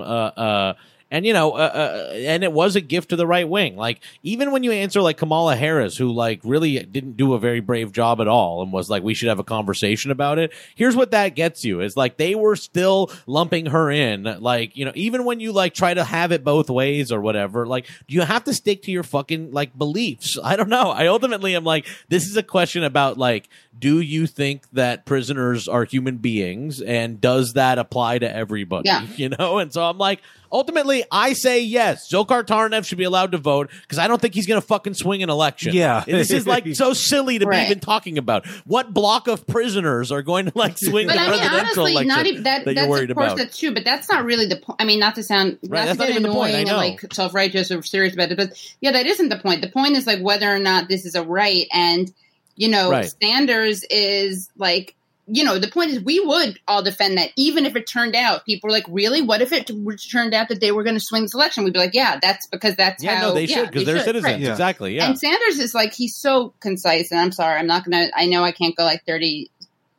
Uh, 1.10 1.14
uh, 1.14 1.16
and 1.16 1.26
you 1.26 1.32
know, 1.32 1.52
uh, 1.52 1.54
uh, 1.56 2.12
and 2.14 2.44
it 2.44 2.52
was 2.52 2.76
a 2.76 2.80
gift 2.80 3.10
to 3.10 3.16
the 3.16 3.26
right 3.26 3.48
wing. 3.48 3.76
Like 3.76 4.00
even 4.22 4.50
when 4.50 4.62
you 4.62 4.72
answer 4.72 5.00
like 5.00 5.16
Kamala 5.16 5.56
Harris, 5.56 5.96
who 5.96 6.12
like 6.12 6.40
really 6.44 6.78
didn't 6.80 7.16
do 7.16 7.34
a 7.34 7.38
very 7.38 7.60
brave 7.60 7.92
job 7.92 8.20
at 8.20 8.28
all, 8.28 8.62
and 8.62 8.72
was 8.72 8.90
like, 8.90 9.02
"We 9.02 9.14
should 9.14 9.28
have 9.28 9.38
a 9.38 9.44
conversation 9.44 10.10
about 10.10 10.38
it." 10.38 10.52
Here's 10.74 10.96
what 10.96 11.12
that 11.12 11.34
gets 11.34 11.64
you: 11.64 11.80
is 11.80 11.96
like 11.96 12.16
they 12.16 12.34
were 12.34 12.56
still 12.56 13.10
lumping 13.26 13.66
her 13.66 13.90
in. 13.90 14.24
Like 14.24 14.76
you 14.76 14.84
know, 14.84 14.92
even 14.94 15.24
when 15.24 15.40
you 15.40 15.52
like 15.52 15.74
try 15.74 15.94
to 15.94 16.04
have 16.04 16.32
it 16.32 16.44
both 16.44 16.68
ways 16.70 17.12
or 17.12 17.20
whatever, 17.20 17.66
like 17.66 17.86
you 18.08 18.22
have 18.22 18.44
to 18.44 18.54
stick 18.54 18.82
to 18.82 18.90
your 18.90 19.04
fucking 19.04 19.52
like 19.52 19.76
beliefs. 19.76 20.38
I 20.44 20.56
don't 20.56 20.68
know. 20.68 20.90
I 20.90 21.06
ultimately 21.06 21.54
am 21.56 21.64
like, 21.64 21.86
this 22.08 22.24
is 22.24 22.36
a 22.36 22.42
question 22.42 22.84
about 22.84 23.18
like, 23.18 23.48
do 23.78 24.00
you 24.00 24.26
think 24.26 24.68
that 24.72 25.04
prisoners 25.04 25.68
are 25.68 25.84
human 25.84 26.18
beings, 26.18 26.80
and 26.80 27.20
does 27.20 27.54
that 27.54 27.78
apply 27.78 28.18
to 28.18 28.34
everybody? 28.34 28.88
Yeah. 28.88 29.06
You 29.16 29.30
know, 29.30 29.58
and 29.58 29.72
so 29.72 29.82
I'm 29.82 29.98
like. 29.98 30.20
Ultimately, 30.52 31.04
I 31.10 31.32
say 31.32 31.62
yes. 31.62 32.10
Dzhokhar 32.10 32.44
Tsarnaev 32.44 32.84
should 32.86 32.98
be 32.98 33.04
allowed 33.04 33.32
to 33.32 33.38
vote 33.38 33.70
because 33.82 33.98
I 33.98 34.08
don't 34.08 34.20
think 34.20 34.34
he's 34.34 34.46
going 34.46 34.60
to 34.60 34.66
fucking 34.66 34.94
swing 34.94 35.22
an 35.22 35.30
election. 35.30 35.74
Yeah. 35.74 36.04
this 36.06 36.30
is 36.30 36.46
like 36.46 36.66
so 36.74 36.92
silly 36.92 37.38
to 37.38 37.46
Right. 37.46 37.60
be 37.60 37.66
even 37.66 37.80
talking 37.80 38.18
about. 38.18 38.46
What 38.64 38.92
block 38.94 39.28
of 39.28 39.46
prisoners 39.46 40.10
are 40.12 40.22
going 40.22 40.46
to 40.46 40.52
like 40.54 40.78
swing 40.78 41.06
But 41.06 41.14
the 41.16 41.20
I 41.20 41.30
mean, 41.30 41.38
presidential 41.38 41.60
honestly, 41.82 41.92
election 41.92 42.08
not 42.08 42.26
even 42.26 42.42
that. 42.44 42.64
that 42.64 42.74
that's 42.74 42.84
you're 42.86 42.88
worried 42.90 43.10
of 43.10 43.16
course 43.16 43.26
about? 43.32 43.38
that's 43.38 43.58
true, 43.58 43.74
but 43.74 43.84
that's 43.84 44.08
not 44.08 44.24
really 44.24 44.46
the 44.46 44.56
point. 44.56 44.76
I 44.80 44.84
mean, 44.84 45.00
not 45.00 45.14
to 45.16 45.22
sound 45.22 45.58
Right, 45.68 45.80
not 45.80 45.86
that's 45.86 45.92
to 45.92 45.98
not 45.98 46.06
get 46.08 46.10
even 46.10 46.22
the 46.24 46.28
point, 46.32 46.54
I 46.54 46.58
annoying 46.60 46.66
know. 46.66 46.76
like 46.76 47.12
self 47.12 47.34
righteous 47.34 47.70
or 47.70 47.82
serious 47.82 48.14
about 48.14 48.30
it, 48.30 48.36
but 48.36 48.52
yeah, 48.80 48.92
that 48.92 49.06
isn't 49.06 49.28
the 49.28 49.38
point. 49.38 49.62
The 49.62 49.70
point 49.70 49.96
is 49.96 50.06
like 50.06 50.20
whether 50.20 50.48
or 50.52 50.58
not 50.58 50.88
this 50.88 51.04
is 51.04 51.14
a 51.14 51.22
right, 51.22 51.66
and 51.72 52.12
you 52.56 52.68
know, 52.68 52.90
Right. 52.90 53.12
Sanders 53.22 53.84
is 53.90 54.48
like. 54.56 54.94
You 55.28 55.42
know, 55.44 55.58
the 55.58 55.66
point 55.68 55.90
is, 55.90 56.00
we 56.00 56.20
would 56.20 56.60
all 56.68 56.84
defend 56.84 57.18
that, 57.18 57.30
even 57.36 57.66
if 57.66 57.74
it 57.74 57.88
turned 57.88 58.14
out 58.14 58.44
people 58.44 58.68
were 58.68 58.72
like, 58.72 58.84
"Really? 58.88 59.22
What 59.22 59.42
if 59.42 59.50
it 59.52 59.68
turned 60.10 60.34
out 60.34 60.48
that 60.50 60.60
they 60.60 60.70
were 60.70 60.84
going 60.84 60.94
to 60.94 61.00
swing 61.00 61.22
this 61.22 61.34
election?" 61.34 61.64
We'd 61.64 61.72
be 61.72 61.80
like, 61.80 61.94
"Yeah, 61.94 62.18
that's 62.22 62.46
because 62.46 62.76
that's 62.76 63.02
yeah, 63.02 63.16
how." 63.16 63.28
no, 63.28 63.34
they 63.34 63.44
yeah, 63.46 63.56
should 63.56 63.70
because 63.72 63.86
they 63.86 63.92
they're 63.92 63.98
should, 64.00 64.04
citizens. 64.04 64.32
right. 64.34 64.40
Yeah. 64.40 64.50
Exactly. 64.52 64.94
Yeah. 64.94 65.08
And 65.08 65.18
Sanders 65.18 65.58
is 65.58 65.74
like 65.74 65.94
he's 65.94 66.14
so 66.16 66.54
concise, 66.60 67.10
and 67.10 67.18
I'm 67.18 67.32
sorry, 67.32 67.58
I'm 67.58 67.66
not 67.66 67.84
gonna. 67.84 68.06
I 68.14 68.26
know 68.26 68.44
I 68.44 68.52
can't 68.52 68.76
go 68.76 68.84
like 68.84 69.04
30 69.04 69.50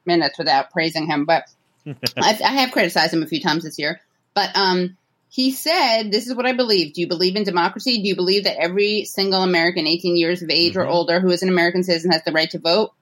minutes 0.06 0.38
without 0.38 0.72
praising 0.72 1.08
him, 1.08 1.26
but 1.26 1.44
I've, 1.86 2.42
I 2.42 2.52
have 2.62 2.72
criticized 2.72 3.14
him 3.14 3.22
a 3.24 3.28
few 3.28 3.42
times 3.42 3.64
this 3.64 3.78
year. 3.78 4.00
But 4.34 4.56
um, 4.56 4.96
he 5.30 5.52
said, 5.52 6.10
"This 6.10 6.28
is 6.28 6.36
what 6.36 6.46
I 6.46 6.54
believe. 6.54 6.94
Do 6.94 7.02
you 7.02 7.08
believe 7.08 7.36
in 7.36 7.44
democracy? 7.44 8.02
Do 8.02 8.08
you 8.08 8.16
believe 8.16 8.46
that 8.46 8.62
every 8.62 9.04
single 9.04 9.44
American 9.44 9.88
18 9.88 10.16
years 10.16 10.42
of 10.42 10.50
age 10.50 10.78
or 10.78 10.86
Mhm. 10.86 10.92
older 10.92 11.20
who 11.20 11.32
is 11.32 11.44
an 11.44 11.50
American 11.50 11.84
citizen 11.84 12.12
has 12.14 12.24
the 12.24 12.32
right 12.32 12.50
to 12.52 12.60
vote?" 12.60 12.94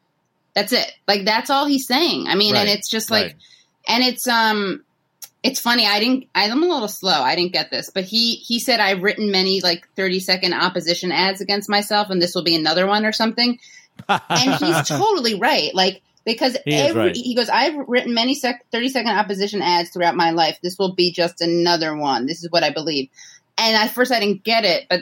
That's 0.56 0.72
it. 0.74 0.92
Like 1.08 1.26
that's 1.26 1.50
all 1.50 1.66
he's 1.66 1.86
saying. 1.86 2.28
I 2.28 2.36
mean, 2.36 2.56
and 2.56 2.70
it's 2.70 2.90
just 2.90 3.12
like, 3.12 3.24
Right. 3.26 3.36
and 3.88 4.04
it's 4.04 4.28
um. 4.28 4.82
It's 5.44 5.60
funny. 5.60 5.86
I 5.86 6.00
didn't. 6.00 6.26
I'm 6.34 6.64
a 6.64 6.66
little 6.66 6.88
slow. 6.88 7.12
I 7.22 7.36
didn't 7.36 7.54
get 7.54 7.70
this, 7.70 7.92
but 7.94 8.04
he 8.04 8.34
he 8.38 8.60
said 8.60 8.80
I've 8.80 9.04
written 9.04 9.30
many 9.30 9.62
like 9.62 9.88
30 9.96 10.20
second 10.20 10.54
opposition 10.54 11.12
ads 11.12 11.40
against 11.40 11.70
myself, 11.70 12.10
and 12.10 12.20
this 12.20 12.34
will 12.34 12.44
be 12.44 12.56
another 12.56 12.88
one 12.88 13.06
or 13.06 13.12
something. 13.12 13.60
And 14.10 14.54
he's 14.56 14.82
totally 14.88 15.36
right. 15.36 15.72
Like 15.76 16.02
because 16.26 16.58
He 16.66 16.74
every 16.74 17.00
right. 17.00 17.16
he 17.16 17.36
goes, 17.36 17.50
I've 17.50 17.76
written 17.88 18.16
many 18.16 18.34
sec- 18.34 18.66
30 18.72 18.90
second 18.90 19.12
opposition 19.12 19.62
ads 19.62 19.92
throughout 19.92 20.16
my 20.16 20.32
life. 20.32 20.58
This 20.64 20.80
will 20.80 20.94
be 20.96 21.12
just 21.12 21.42
another 21.42 21.96
one. 21.96 22.26
This 22.26 22.44
is 22.44 22.50
what 22.50 22.64
I 22.64 22.72
believe. 22.72 23.10
And 23.56 23.76
at 23.76 23.94
first 23.94 24.12
I 24.12 24.20
didn't 24.20 24.44
get 24.44 24.66
it, 24.66 24.88
but 24.90 25.02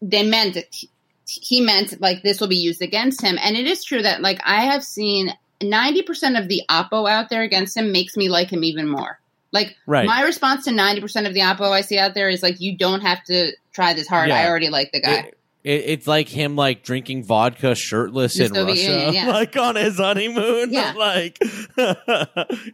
they 0.00 0.22
meant 0.24 0.54
it. 0.56 0.84
He 1.26 1.60
meant 1.60 2.00
like 2.00 2.22
this 2.22 2.40
will 2.40 2.48
be 2.48 2.56
used 2.56 2.82
against 2.82 3.22
him. 3.22 3.38
And 3.42 3.56
it 3.56 3.66
is 3.66 3.84
true 3.84 4.02
that 4.02 4.20
like 4.20 4.40
I 4.44 4.62
have 4.62 4.84
seen 4.84 5.32
90% 5.60 6.38
of 6.38 6.48
the 6.48 6.62
oppo 6.70 7.08
out 7.08 7.30
there 7.30 7.42
against 7.42 7.76
him 7.76 7.92
makes 7.92 8.16
me 8.16 8.28
like 8.28 8.50
him 8.50 8.64
even 8.64 8.88
more. 8.88 9.18
Like 9.52 9.76
Right. 9.86 10.06
my 10.06 10.22
response 10.22 10.64
to 10.64 10.70
90% 10.72 11.26
of 11.26 11.34
the 11.34 11.40
oppo 11.40 11.70
I 11.70 11.80
see 11.80 11.98
out 11.98 12.14
there 12.14 12.28
is 12.28 12.42
like, 12.42 12.60
you 12.60 12.76
don't 12.76 13.00
have 13.02 13.22
to 13.24 13.52
try 13.72 13.94
this 13.94 14.08
hard. 14.08 14.28
Yeah. 14.28 14.36
I 14.40 14.48
already 14.48 14.68
like 14.68 14.92
the 14.92 15.00
guy. 15.00 15.12
It- 15.14 15.38
It, 15.64 15.84
it's 15.86 16.06
like 16.06 16.28
him 16.28 16.56
like 16.56 16.82
drinking 16.82 17.24
vodka 17.24 17.74
shirtless 17.74 18.36
The 18.36 18.44
in 18.44 18.54
Soviet 18.54 18.66
Russia, 18.66 18.82
Union, 18.92 19.14
yeah. 19.14 19.26
like 19.32 19.56
on 19.56 19.76
his 19.76 19.96
honeymoon. 19.96 20.72
Yeah. 20.72 20.92
like 20.96 21.38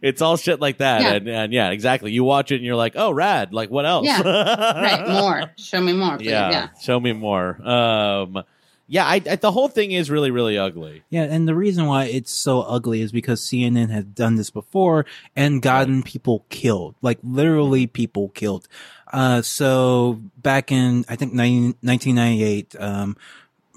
it's 0.01 0.21
all 0.21 0.37
shit 0.37 0.59
like 0.59 0.77
that. 0.79 1.01
Yeah. 1.01 1.13
And, 1.13 1.27
and 1.29 1.53
yeah, 1.53 1.69
exactly. 1.69 2.11
You 2.11 2.23
watch 2.23 2.51
it 2.51 2.55
and 2.55 2.65
you're 2.65 2.75
like, 2.75 2.93
oh, 2.95 3.11
rad. 3.11 3.53
Like 3.53 3.69
what 3.71 3.85
else? 3.85 4.05
Yeah. 4.05 4.21
right, 4.21 5.07
more. 5.07 5.51
Show 5.57 5.81
me 5.81 5.93
more, 5.93 6.17
please. 6.17 6.27
Yeah, 6.27 6.51
Yeah. 6.51 6.67
show 6.81 6.99
me 6.99 7.13
more. 7.13 7.57
Um, 7.67 8.43
yeah, 8.87 9.05
I, 9.05 9.21
I, 9.25 9.37
the 9.37 9.53
whole 9.53 9.69
thing 9.69 9.93
is 9.93 10.09
really, 10.11 10.31
really 10.31 10.57
ugly. 10.57 11.03
Yeah, 11.09 11.23
and 11.23 11.47
the 11.47 11.55
reason 11.55 11.85
why 11.85 12.05
it's 12.05 12.29
so 12.29 12.61
ugly 12.63 12.99
is 12.99 13.13
because 13.13 13.39
CNN 13.39 13.89
had 13.89 14.13
done 14.13 14.35
this 14.35 14.49
before 14.49 15.05
and 15.33 15.61
gotten 15.61 16.03
people 16.03 16.45
killed, 16.49 16.95
like 17.01 17.17
literally 17.23 17.87
people 17.87 18.27
killed. 18.29 18.67
Uh, 19.11 19.41
so 19.41 20.19
back 20.37 20.71
in, 20.71 21.05
I 21.09 21.15
think 21.15 21.33
19, 21.33 21.75
1998, 21.81 22.75
um, 22.79 23.17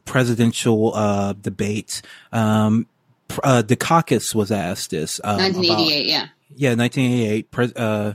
presidential, 0.05 0.95
uh, 0.95 1.33
debate, 1.35 2.03
um, 2.33 2.87
uh, 3.43 3.63
Dukakis 3.67 4.35
was 4.35 4.51
asked 4.53 4.91
this, 4.91 5.21
um, 5.25 5.37
about- 5.37 5.55
1988, 5.55 6.07
yeah. 6.07 6.27
yeah, 6.57 6.75
1988, 6.75 7.51
pres- 7.51 7.73
uh, 7.75 8.15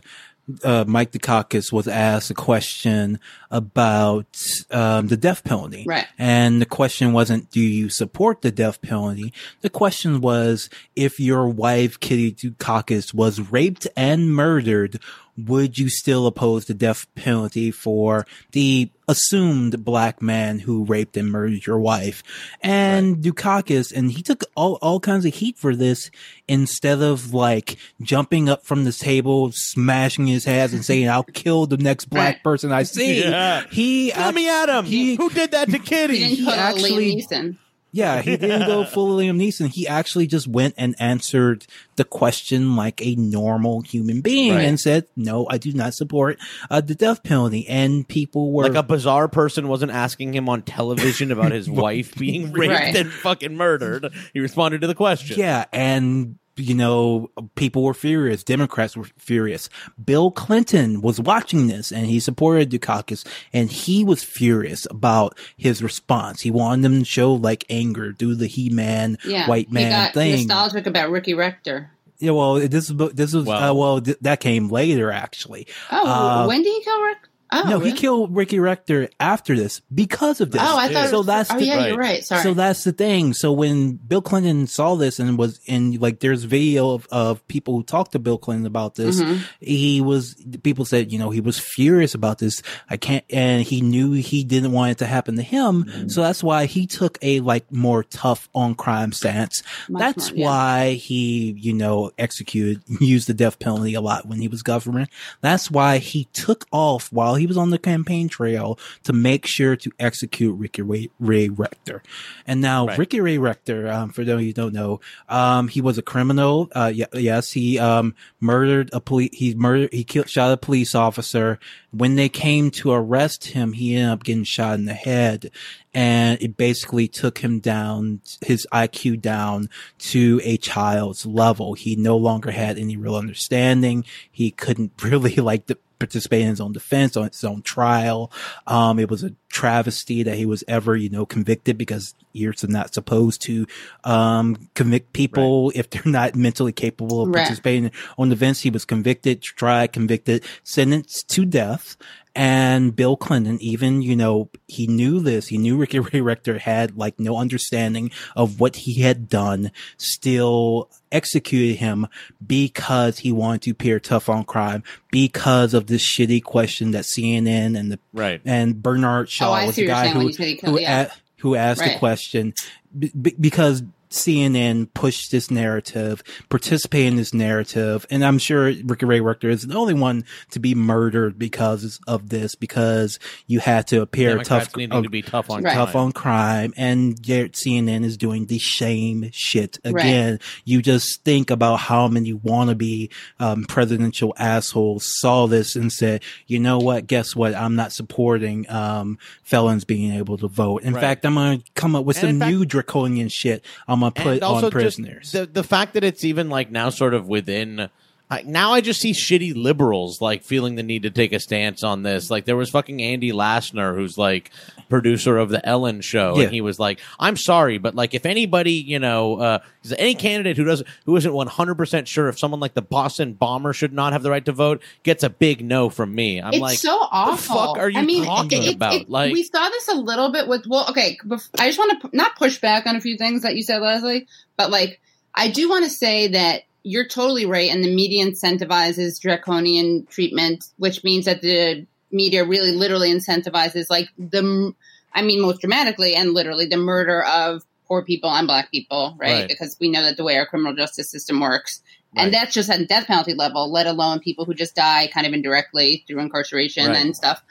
uh, 0.63 0.83
Mike 0.87 1.11
Dukakis 1.11 1.71
was 1.71 1.87
asked 1.87 2.31
a 2.31 2.33
question 2.33 3.19
about 3.51 4.41
um, 4.71 5.07
the 5.07 5.17
death 5.17 5.43
penalty. 5.43 5.85
Right. 5.87 6.07
And 6.17 6.59
the 6.59 6.65
question 6.65 7.13
wasn't, 7.13 7.51
do 7.51 7.59
you 7.59 7.89
support 7.89 8.41
the 8.41 8.51
death 8.51 8.81
penalty? 8.81 9.31
The 9.61 9.69
question 9.69 10.21
was, 10.21 10.69
if 10.95 11.19
your 11.19 11.47
wife, 11.47 11.99
Kitty 11.99 12.31
Dukakis, 12.31 13.13
was 13.13 13.51
raped 13.51 13.87
and 13.95 14.33
murdered, 14.33 14.99
would 15.47 15.77
you 15.77 15.89
still 15.89 16.27
oppose 16.27 16.65
the 16.65 16.73
death 16.73 17.05
penalty 17.15 17.71
for 17.71 18.25
the 18.51 18.89
assumed 19.07 19.83
black 19.83 20.21
man 20.21 20.59
who 20.59 20.83
raped 20.85 21.17
and 21.17 21.31
murdered 21.31 21.65
your 21.65 21.79
wife? 21.79 22.23
And 22.61 23.17
Dukakis, 23.17 23.91
and 23.95 24.11
he 24.11 24.21
took 24.21 24.43
all, 24.55 24.77
all 24.81 24.99
kinds 24.99 25.25
of 25.25 25.33
heat 25.35 25.57
for 25.57 25.75
this 25.75 26.09
instead 26.47 27.01
of 27.01 27.33
like 27.33 27.77
jumping 28.01 28.49
up 28.49 28.65
from 28.65 28.83
the 28.85 28.91
table, 28.91 29.51
smashing 29.53 30.27
his 30.27 30.45
head 30.45 30.71
and 30.73 30.83
saying, 30.83 31.09
I'll 31.09 31.23
kill 31.23 31.65
the 31.65 31.77
next 31.77 32.05
black 32.05 32.43
person 32.43 32.71
I 32.71 32.83
see. 32.83 33.21
Yeah. 33.21 33.63
He, 33.71 34.11
Let 34.15 34.35
me 34.35 34.49
at 34.49 34.69
him. 34.69 34.85
he- 34.85 35.15
Who 35.15 35.29
did 35.29 35.51
that 35.51 35.69
to 35.69 35.79
Kitty? 35.79 36.19
didn't 36.19 36.37
he 36.37 36.49
actually- 36.51 37.13
Liam 37.15 37.25
Neeson. 37.27 37.57
Yeah, 37.91 38.21
he 38.21 38.37
didn't 38.37 38.67
go 38.67 38.83
full 38.93 39.17
Liam 39.17 39.37
Neeson. 39.37 39.67
He 39.69 39.87
actually 39.87 40.27
just 40.27 40.47
went 40.47 40.75
and 40.77 40.95
answered 40.99 41.65
the 41.95 42.03
question 42.03 42.75
like 42.75 43.01
a 43.05 43.15
normal 43.15 43.81
human 43.81 44.21
being 44.21 44.53
Right. 44.53 44.61
and 44.65 44.79
said, 44.79 45.07
"No, 45.15 45.47
I 45.49 45.57
do 45.57 45.71
not 45.73 45.93
support 45.93 46.37
uh, 46.69 46.81
the 46.81 46.95
death 46.95 47.23
penalty." 47.23 47.67
And 47.67 48.07
people 48.07 48.51
were 48.51 48.63
Like 48.63 48.75
a 48.75 48.83
bizarre 48.83 49.27
person 49.27 49.67
wasn't 49.67 49.91
asking 49.91 50.33
him 50.33 50.47
on 50.49 50.61
television 50.61 51.31
about 51.31 51.51
his 51.51 51.69
wife 51.69 52.15
being 52.15 52.51
raped 52.53 52.73
Right. 52.73 52.95
and 52.95 53.11
fucking 53.11 53.55
murdered. 53.55 54.11
He 54.33 54.39
responded 54.39 54.81
to 54.81 54.87
the 54.87 54.95
question. 54.95 55.37
yeah, 55.39 55.65
and 55.73 56.37
you 56.59 56.75
know, 56.75 57.29
people 57.55 57.83
were 57.83 57.93
furious. 57.93 58.43
Democrats 58.43 58.95
were 58.97 59.07
furious. 59.17 59.69
Bill 60.03 60.31
Clinton 60.31 61.01
was 61.01 61.19
watching 61.19 61.67
this 61.67 61.91
and 61.91 62.05
he 62.05 62.19
supported 62.19 62.69
Dukakis 62.69 63.25
and 63.53 63.71
he 63.71 64.03
was 64.03 64.23
furious 64.23 64.85
about 64.91 65.37
his 65.57 65.81
response. 65.81 66.41
He 66.41 66.51
wanted 66.51 66.83
them 66.83 66.99
to 66.99 67.05
show 67.05 67.33
like 67.33 67.65
anger, 67.69 68.11
do 68.11 68.35
the 68.35 68.47
He-Man 68.47 69.17
Yeah. 69.25 69.47
white 69.47 69.67
he 69.67 69.73
man 69.73 69.91
got 69.91 70.13
thing. 70.13 70.31
nostalgic 70.33 70.85
about 70.87 71.09
Ricky 71.11 71.33
Rector. 71.33 71.91
Yeah, 72.19 72.31
well, 72.31 72.55
this 72.55 72.89
is 72.89 72.97
this 73.13 73.33
was 73.33 73.45
Wow. 73.45 73.69
uh, 73.71 73.73
well 73.73 74.01
th- 74.01 74.17
that 74.21 74.41
came 74.41 74.67
later 74.67 75.09
actually. 75.09 75.67
Oh, 75.89 76.05
Uh, 76.05 76.47
when 76.47 76.61
did 76.63 76.69
he 76.73 76.83
kill 76.83 77.01
Rick? 77.01 77.17
Oh, 77.51 77.63
no, 77.67 77.79
he 77.79 77.91
killed 77.93 78.35
Ricky 78.35 78.59
Rector 78.59 79.09
after 79.19 79.55
this 79.55 79.81
because 79.93 80.39
of 80.41 80.51
this. 80.51 80.61
Oh, 80.63 80.77
I 80.77 80.93
thought. 80.93 81.09
so. 81.09 81.23
That's 81.23 81.51
oh, 81.51 81.57
the, 81.57 81.65
yeah, 81.65 81.77
Right. 81.77 81.87
you're 81.89 81.97
right. 81.97 82.23
Sorry. 82.23 82.43
so 82.43 82.53
that's 82.53 82.83
the 82.83 82.91
thing. 82.91 83.33
So 83.33 83.51
when 83.51 83.93
Bill 83.93 84.21
Clinton 84.21 84.67
saw 84.67 84.95
this 84.95 85.19
and 85.19 85.37
was 85.37 85.59
in 85.65 85.93
like, 85.99 86.19
there's 86.19 86.43
video 86.43 86.91
of, 86.91 87.07
of 87.11 87.47
people 87.47 87.75
who 87.75 87.83
talked 87.83 88.11
to 88.13 88.19
Bill 88.19 88.37
Clinton 88.37 88.65
about 88.65 88.95
this. 88.95 89.19
Mhm. 89.21 89.39
He 89.59 89.99
was 90.01 90.35
people 90.63 90.85
said, 90.85 91.11
you 91.11 91.17
know, 91.19 91.29
he 91.31 91.41
was 91.41 91.57
furious 91.57 92.13
about 92.13 92.37
this. 92.39 92.61
I 92.89 92.97
can't, 92.97 93.25
and 93.31 93.63
he 93.63 93.81
knew 93.81 94.11
he 94.11 94.43
didn't 94.43 94.71
want 94.71 94.91
it 94.91 94.97
to 94.99 95.05
happen 95.05 95.35
to 95.37 95.41
him. 95.41 96.09
So 96.09 96.21
that's 96.21 96.43
why 96.43 96.65
he 96.65 96.85
took 96.87 97.17
a 97.21 97.39
like 97.39 97.71
more 97.71 98.03
tough 98.03 98.47
on 98.53 98.75
crime 98.75 99.11
stance. 99.11 99.63
Much 99.89 99.99
That's 99.99 100.29
more, 100.31 100.37
yeah. 100.39 100.45
why 100.45 100.91
he, 100.93 101.55
you 101.57 101.73
know, 101.73 102.11
executed, 102.17 102.83
used 103.01 103.27
the 103.27 103.33
death 103.33 103.59
penalty 103.59 103.93
a 103.95 104.01
lot 104.01 104.27
when 104.27 104.39
he 104.39 104.47
was 104.47 104.61
governor. 104.61 105.07
That's 105.41 105.71
why 105.71 105.97
he 105.97 106.25
took 106.33 106.65
off 106.71 107.11
while 107.11 107.35
he 107.39 107.47
was 107.47 107.57
on 107.57 107.69
the 107.69 107.79
campaign 107.79 108.29
trail 108.29 108.77
to 109.03 109.13
make 109.13 109.45
sure 109.45 109.75
to 109.75 109.91
execute 109.99 110.57
Ricky 110.57 110.81
Ray, 110.81 111.09
Ray 111.19 111.49
Rector. 111.49 112.03
And 112.45 112.61
now 112.61 112.87
Right. 112.87 112.97
Ricky 112.97 113.21
Ray 113.21 113.37
Rector, 113.37 113.87
um, 113.89 114.09
for 114.11 114.23
those 114.23 114.35
of 114.35 114.41
you 114.41 114.47
who 114.47 114.53
don't 114.53 114.73
know, 114.73 114.99
um, 115.27 115.67
he 115.67 115.81
was 115.81 115.97
a 115.97 116.01
criminal. 116.01 116.69
Uh, 116.73 116.91
yeah, 116.93 117.05
yes, 117.13 117.51
he, 117.51 117.79
um, 117.79 118.15
murdered 118.39 118.89
a 118.93 118.99
police, 118.99 119.31
he 119.33 119.53
murdered, 119.53 119.93
he 119.93 120.03
killed, 120.03 120.29
shot 120.29 120.51
a 120.51 120.57
police 120.57 120.95
officer. 120.95 121.59
When 121.91 122.15
they 122.15 122.29
came 122.29 122.71
to 122.71 122.91
arrest 122.91 123.45
him, 123.47 123.73
he 123.73 123.95
ended 123.95 124.11
up 124.11 124.23
getting 124.23 124.43
shot 124.43 124.75
in 124.75 124.85
the 124.85 124.93
head 124.93 125.51
and 125.93 126.41
it 126.41 126.55
basically 126.55 127.07
took 127.07 127.39
him 127.39 127.59
down, 127.59 128.21
his 128.41 128.67
IQ 128.71 129.21
down 129.21 129.69
to 129.97 130.39
a 130.43 130.57
child's 130.57 131.25
level. 131.25 131.73
He 131.73 131.95
no 131.95 132.15
longer 132.15 132.51
had 132.51 132.77
any 132.77 132.95
real 132.95 133.15
understanding. 133.15 134.05
He 134.31 134.51
couldn't 134.51 134.91
really 135.03 135.35
like 135.35 135.65
the, 135.65 135.77
participate 135.99 136.41
in 136.41 136.47
his 136.47 136.61
own 136.61 136.71
defense 136.71 137.15
on 137.17 137.27
his 137.27 137.43
own 137.43 137.61
trial. 137.61 138.31
Um, 138.67 138.99
it 138.99 139.09
was 139.09 139.23
a 139.23 139.33
travesty 139.49 140.23
that 140.23 140.37
he 140.37 140.45
was 140.45 140.63
ever, 140.67 140.95
you 140.95 141.09
know, 141.09 141.25
convicted 141.25 141.77
because 141.77 142.15
you're 142.33 142.53
not 142.63 142.93
supposed 142.93 143.41
to, 143.43 143.65
um, 144.03 144.69
convict 144.75 145.13
people 145.13 145.71
if 145.75 145.89
they're 145.89 146.01
not 146.05 146.35
mentally 146.35 146.71
capable 146.71 147.23
of 147.23 147.29
Right. 147.29 147.41
participating 147.43 147.91
on 148.17 148.31
events. 148.31 148.61
He 148.61 148.69
was 148.69 148.85
convicted, 148.85 149.41
tried, 149.41 149.93
convicted, 149.93 150.43
sentenced 150.63 151.29
to 151.29 151.45
death. 151.45 151.97
And 152.41 152.95
Bill 152.95 153.17
Clinton, 153.17 153.57
even, 153.61 154.01
you 154.01 154.15
know, 154.15 154.49
he 154.69 154.87
knew 154.87 155.19
this. 155.19 155.47
He 155.47 155.57
knew 155.57 155.75
Ricky 155.75 155.99
Ray 156.13 156.21
Rector 156.21 156.57
had 156.59 156.95
like 156.95 157.19
no 157.19 157.35
understanding 157.35 158.11
of 158.33 158.61
what 158.61 158.77
he 158.77 159.01
had 159.01 159.27
done, 159.27 159.71
still 159.97 160.89
executed 161.11 161.75
him 161.79 162.07
because 162.47 163.19
he 163.19 163.33
wanted 163.33 163.63
to 163.63 163.71
appear 163.71 163.99
tough 163.99 164.29
on 164.29 164.45
crime, 164.45 164.83
because 165.11 165.73
of 165.73 165.87
this 165.87 166.01
shitty 166.01 166.41
question 166.41 166.91
that 166.91 167.03
CNN 167.03 167.77
and 167.77 167.91
the, 167.91 167.99
Right. 168.13 168.39
and 168.45 168.81
Bernard 168.81 169.27
Shaw 169.29 169.59
Oh, 169.61 169.65
was 169.65 169.75
the 169.75 169.85
guy 169.87 170.07
who, 170.07 170.27
you 170.27 170.31
said 170.33 170.47
he 170.47 170.55
killed- 170.55 170.75
who, 170.75 170.81
yeah. 170.81 171.01
a- 171.07 171.11
who 171.41 171.55
asked 171.55 171.83
the 171.83 171.95
question 171.97 172.53
b- 172.97 173.11
b- 173.21 173.35
because 173.39 173.83
CNN 174.09 174.93
pushed 174.93 175.31
this 175.31 175.51
narrative, 175.51 176.23
participate 176.49 177.05
in 177.05 177.15
this 177.15 177.33
narrative, 177.33 178.05
and 178.09 178.25
I'm 178.25 178.37
sure 178.39 178.65
Ricky 178.83 179.05
Ray 179.05 179.21
Rector 179.21 179.49
is 179.49 179.63
the 179.67 179.75
only 179.75 179.93
one 179.93 180.25
to 180.51 180.59
be 180.59 180.73
murdered 180.75 181.37
because 181.37 181.99
of 182.07 182.29
this, 182.29 182.55
because 182.55 183.19
you 183.47 183.59
had 183.59 183.87
to 183.87 184.01
appear 184.01 184.29
Democrats 184.29 184.67
tough, 184.67 184.75
needing 184.75 184.97
uh, 184.97 185.01
to 185.01 185.09
be 185.09 185.21
tough 185.21 185.49
on 185.49 185.63
Right. 185.63 185.73
tough 185.73 185.91
crime. 185.91 186.03
on 186.05 186.11
crime, 186.11 186.73
and 186.77 187.27
yet 187.27 187.51
CNN 187.53 188.03
is 188.03 188.17
doing 188.17 188.47
the 188.47 188.57
shame 188.59 189.29
shit 189.31 189.77
again. 189.83 190.39
You 190.65 190.81
just 190.81 191.23
think 191.23 191.51
about 191.51 191.77
how 191.77 192.07
many 192.07 192.33
wannabe 192.33 193.09
um, 193.39 193.65
presidential 193.65 194.33
assholes 194.37 195.05
saw 195.19 195.45
this 195.47 195.75
and 195.75 195.91
said, 195.91 196.23
"You 196.47 196.59
know 196.59 196.79
what? 196.79 197.07
Guess 197.07 197.35
what? 197.35 197.53
I'm 197.53 197.75
not 197.75 197.91
supporting 197.91 198.69
um, 198.71 199.17
felons 199.43 199.85
being 199.85 200.13
able 200.13 200.37
to 200.37 200.47
vote. 200.47 200.83
In 200.83 200.93
Right. 200.93 201.01
fact, 201.01 201.25
I'm 201.25 201.35
going 201.35 201.59
to 201.61 201.71
come 201.75 201.95
up 201.95 202.05
with 202.05 202.17
And 202.23 202.29
some 202.33 202.39
fact- 202.39 202.51
new 202.51 202.65
draconian 202.65 203.29
shit. 203.29 203.63
I'm 203.87 203.98
to 204.01 204.11
put 204.11 204.43
on 204.43 204.71
prisoners." 204.71 205.31
Just 205.31 205.33
the 205.33 205.45
the 205.45 205.63
fact 205.63 205.93
that 205.93 206.03
it's 206.03 206.23
even 206.23 206.49
like 206.49 206.71
now 206.71 206.89
sort 206.89 207.13
of 207.13 207.27
within. 207.27 207.89
I, 208.31 208.43
now 208.43 208.73
I 208.73 208.81
just 208.81 209.01
see 209.01 209.11
shitty 209.11 209.55
liberals 209.55 210.21
like 210.21 210.43
feeling 210.43 210.75
the 210.75 210.83
need 210.83 211.01
to 211.03 211.09
take 211.09 211.33
a 211.33 211.39
stance 211.39 211.83
on 211.83 212.03
this. 212.03 212.29
Like 212.29 212.45
there 212.45 212.55
was 212.55 212.69
fucking 212.69 213.01
Andy 213.01 213.31
Lassner, 213.31 213.95
who's 213.95 214.19
like 214.19 214.51
producer 214.87 215.37
of 215.37 215.49
the 215.49 215.65
Ellen 215.67 216.01
Show, 216.01 216.35
Yeah. 216.37 216.43
and 216.43 216.53
he 216.53 216.61
was 216.61 216.77
like, 216.77 216.99
"I'm 217.19 217.35
sorry, 217.35 217.79
but 217.79 217.95
like 217.95 218.13
if 218.13 218.27
anybody, 218.27 218.73
you 218.73 218.99
know, 218.99 219.39
uh, 219.39 219.59
any 219.97 220.13
candidate 220.13 220.57
who 220.57 220.63
doesn't 220.63 220.87
who 221.05 221.15
isn't 221.15 221.33
100 221.33 221.75
percent 221.75 222.07
sure 222.07 222.29
if 222.29 222.37
someone 222.37 222.59
like 222.59 222.75
the 222.75 222.83
Boston 222.83 223.33
bomber 223.33 223.73
should 223.73 223.93
not 223.93 224.13
have 224.13 224.21
the 224.21 224.29
right 224.29 224.45
to 224.45 224.51
vote 224.51 224.83
gets 225.01 225.23
a 225.23 225.29
big 225.31 225.65
no 225.65 225.89
from 225.89 226.13
me." 226.13 226.39
I'm 226.39 226.53
it's 226.53 226.61
like, 226.61 226.77
so 226.77 226.99
awful. 227.11 227.55
fuck 227.55 227.77
are 227.79 227.89
you 227.89 227.97
I 227.99 228.03
mean, 228.03 228.25
talking 228.25 228.61
it- 228.61 228.69
it- 228.69 228.75
about? 228.75 228.93
it- 228.93 229.09
Like- 229.09 229.33
we 229.33 229.41
saw 229.41 229.67
this 229.69 229.87
a 229.87 229.95
little 229.95 230.31
bit 230.31 230.47
with. 230.47 230.67
Well, 230.67 230.85
okay. 230.91 231.17
bef- 231.25 231.49
I 231.59 231.65
just 231.67 231.79
want 231.79 231.99
to 232.01 232.09
not 232.15 232.35
push 232.35 232.59
back 232.59 232.85
on 232.85 232.95
a 232.95 233.01
few 233.01 233.17
things 233.17 233.41
that 233.41 233.55
you 233.55 233.63
said, 233.63 233.79
Leslie, 233.81 234.27
but 234.55 234.69
like 234.69 234.99
I 235.33 235.47
do 235.49 235.67
want 235.67 235.85
to 235.85 235.89
say 235.91 236.27
that 236.27 236.61
you're 236.83 237.07
totally 237.07 237.45
right, 237.45 237.69
and 237.71 237.83
the 237.83 237.93
media 237.93 238.25
incentivizes 238.25 239.19
draconian 239.19 240.05
treatment, 240.09 240.65
which 240.77 241.03
means 241.03 241.25
that 241.25 241.41
the 241.41 241.85
media 242.11 242.45
really, 242.45 242.71
literally 242.71 243.11
incentivizes 243.13 243.85
like 243.89 244.09
the. 244.17 244.73
I 245.11 245.23
mean, 245.23 245.41
most 245.41 245.61
dramatically 245.61 246.13
and 246.15 246.33
literally 246.35 246.67
the 246.67 246.77
murder 246.77 247.23
of 247.23 247.63
poor 247.87 248.05
people 248.05 248.29
and 248.29 248.45
black 248.45 248.69
people, 248.69 249.15
right? 249.19 249.31
Right. 249.41 249.47
Because 249.47 249.75
we 249.79 249.89
know 249.89 250.03
that 250.03 250.17
the 250.17 250.23
way 250.23 250.37
our 250.37 250.45
criminal 250.45 250.75
justice 250.75 251.09
system 251.09 251.39
works. 251.39 251.81
Right. 252.15 252.25
And 252.25 252.33
that's 252.33 252.53
just 252.53 252.69
at 252.69 252.77
the 252.77 252.85
death 252.85 253.07
penalty 253.07 253.33
level, 253.33 253.71
let 253.71 253.87
alone 253.87 254.19
people 254.19 254.45
who 254.45 254.53
just 254.53 254.75
die 254.75 255.09
kind 255.11 255.25
of 255.25 255.33
indirectly 255.33 256.03
through 256.07 256.19
incarceration 256.19 256.87
Right. 256.87 256.97
and 256.97 257.15
stuff. 257.15 257.41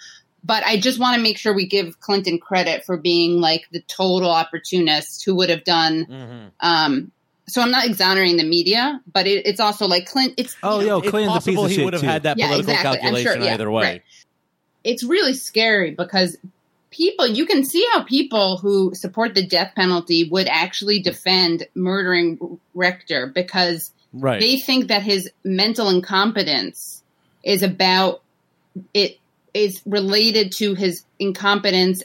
but 0.45 0.62
I 0.64 0.79
just 0.79 1.01
want 1.01 1.16
to 1.16 1.20
make 1.22 1.37
sure 1.37 1.53
we 1.53 1.66
give 1.66 1.99
Clinton 1.99 2.39
credit 2.39 2.85
for 2.85 2.97
being 2.97 3.41
like 3.41 3.66
the 3.72 3.81
total 3.83 4.31
opportunist 4.31 5.24
who 5.24 5.35
would 5.35 5.51
have 5.51 5.64
done. 5.64 6.07
Mhm. 6.07 6.51
Um, 6.61 7.12
so 7.49 7.62
I'm 7.62 7.70
not 7.70 7.86
exonerating 7.86 8.36
the 8.36 8.44
media, 8.44 9.01
but 9.12 9.26
it, 9.26 9.46
it's 9.46 9.61
also 9.61 9.86
like 9.86 10.07
Clint. 10.07 10.34
It's 10.36 10.57
Oh, 10.62 10.80
you 10.80 10.86
know, 10.86 10.96
yo, 10.96 10.99
It's 11.01 11.11
Clinton's 11.11 11.36
a 11.36 11.38
piece 11.38 11.57
possible 11.57 11.64
of 11.64 11.70
he 11.70 11.84
would 11.84 11.92
have 11.94 12.03
had 12.03 12.22
that 12.24 12.38
Yeah, 12.38 12.46
political 12.49 12.74
exactly. 12.74 12.88
I'm 12.99 13.03
sure, 13.03 13.11
calculation 13.12 13.42
yeah, 13.42 13.55
either 13.55 13.70
way. 13.70 13.82
right. 13.84 14.03
it's 14.84 15.03
really 15.05 15.34
scary 15.34 15.92
because 15.92 16.36
people 16.90 17.26
you 17.26 17.44
can 17.46 17.64
see 17.64 17.86
how 17.92 18.03
people 18.05 18.57
who 18.59 18.94
support 18.94 19.34
the 19.34 19.46
death 19.46 19.72
penalty 19.74 20.28
would 20.30 20.46
actually 20.49 21.01
defend 21.01 21.66
murdering 21.74 22.59
Rector 22.74 23.26
because 23.34 23.92
Right. 24.11 24.40
they 24.40 24.57
think 24.57 24.88
that 24.88 25.03
his 25.03 25.30
mental 25.44 25.90
incompetence 25.90 27.03
is 27.44 27.62
about 27.62 28.22
it 28.94 29.18
is 29.53 29.82
related 29.84 30.53
to 30.53 30.74
his 30.74 31.05
incompetence 31.18 32.03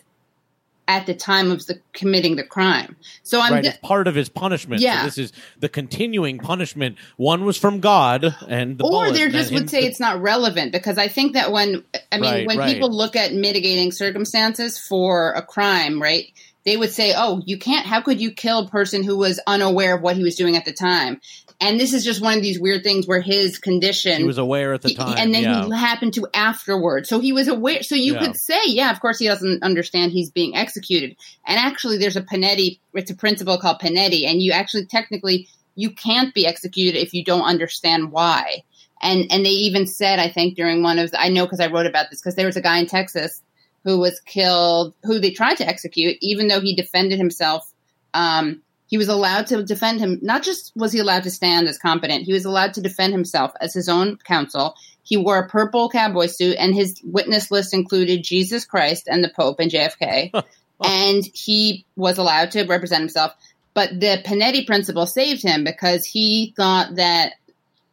at 0.88 1.06
the 1.06 1.14
time 1.14 1.52
of 1.52 1.66
the 1.66 1.80
committing 1.94 2.36
the 2.36 2.44
crime. 2.44 2.96
So 3.24 3.40
I'm 3.40 3.54
right, 3.54 3.82
part 3.82 4.08
of 4.08 4.16
his 4.16 4.30
punishment. 4.30 4.82
So 4.82 4.86
Yeah. 4.86 5.06
this 5.06 5.18
is 5.18 5.32
the 5.60 5.70
continuing 5.70 6.40
punishment. 6.40 6.98
One 7.18 7.46
was 7.46 7.58
from 7.58 7.80
God, 7.80 8.36
and 8.48 8.78
the 8.78 8.86
or 8.86 9.12
they 9.12 9.30
just 9.30 9.54
would 9.54 9.70
say 9.70 9.86
it's 9.86 10.00
not 10.00 10.22
relevant 10.22 10.72
because 10.72 10.98
I 10.98 11.08
think 11.08 11.34
that 11.34 11.52
when 11.52 11.84
I 12.12 12.18
mean 12.18 12.32
Right, 12.32 12.48
when 12.48 12.58
right. 12.58 12.74
people 12.74 12.92
look 12.92 13.16
at 13.16 13.34
mitigating 13.34 13.92
circumstances 13.92 14.78
for 14.78 15.32
a 15.32 15.42
crime, 15.42 16.02
right? 16.02 16.26
They 16.66 16.78
would 16.78 16.92
say, 16.92 17.14
"Oh, 17.16 17.42
you 17.46 17.58
can't. 17.58 17.86
How 17.86 18.00
could 18.02 18.22
you 18.22 18.32
kill 18.32 18.60
a 18.60 18.70
person 18.70 19.04
who 19.04 19.18
was 19.18 19.40
unaware 19.46 19.96
of 19.96 20.02
what 20.02 20.16
he 20.16 20.24
was 20.24 20.36
doing 20.36 20.56
at 20.56 20.64
the 20.64 20.72
time?" 20.72 21.20
And 21.64 21.80
this 21.80 21.94
is 21.94 22.04
just 22.04 22.22
one 22.22 22.36
of 22.38 22.44
these 22.44 22.60
weird 22.60 22.84
things 22.84 23.08
where 23.08 23.22
his 23.22 23.58
condition 23.58 24.18
he 24.18 24.24
was 24.24 24.38
aware 24.38 24.74
at 24.74 24.82
the 24.82 24.90
he- 24.90 24.96
time, 24.96 25.16
and 25.18 25.34
then 25.34 25.44
yeah. 25.44 25.66
he 25.66 25.72
happened 25.72 26.14
to 26.16 26.28
afterward. 26.34 27.08
So 27.08 27.20
he 27.20 27.32
was 27.32 27.48
aware. 27.48 27.84
So 27.84 27.96
you 27.96 28.14
Yeah. 28.14 28.20
could 28.26 28.36
say, 28.36 28.60
yeah, 28.66 28.92
of 28.92 29.00
course 29.00 29.20
he 29.20 29.28
doesn't 29.28 29.64
understand 29.64 30.12
he's 30.12 30.30
being 30.30 30.56
executed. 30.56 31.16
And 31.46 31.58
actually, 31.60 31.98
there's 31.98 32.18
a 32.18 32.22
Panetti. 32.22 32.80
It's 32.94 33.12
a 33.12 33.16
principle 33.16 33.58
called 33.58 33.80
Panetti, 33.80 34.26
and 34.28 34.42
you 34.42 34.52
actually 34.52 34.86
technically 34.86 35.48
you 35.76 35.92
can't 35.92 36.34
be 36.34 36.46
executed 36.46 37.00
if 37.00 37.14
you 37.14 37.24
don't 37.24 37.44
understand 37.44 38.12
why. 38.12 38.64
And 39.02 39.26
and 39.32 39.46
they 39.46 39.50
even 39.50 39.88
said, 39.88 40.20
I 40.20 40.30
think 40.30 40.56
during 40.56 40.84
one 40.84 41.00
of 41.00 41.12
the, 41.12 41.22
I 41.22 41.30
know 41.30 41.46
because 41.46 41.60
I 41.60 41.68
wrote 41.68 41.86
about 41.86 42.10
this 42.10 42.22
because 42.22 42.36
there 42.36 42.46
was 42.46 42.58
a 42.58 42.62
guy 42.62 42.78
in 42.80 42.88
Texas 42.88 43.42
who 43.84 44.00
was 44.00 44.20
killed, 44.22 44.96
who 45.04 45.20
they 45.20 45.32
tried 45.32 45.58
to 45.58 45.68
execute, 45.68 46.18
even 46.22 46.48
though 46.48 46.62
he 46.62 46.76
defended 46.76 47.20
himself. 47.20 47.70
Um, 48.14 48.63
he 48.94 48.98
was 49.00 49.10
allowed 49.10 49.48
to 49.48 49.64
defend 49.64 50.00
him. 50.00 50.20
Not 50.22 50.44
just 50.44 50.72
was 50.76 50.92
he 50.92 51.00
allowed 51.00 51.24
to 51.24 51.32
stand 51.32 51.68
as 51.68 51.80
competent, 51.80 52.26
he 52.26 52.32
was 52.32 52.46
allowed 52.46 52.76
to 52.76 52.82
defend 52.82 53.12
himself 53.12 53.52
as 53.60 53.74
his 53.74 53.90
own 53.90 54.18
counsel. 54.18 54.76
He 55.02 55.18
wore 55.18 55.40
a 55.40 55.50
purple 55.50 55.90
cowboy 55.90 56.28
suit, 56.28 56.58
and 56.60 56.76
his 56.76 57.02
witness 57.04 57.50
list 57.50 57.74
included 57.74 58.24
Jesus 58.24 58.66
Christ 58.66 59.08
and 59.08 59.24
the 59.24 59.32
Pope 59.36 59.60
and 59.60 59.72
JFK. 59.72 60.30
and 60.86 61.24
he 61.34 61.88
was 61.96 62.20
allowed 62.20 62.52
to 62.52 62.66
represent 62.66 63.02
himself. 63.02 63.32
But 63.74 64.00
the 64.00 64.22
Panetti 64.24 64.64
principle 64.68 65.08
saved 65.08 65.42
him 65.42 65.64
because 65.64 66.06
he 66.06 66.54
thought 66.56 66.98
that 66.98 67.34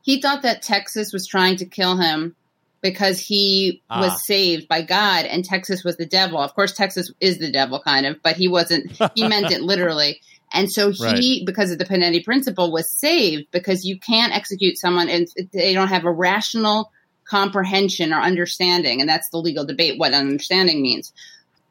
he 0.03 0.20
thought 0.20 0.42
that 0.42 0.61
Texas 0.61 1.14
was 1.14 1.26
trying 1.26 1.57
to 1.57 1.64
kill 1.64 1.96
him 1.96 2.36
because 2.82 3.18
he 3.18 3.80
Ah. 3.88 4.03
was 4.03 4.26
saved 4.26 4.68
by 4.68 4.82
God 4.82 5.24
and 5.24 5.46
Texas 5.46 5.82
was 5.82 5.96
the 5.96 6.05
devil. 6.05 6.38
Of 6.38 6.55
course, 6.55 6.72
Texas 6.72 7.11
is 7.22 7.38
the 7.38 7.51
devil, 7.51 7.80
kind 7.80 8.05
of, 8.05 8.22
but 8.22 8.36
he 8.36 8.48
wasn't. 8.48 8.92
He 9.14 9.26
meant 9.26 9.51
it 9.51 9.62
literally. 9.72 10.20
And 10.53 10.70
so 10.70 10.90
he, 10.90 11.44
because 11.44 11.70
of 11.70 11.78
the 11.78 11.84
Panetti 11.84 12.24
principle, 12.24 12.72
was 12.72 12.90
saved 12.90 13.46
because 13.53 13.84
you 13.84 13.98
can't 13.98 14.34
execute 14.34 14.78
someone 14.78 15.09
and 15.09 15.28
they 15.53 15.72
don't 15.74 15.88
have 15.88 16.05
a 16.05 16.12
rational 16.12 16.90
comprehension 17.24 18.12
or 18.12 18.20
understanding, 18.20 19.01
and 19.01 19.09
that's 19.09 19.30
the 19.30 19.38
legal 19.38 19.64
debate 19.64 19.98
what 19.98 20.12
understanding 20.12 20.82
means. 20.82 21.12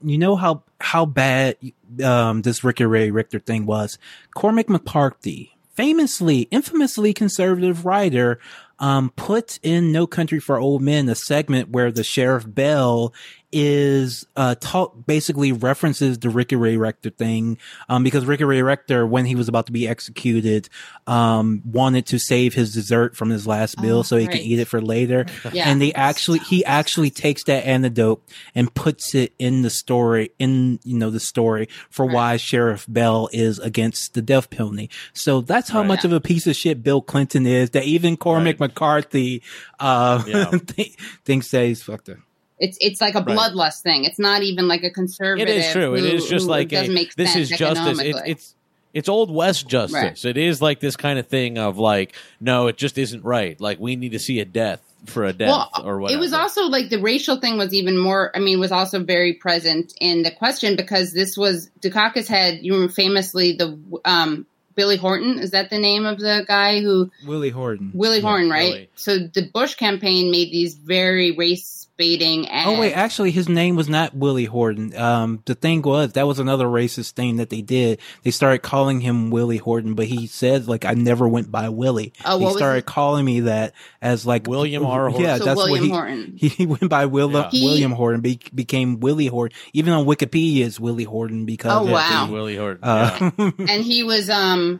you 0.02 0.18
know 0.18 0.36
how 0.38 0.64
how 0.80 1.06
bad 1.06 1.58
um, 2.04 2.42
this 2.42 2.64
Ricky 2.64 2.86
Ray 2.86 3.12
Rector 3.12 3.40
thing 3.40 3.66
was. 3.66 3.98
Cormac 4.34 4.70
McCarthy, 4.70 5.58
famously, 5.74 6.44
infamously 6.44 7.14
conservative 7.14 7.86
writer, 7.86 8.40
um, 8.80 9.12
put 9.18 9.60
in 9.62 9.92
No 9.92 10.08
Country 10.08 10.40
for 10.40 10.58
Old 10.58 10.82
Men 10.82 11.10
a 11.10 11.16
segment 11.16 11.70
where 11.70 11.92
the 11.92 12.04
Sheriff 12.04 12.46
Bell 12.48 13.14
is 13.52 14.26
uh 14.36 14.56
talk 14.60 14.94
basically 15.08 15.52
references 15.52 16.20
the 16.20 16.30
Ricky 16.30 16.56
Ray 16.56 16.78
Rector 16.78 17.10
thing 17.10 17.58
um 17.90 18.04
because 18.04 18.26
Ricky 18.26 18.44
Ray 18.44 18.62
Rector 18.62 19.08
when 19.08 19.26
he 19.26 19.36
was 19.36 19.48
about 19.48 19.66
to 19.66 19.72
be 19.72 19.88
executed 19.88 20.70
um 21.08 21.62
wanted 21.66 22.06
to 22.08 22.20
save 22.20 22.54
his 22.54 22.74
dessert 22.74 23.16
from 23.16 23.30
his 23.30 23.48
last 23.48 23.80
meal 23.82 24.00
Oh, 24.00 24.04
so 24.04 24.18
he 24.18 24.26
right. 24.28 24.36
can 24.36 24.42
eat 24.44 24.60
it 24.60 24.66
for 24.66 24.82
later 24.82 25.26
Yeah. 25.52 25.68
and 25.68 25.82
they 25.82 25.92
actually 25.94 26.40
he 26.40 26.64
actually 26.64 27.10
takes 27.10 27.44
that 27.46 27.66
antidote 27.66 28.24
and 28.54 28.74
puts 28.74 29.16
it 29.16 29.34
in 29.40 29.64
the 29.64 29.70
story 29.72 30.32
in 30.38 30.80
you 30.84 30.98
know 30.98 31.10
the 31.10 31.20
story 31.20 31.70
for 31.90 32.06
Right. 32.06 32.14
why 32.16 32.38
Sheriff 32.38 32.86
Bell 32.88 33.30
is 33.34 33.58
against 33.60 34.14
the 34.14 34.22
death 34.22 34.50
penalty 34.52 34.90
so 35.14 35.42
that's 35.42 35.70
how 35.70 35.80
Right. 35.80 35.88
much 35.88 36.06
of 36.06 36.14
a 36.14 36.22
piece 36.22 36.46
of 36.46 36.56
shit 36.56 36.84
Bill 36.84 37.02
Clinton 37.02 37.46
is 37.48 37.72
that 37.72 37.86
even 37.86 38.16
Cormac 38.16 38.60
Right. 38.60 38.70
McCarthy 38.70 39.42
uh 39.80 40.24
Yeah. 40.28 40.46
th- 40.68 40.96
thinks 41.26 41.50
that 41.52 41.66
he's 41.66 41.82
fucked 41.82 42.10
up 42.10 42.18
It's 42.60 42.78
it's 42.82 43.02
like 43.02 43.16
a 43.16 43.22
Right. 43.22 43.38
bloodlust 43.38 43.82
thing. 43.82 44.04
It's 44.04 44.20
not 44.20 44.44
even 44.44 44.68
like 44.68 44.84
a 44.84 44.90
conservative. 44.90 45.48
It 45.48 45.58
is 45.58 45.72
true. 45.72 45.96
it 45.96 46.02
who- 46.02 46.08
is 46.08 46.28
just 46.28 46.48
like 46.48 46.74
a, 46.74 46.88
make 46.90 47.16
this 47.16 47.36
is 47.36 47.50
justice. 47.50 48.00
It, 48.00 48.16
it's 48.26 48.56
it's 48.94 49.08
old 49.10 49.32
west 49.34 49.68
justice. 49.68 50.26
It 50.26 50.38
is 50.38 50.62
like 50.62 50.80
this 50.80 50.96
kind 50.96 51.20
of 51.20 51.28
thing 51.28 51.58
of 51.58 51.78
like, 51.78 52.14
no, 52.42 52.68
it 52.68 52.78
just 52.78 52.98
isn't 52.98 53.24
right. 53.24 53.60
Like 53.62 53.80
we 53.80 53.96
need 53.96 54.14
to 54.14 54.20
see 54.20 54.40
a 54.40 54.46
death 54.46 54.82
for 55.06 55.24
a 55.24 55.32
death 55.32 55.48
well, 55.48 55.72
or 55.86 56.00
whatever. 56.00 56.18
it 56.18 56.20
was 56.20 56.34
also 56.34 56.64
like 56.64 56.90
the 56.90 57.00
racial 57.00 57.38
thing 57.40 57.58
was 57.58 57.74
even 57.74 57.98
more. 57.98 58.32
I 58.36 58.40
mean, 58.40 58.60
was 58.60 58.72
also 58.72 59.02
very 59.04 59.34
present 59.34 59.94
in 60.02 60.24
the 60.24 60.32
question 60.32 60.76
because 60.76 61.14
this 61.14 61.38
was 61.38 61.70
Dukakis 61.82 62.28
had 62.28 62.60
you 62.66 62.74
remember 62.74 62.92
famously 62.94 63.54
the 63.54 63.80
um, 64.04 64.46
Billy 64.76 64.98
Horton. 64.98 65.40
Is 65.40 65.52
that 65.52 65.70
the 65.70 65.78
name 65.78 66.06
of 66.06 66.20
the 66.20 66.44
guy 66.48 66.82
who 66.82 67.12
Willie 67.26 67.50
Horton 67.50 67.92
Willie 67.94 68.18
Yeah, 68.18 68.24
Horton? 68.24 68.50
Right. 68.50 68.72
Willie. 68.72 68.90
So 68.96 69.20
the 69.20 69.50
Bush 69.54 69.76
campaign 69.76 70.32
made 70.32 70.52
these 70.52 70.74
very 70.74 71.32
race 71.32 71.88
baiting. 72.00 72.48
Ads. 72.48 72.68
Oh 72.68 72.80
wait, 72.80 72.94
actually 72.94 73.30
his 73.30 73.48
name 73.48 73.76
was 73.76 73.88
not 73.88 74.16
Willie 74.16 74.46
Horton. 74.46 74.96
Um 74.96 75.44
the 75.46 75.54
thing 75.54 75.84
was 75.84 76.14
that 76.14 76.26
was 76.26 76.40
another 76.40 76.66
racist 76.66 77.12
thing 77.12 77.36
that 77.36 77.52
they 77.52 77.62
did. 77.62 78.00
They 78.24 78.32
started 78.32 78.60
calling 78.64 79.02
him 79.02 79.30
Willie 79.30 79.58
Horton, 79.58 79.94
but 79.94 80.08
he 80.08 80.26
said 80.26 80.68
like 80.68 80.86
I 80.86 80.94
never 80.94 81.28
went 81.28 81.52
by 81.52 81.70
Willie. 81.70 82.14
Oh, 82.26 82.40
he 82.40 82.44
what 82.46 82.54
was 82.54 82.58
started 82.58 82.80
it? 82.80 82.86
calling 82.88 83.26
me 83.26 83.42
that 83.42 83.74
as 84.02 84.26
like 84.26 84.48
William 84.48 84.84
R. 84.86 85.10
Horton. 85.10 85.22
Yeah, 85.28 85.38
so 85.38 85.46
that's 85.46 85.58
William 85.58 85.74
what 85.74 85.84
he 85.84 85.90
Horton. 85.92 86.34
he 86.38 86.66
went 86.66 86.90
by 86.90 87.06
Will, 87.06 87.32
Yeah. 87.32 87.50
He- 87.52 87.64
William 87.66 87.92
Horton, 87.92 88.22
be, 88.22 88.40
became 88.56 89.00
Willie 89.02 89.28
Horton. 89.28 89.56
Even 89.74 89.94
on 89.94 90.06
Wikipedia, 90.06 90.66
it's 90.66 90.80
Willie 90.80 91.04
Horton 91.04 91.46
because 91.46 91.72
Oh, 91.72 91.92
wow. 91.92 92.26
the, 92.26 92.32
Willie 92.34 92.56
Horton. 92.58 92.80
yeah. 92.82 93.32
uh, 93.38 93.52
and 93.60 93.84
he 93.84 94.04
was 94.04 94.30
um 94.30 94.80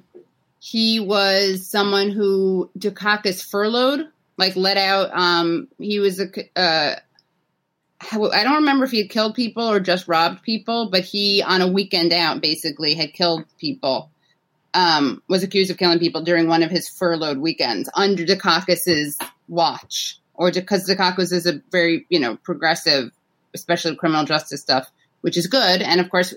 he 0.60 1.00
was 1.00 1.68
someone 1.68 2.10
who 2.12 2.70
Dukakis 2.78 3.44
furloughed, 3.50 4.08
like 4.38 4.56
let 4.56 4.78
out. 4.78 5.10
Um, 5.18 5.68
he 5.78 6.00
was 6.00 6.20
a 6.20 6.26
uh, 6.56 6.96
how- 6.96 7.00
I 8.02 8.44
don't 8.44 8.56
remember 8.56 8.86
if 8.86 8.92
he 8.92 9.00
had 9.00 9.10
killed 9.10 9.36
people 9.36 9.70
or 9.70 9.80
just 9.80 10.08
robbed 10.08 10.44
people, 10.44 10.90
but 10.90 11.02
he 11.02 11.44
on 11.44 11.62
a 11.62 11.68
weekend 11.68 12.14
out 12.14 12.42
basically 12.42 12.94
had 12.94 13.14
killed 13.14 13.46
people. 13.58 14.10
Um, 14.74 15.24
was 15.28 15.42
accused 15.42 15.72
of 15.72 15.78
killing 15.78 15.98
people 15.98 16.22
during 16.22 16.48
one 16.48 16.62
of 16.62 16.70
his 16.70 16.88
furloughed 16.88 17.40
weekends 17.40 17.90
under 17.96 18.24
Dukakis's 18.24 19.18
watch, 19.48 20.20
or 20.36 20.52
because 20.52 20.88
Dukakis 20.88 21.34
is 21.34 21.48
a 21.48 21.62
very 21.72 22.06
you 22.10 22.20
know 22.20 22.38
progressive, 22.38 23.12
especially 23.56 23.96
criminal 23.96 24.26
justice 24.26 24.62
stuff, 24.62 24.88
which 25.22 25.38
is 25.38 25.48
good. 25.48 25.82
And 25.82 26.00
of 26.00 26.12
course, 26.12 26.36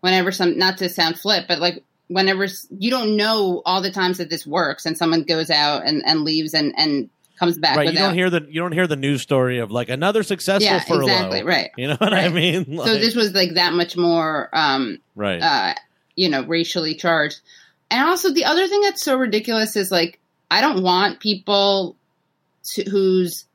whenever 0.00 0.30
some 0.30 0.58
not 0.58 0.78
to 0.78 0.90
sound 0.90 1.18
flip, 1.18 1.46
but 1.48 1.58
like 1.58 1.82
whenever 2.08 2.46
you 2.78 2.90
don't 2.90 3.16
know 3.16 3.62
all 3.64 3.80
the 3.80 3.90
times 3.90 4.18
that 4.18 4.28
this 4.28 4.46
works, 4.46 4.84
and 4.84 4.96
someone 4.96 5.22
goes 5.22 5.50
out 5.50 5.86
and, 5.86 6.02
and 6.04 6.20
leaves 6.20 6.52
and 6.52 6.74
and 6.76 7.08
comes 7.38 7.58
back 7.58 7.76
right. 7.76 7.92
You 7.92 7.98
don't 7.98 8.14
hear 8.14 8.30
the 8.30 8.46
you 8.48 8.60
don't 8.60 8.72
hear 8.72 8.86
the 8.86 8.96
news 8.96 9.22
story 9.22 9.58
of 9.58 9.70
like 9.70 9.88
another 9.88 10.22
successful 10.22 10.64
yeah, 10.64 10.80
furlough. 10.80 11.02
exactly 11.06 11.42
right. 11.42 11.70
You 11.76 11.88
know 11.88 11.96
what 11.96 12.12
I 12.12 12.26
Right. 12.28 12.32
mean? 12.34 12.78
so 12.78 12.94
this 12.98 13.14
was 13.14 13.34
like 13.34 13.54
that 13.54 13.72
much 13.72 13.96
more 13.96 14.48
um 14.52 14.98
right. 15.16 15.40
uh 15.42 15.74
you 16.16 16.28
know 16.28 16.44
racially 16.44 16.94
charged 16.94 17.40
and 17.90 18.08
also 18.08 18.30
the 18.32 18.44
other 18.44 18.68
thing 18.68 18.80
that's 18.82 19.02
so 19.02 19.16
ridiculous 19.16 19.74
is 19.76 19.90
like 19.90 20.18
i 20.50 20.60
don't 20.60 20.82
want 20.82 21.18
people 21.20 21.96
to, 22.74 22.88
who's 22.88 23.46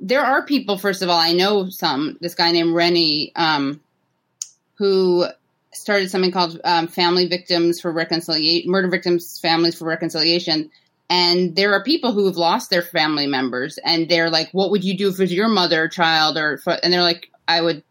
there 0.00 0.24
are 0.24 0.44
people 0.44 0.76
first 0.76 1.02
of 1.02 1.08
all 1.08 1.18
i 1.18 1.32
know 1.32 1.68
some 1.68 2.18
this 2.20 2.34
guy 2.34 2.50
named 2.50 2.74
rennie 2.74 3.32
um 3.36 3.80
who 4.74 5.24
started 5.72 6.10
something 6.10 6.32
called 6.32 6.60
um, 6.64 6.88
family 6.88 7.26
victims 7.28 7.80
for 7.80 7.92
reconciliation 7.92 8.70
murder 8.70 8.88
victims 8.88 9.38
families 9.40 9.76
for 9.78 9.84
reconciliation 9.86 10.70
and 11.10 11.56
there 11.56 11.72
are 11.74 11.82
people 11.82 12.12
who 12.12 12.26
have 12.26 12.36
lost 12.36 12.70
their 12.70 12.82
family 12.82 13.26
members 13.26 13.78
and 13.84 14.08
they're 14.08 14.30
like 14.30 14.48
what 14.52 14.70
would 14.70 14.84
you 14.84 14.96
do 14.96 15.08
if 15.08 15.14
it 15.14 15.20
was 15.20 15.32
your 15.32 15.48
mother 15.48 15.84
or 15.84 15.88
child 15.88 16.36
or 16.36 16.58
and 16.82 16.92
they're 16.92 17.02
like 17.02 17.30
i 17.48 17.60
would 17.60 17.82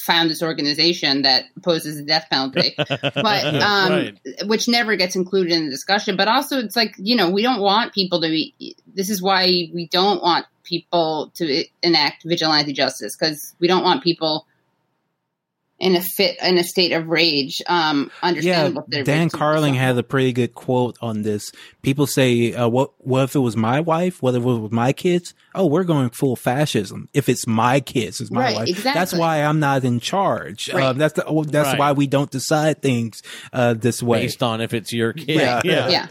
found 0.00 0.30
this 0.30 0.42
organization 0.42 1.22
that 1.22 1.44
opposes 1.56 1.96
the 1.96 2.04
death 2.04 2.26
penalty 2.30 2.74
but 2.78 3.44
um, 3.62 3.92
Right. 3.92 4.18
which 4.46 4.68
never 4.68 4.96
gets 4.96 5.16
included 5.16 5.52
in 5.52 5.64
the 5.64 5.70
discussion. 5.70 6.16
But 6.16 6.28
also, 6.28 6.58
it's 6.58 6.76
like 6.76 6.94
you 6.98 7.16
know, 7.16 7.30
we 7.30 7.42
don't 7.42 7.60
want 7.60 7.92
people 7.92 8.20
to 8.20 8.28
be. 8.28 8.76
This 8.94 9.10
is 9.10 9.20
why 9.20 9.68
we 9.74 9.88
don't 9.90 10.22
want 10.22 10.46
people 10.64 11.32
to 11.34 11.64
enact 11.82 12.24
vigilante 12.24 12.72
justice 12.72 13.16
because 13.16 13.54
we 13.58 13.66
don't 13.66 13.82
want 13.82 14.02
people 14.02 14.46
in 15.80 15.94
a 15.94 16.02
fit 16.02 16.36
in 16.42 16.58
a 16.58 16.64
state 16.64 16.90
of 16.92 17.06
rage. 17.06 17.58
Um, 17.66 18.10
Yeah, 18.22 18.28
understandable. 18.28 18.82
if 18.82 18.88
they're 18.90 19.04
Dan 19.04 19.30
Carlin 19.30 19.74
had 19.74 19.96
a 19.96 20.02
pretty 20.02 20.32
good 20.32 20.54
quote 20.54 20.96
on 21.00 21.22
this. 21.22 21.50
People 21.82 22.06
say, 22.06 22.52
uh, 22.52 22.66
"What? 22.68 22.90
What 22.98 23.22
if 23.24 23.34
it 23.36 23.38
was 23.38 23.56
my 23.56 23.80
wife? 23.80 24.20
What 24.20 24.34
if 24.34 24.42
it 24.42 24.44
was 24.44 24.58
with 24.58 24.72
my 24.72 24.92
kids? 24.92 25.34
Oh, 25.54 25.66
we're 25.66 25.84
going 25.84 26.10
full 26.10 26.34
fascism. 26.36 27.08
If 27.14 27.28
it's 27.28 27.46
my 27.46 27.80
kids, 27.80 28.20
it's 28.20 28.30
my 28.30 28.40
Right, 28.42 28.56
wife. 28.56 28.68
exactly. 28.68 28.92
That's 28.92 29.14
why 29.14 29.42
I'm 29.42 29.60
not 29.60 29.84
in 29.84 30.00
charge. 30.00 30.68
Right. 30.72 30.82
Uh, 30.82 30.92
that's 30.94 31.14
the, 31.14 31.24
oh, 31.24 31.44
that's 31.44 31.68
Right. 31.70 31.78
why 31.78 31.92
we 31.92 32.06
don't 32.06 32.30
decide 32.30 32.82
things 32.82 33.22
uh, 33.52 33.74
this 33.74 34.02
way. 34.02 34.22
based 34.22 34.42
on 34.42 34.60
if 34.60 34.74
it's 34.74 34.92
your 34.92 35.12
kid. 35.12 35.28
Yeah. 35.36 35.60
yeah. 35.64 35.88
yeah. 35.88 36.06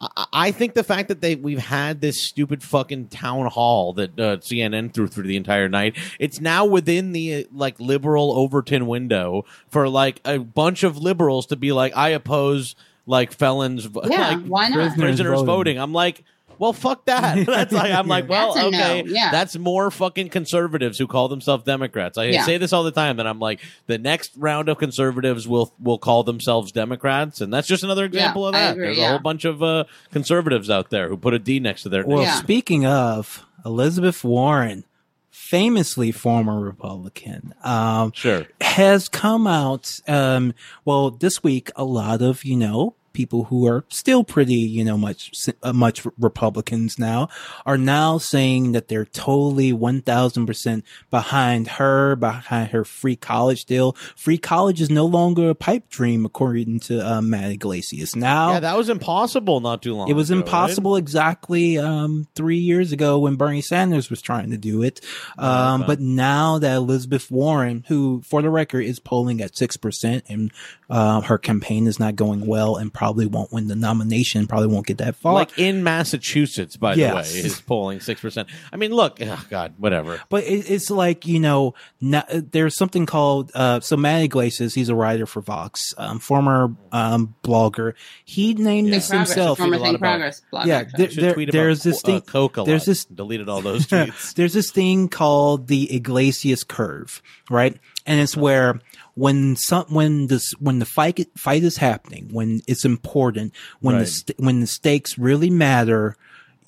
I- 0.00 0.26
I 0.32 0.50
think 0.52 0.74
the 0.74 0.82
fact 0.84 1.08
that 1.08 1.20
they 1.20 1.34
we've 1.36 1.58
had 1.58 2.00
this 2.00 2.22
stupid 2.26 2.62
fucking 2.62 3.08
town 3.08 3.46
hall 3.46 3.92
that 3.94 4.18
uh, 4.18 4.36
CNN 4.38 4.94
threw 4.94 5.06
through 5.06 5.26
the 5.26 5.36
entire 5.36 5.68
night. 5.68 5.96
It's 6.18 6.40
now 6.40 6.64
within 6.64 7.12
the 7.12 7.34
uh, 7.34 7.42
like 7.52 7.78
liberal 7.78 8.32
Overton 8.32 8.86
window 8.86 9.44
for 9.68 9.88
like 9.88 10.20
a 10.24 10.38
bunch 10.38 10.82
of 10.84 10.96
liberals 10.96 11.46
to 11.46 11.56
be 11.56 11.72
like, 11.72 11.94
I 11.96 12.10
oppose 12.10 12.74
like 13.06 13.32
felons, 13.32 13.88
Yeah, 14.04 14.28
like 14.36 14.46
why 14.46 14.68
not? 14.68 14.74
Prisoners 14.76 14.96
prisoners 14.98 15.32
voting. 15.40 15.46
voting. 15.46 15.78
I'm 15.78 15.92
like. 15.92 16.24
Well, 16.60 16.72
fuck 16.74 17.06
that. 17.06 17.44
That's 17.46 17.72
like 17.72 17.90
I'm 17.90 18.06
like, 18.06 18.28
well, 18.28 18.54
That's 18.54 18.66
a 18.68 18.70
no, 18.70 18.78
okay, 18.98 19.04
yeah. 19.06 19.30
that's 19.32 19.56
more 19.56 19.90
fucking 19.90 20.28
conservatives 20.28 20.98
who 20.98 21.06
call 21.08 21.26
themselves 21.28 21.64
Democrats. 21.64 22.18
I 22.18 22.26
Yeah. 22.26 22.44
say 22.44 22.58
this 22.58 22.72
all 22.72 22.84
the 22.84 22.92
time. 22.92 23.16
That 23.16 23.26
I'm 23.26 23.38
like, 23.40 23.60
the 23.86 23.96
next 23.98 24.32
round 24.36 24.68
of 24.68 24.76
conservatives 24.78 25.48
will 25.48 25.72
will 25.80 25.98
call 25.98 26.22
themselves 26.22 26.70
Democrats, 26.70 27.40
and 27.40 27.50
that's 27.52 27.66
just 27.66 27.82
another 27.82 28.04
example 28.04 28.46
of 28.46 28.52
that. 28.52 28.72
agree, 28.74 28.86
There's 28.88 28.98
a 28.98 29.08
whole 29.08 29.18
bunch 29.18 29.44
of 29.46 29.62
uh, 29.62 29.84
conservatives 30.12 30.68
out 30.68 30.90
there 30.90 31.08
who 31.08 31.16
put 31.16 31.32
a 31.34 31.38
D 31.38 31.60
next 31.60 31.82
to 31.84 31.88
their 31.88 32.06
Well, 32.06 32.18
name. 32.18 32.26
Yeah. 32.26 32.34
speaking 32.34 32.84
of 32.84 33.42
Elizabeth 33.64 34.22
Warren, 34.22 34.84
famously 35.30 36.12
former 36.12 36.60
Republican, 36.60 37.54
um, 37.64 38.12
Sure. 38.14 38.46
has 38.60 39.08
come 39.08 39.46
out. 39.46 39.98
Um, 40.06 40.54
well, 40.84 41.10
this 41.10 41.42
week, 41.42 41.70
a 41.76 41.84
lot 41.84 42.20
of 42.22 42.44
you 42.44 42.56
know 42.56 42.94
people 43.12 43.44
who 43.44 43.66
are 43.66 43.84
still 43.88 44.24
pretty, 44.24 44.54
you 44.54 44.84
know, 44.84 44.96
much 44.96 45.30
uh, 45.62 45.72
much 45.72 46.06
Republicans 46.18 46.98
now 46.98 47.28
are 47.66 47.78
now 47.78 48.18
saying 48.18 48.72
that 48.72 48.88
they're 48.88 49.04
totally 49.04 49.72
one 49.72 50.02
thousand 50.02 50.46
percent 50.46 50.84
behind 51.10 51.68
her, 51.68 52.16
behind 52.16 52.70
her 52.70 52.84
free 52.84 53.16
college 53.16 53.64
deal. 53.64 53.92
Free 54.16 54.38
college 54.38 54.80
is 54.80 54.90
no 54.90 55.06
longer 55.06 55.50
a 55.50 55.54
pipe 55.54 55.88
dream, 55.88 56.24
according 56.24 56.80
to 56.80 57.00
uh, 57.00 57.22
Matt 57.22 57.50
Yglesias. 57.50 58.16
Now, 58.16 58.52
Yeah, 58.52 58.60
that 58.60 58.76
was 58.76 58.88
impossible 58.88 59.60
not 59.60 59.82
too 59.82 59.94
long. 59.94 60.08
it 60.08 60.14
was 60.14 60.30
ago, 60.30 60.38
right? 60.38 60.46
impossible 60.46 60.96
exactly 60.96 61.78
um, 61.78 62.26
three 62.34 62.58
years 62.58 62.92
ago 62.92 63.18
when 63.18 63.36
Bernie 63.36 63.62
Sanders 63.62 64.10
was 64.10 64.22
trying 64.22 64.50
to 64.50 64.58
do 64.58 64.82
it. 64.82 65.00
Um, 65.38 65.82
okay. 65.82 65.86
but 65.86 66.00
now 66.00 66.58
that 66.58 66.74
Elizabeth 66.76 67.30
Warren, 67.30 67.84
who 67.88 68.22
for 68.22 68.42
the 68.42 68.50
record 68.50 68.80
is 68.80 68.98
polling 68.98 69.40
at 69.40 69.52
6% 69.52 70.22
and 70.28 70.52
uh, 70.88 71.20
her 71.22 71.38
campaign 71.38 71.86
is 71.86 71.98
not 71.98 72.16
going 72.16 72.46
well 72.46 72.76
and 72.76 72.92
probably 73.00 73.24
won't 73.24 73.50
win 73.50 73.66
the 73.66 73.74
nomination, 73.74 74.46
probably 74.46 74.66
won't 74.68 74.86
get 74.86 74.98
that 74.98 75.16
far. 75.16 75.32
Like 75.32 75.58
in 75.58 75.82
Massachusetts, 75.82 76.76
by 76.76 76.92
Yes. 76.96 77.32
the 77.32 77.40
way, 77.40 77.46
is 77.46 77.58
polling 77.62 78.00
six 78.00 78.20
percent. 78.20 78.46
I 78.70 78.76
mean, 78.76 78.92
look, 78.92 79.16
oh 79.22 79.42
God, 79.48 79.72
whatever. 79.78 80.20
But 80.28 80.44
it, 80.44 80.70
it's 80.70 80.90
like 80.90 81.26
you 81.26 81.40
know, 81.40 81.72
na 82.02 82.24
there's 82.28 82.76
something 82.76 83.06
called 83.06 83.52
uh, 83.54 83.80
so 83.80 83.96
Matt 83.96 84.20
Yglesias. 84.24 84.74
He's 84.74 84.90
a 84.90 84.94
writer 84.94 85.24
for 85.24 85.40
Vox, 85.40 85.80
um, 85.96 86.18
former 86.18 86.76
um, 86.92 87.34
blogger. 87.42 87.94
He 88.26 88.52
named 88.52 88.88
Think 88.88 88.94
this 88.96 89.08
progress, 89.08 89.28
himself. 89.30 89.58
former 89.58 89.78
Tweet 89.78 89.80
a 89.80 89.82
lot 89.82 89.86
Think 89.92 89.98
about- 90.00 90.10
progress 90.10 90.42
blog. 90.50 90.66
Yeah, 90.66 90.84
there- 90.94 91.06
there- 91.34 91.46
there's 91.46 91.82
this 91.82 92.02
thing- 92.02 92.16
uh, 92.16 92.20
Coke 92.20 92.58
a 92.58 92.64
there's 92.64 92.82
lot. 92.82 92.86
this- 92.86 93.04
deleted 93.06 93.48
all 93.48 93.62
those 93.62 93.86
tweets. 93.86 94.34
There's 94.34 94.52
this 94.52 94.70
thing 94.70 95.08
called 95.08 95.68
the 95.68 95.88
Yglesias 95.96 96.64
curve, 96.64 97.22
right? 97.48 97.78
And 98.04 98.20
it's 98.20 98.36
where 98.36 98.78
when 99.20 99.54
some 99.54 99.84
when 99.90 100.28
this 100.28 100.50
when 100.58 100.78
the 100.78 100.86
fight 100.86 101.28
fight 101.36 101.62
is 101.62 101.76
happening, 101.76 102.28
when 102.32 102.62
it's 102.66 102.86
important, 102.86 103.52
when 103.80 103.96
the 103.96 104.00
Right. 104.04 104.08
st- 104.08 104.38
when 104.40 104.60
the 104.60 104.66
stakes 104.66 105.18
really 105.18 105.50
matter, 105.50 106.16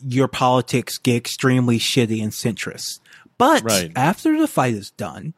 your 0.07 0.29
politics 0.29 0.99
get 0.99 1.17
extremely 1.17 1.79
shitty 1.79 2.23
and 2.23 2.31
centrist. 2.33 3.01
But 3.39 3.63
Right. 3.65 3.91
after 3.97 4.39
the 4.39 4.47
fight 4.47 4.75
is 4.75 4.91
done, 4.91 5.33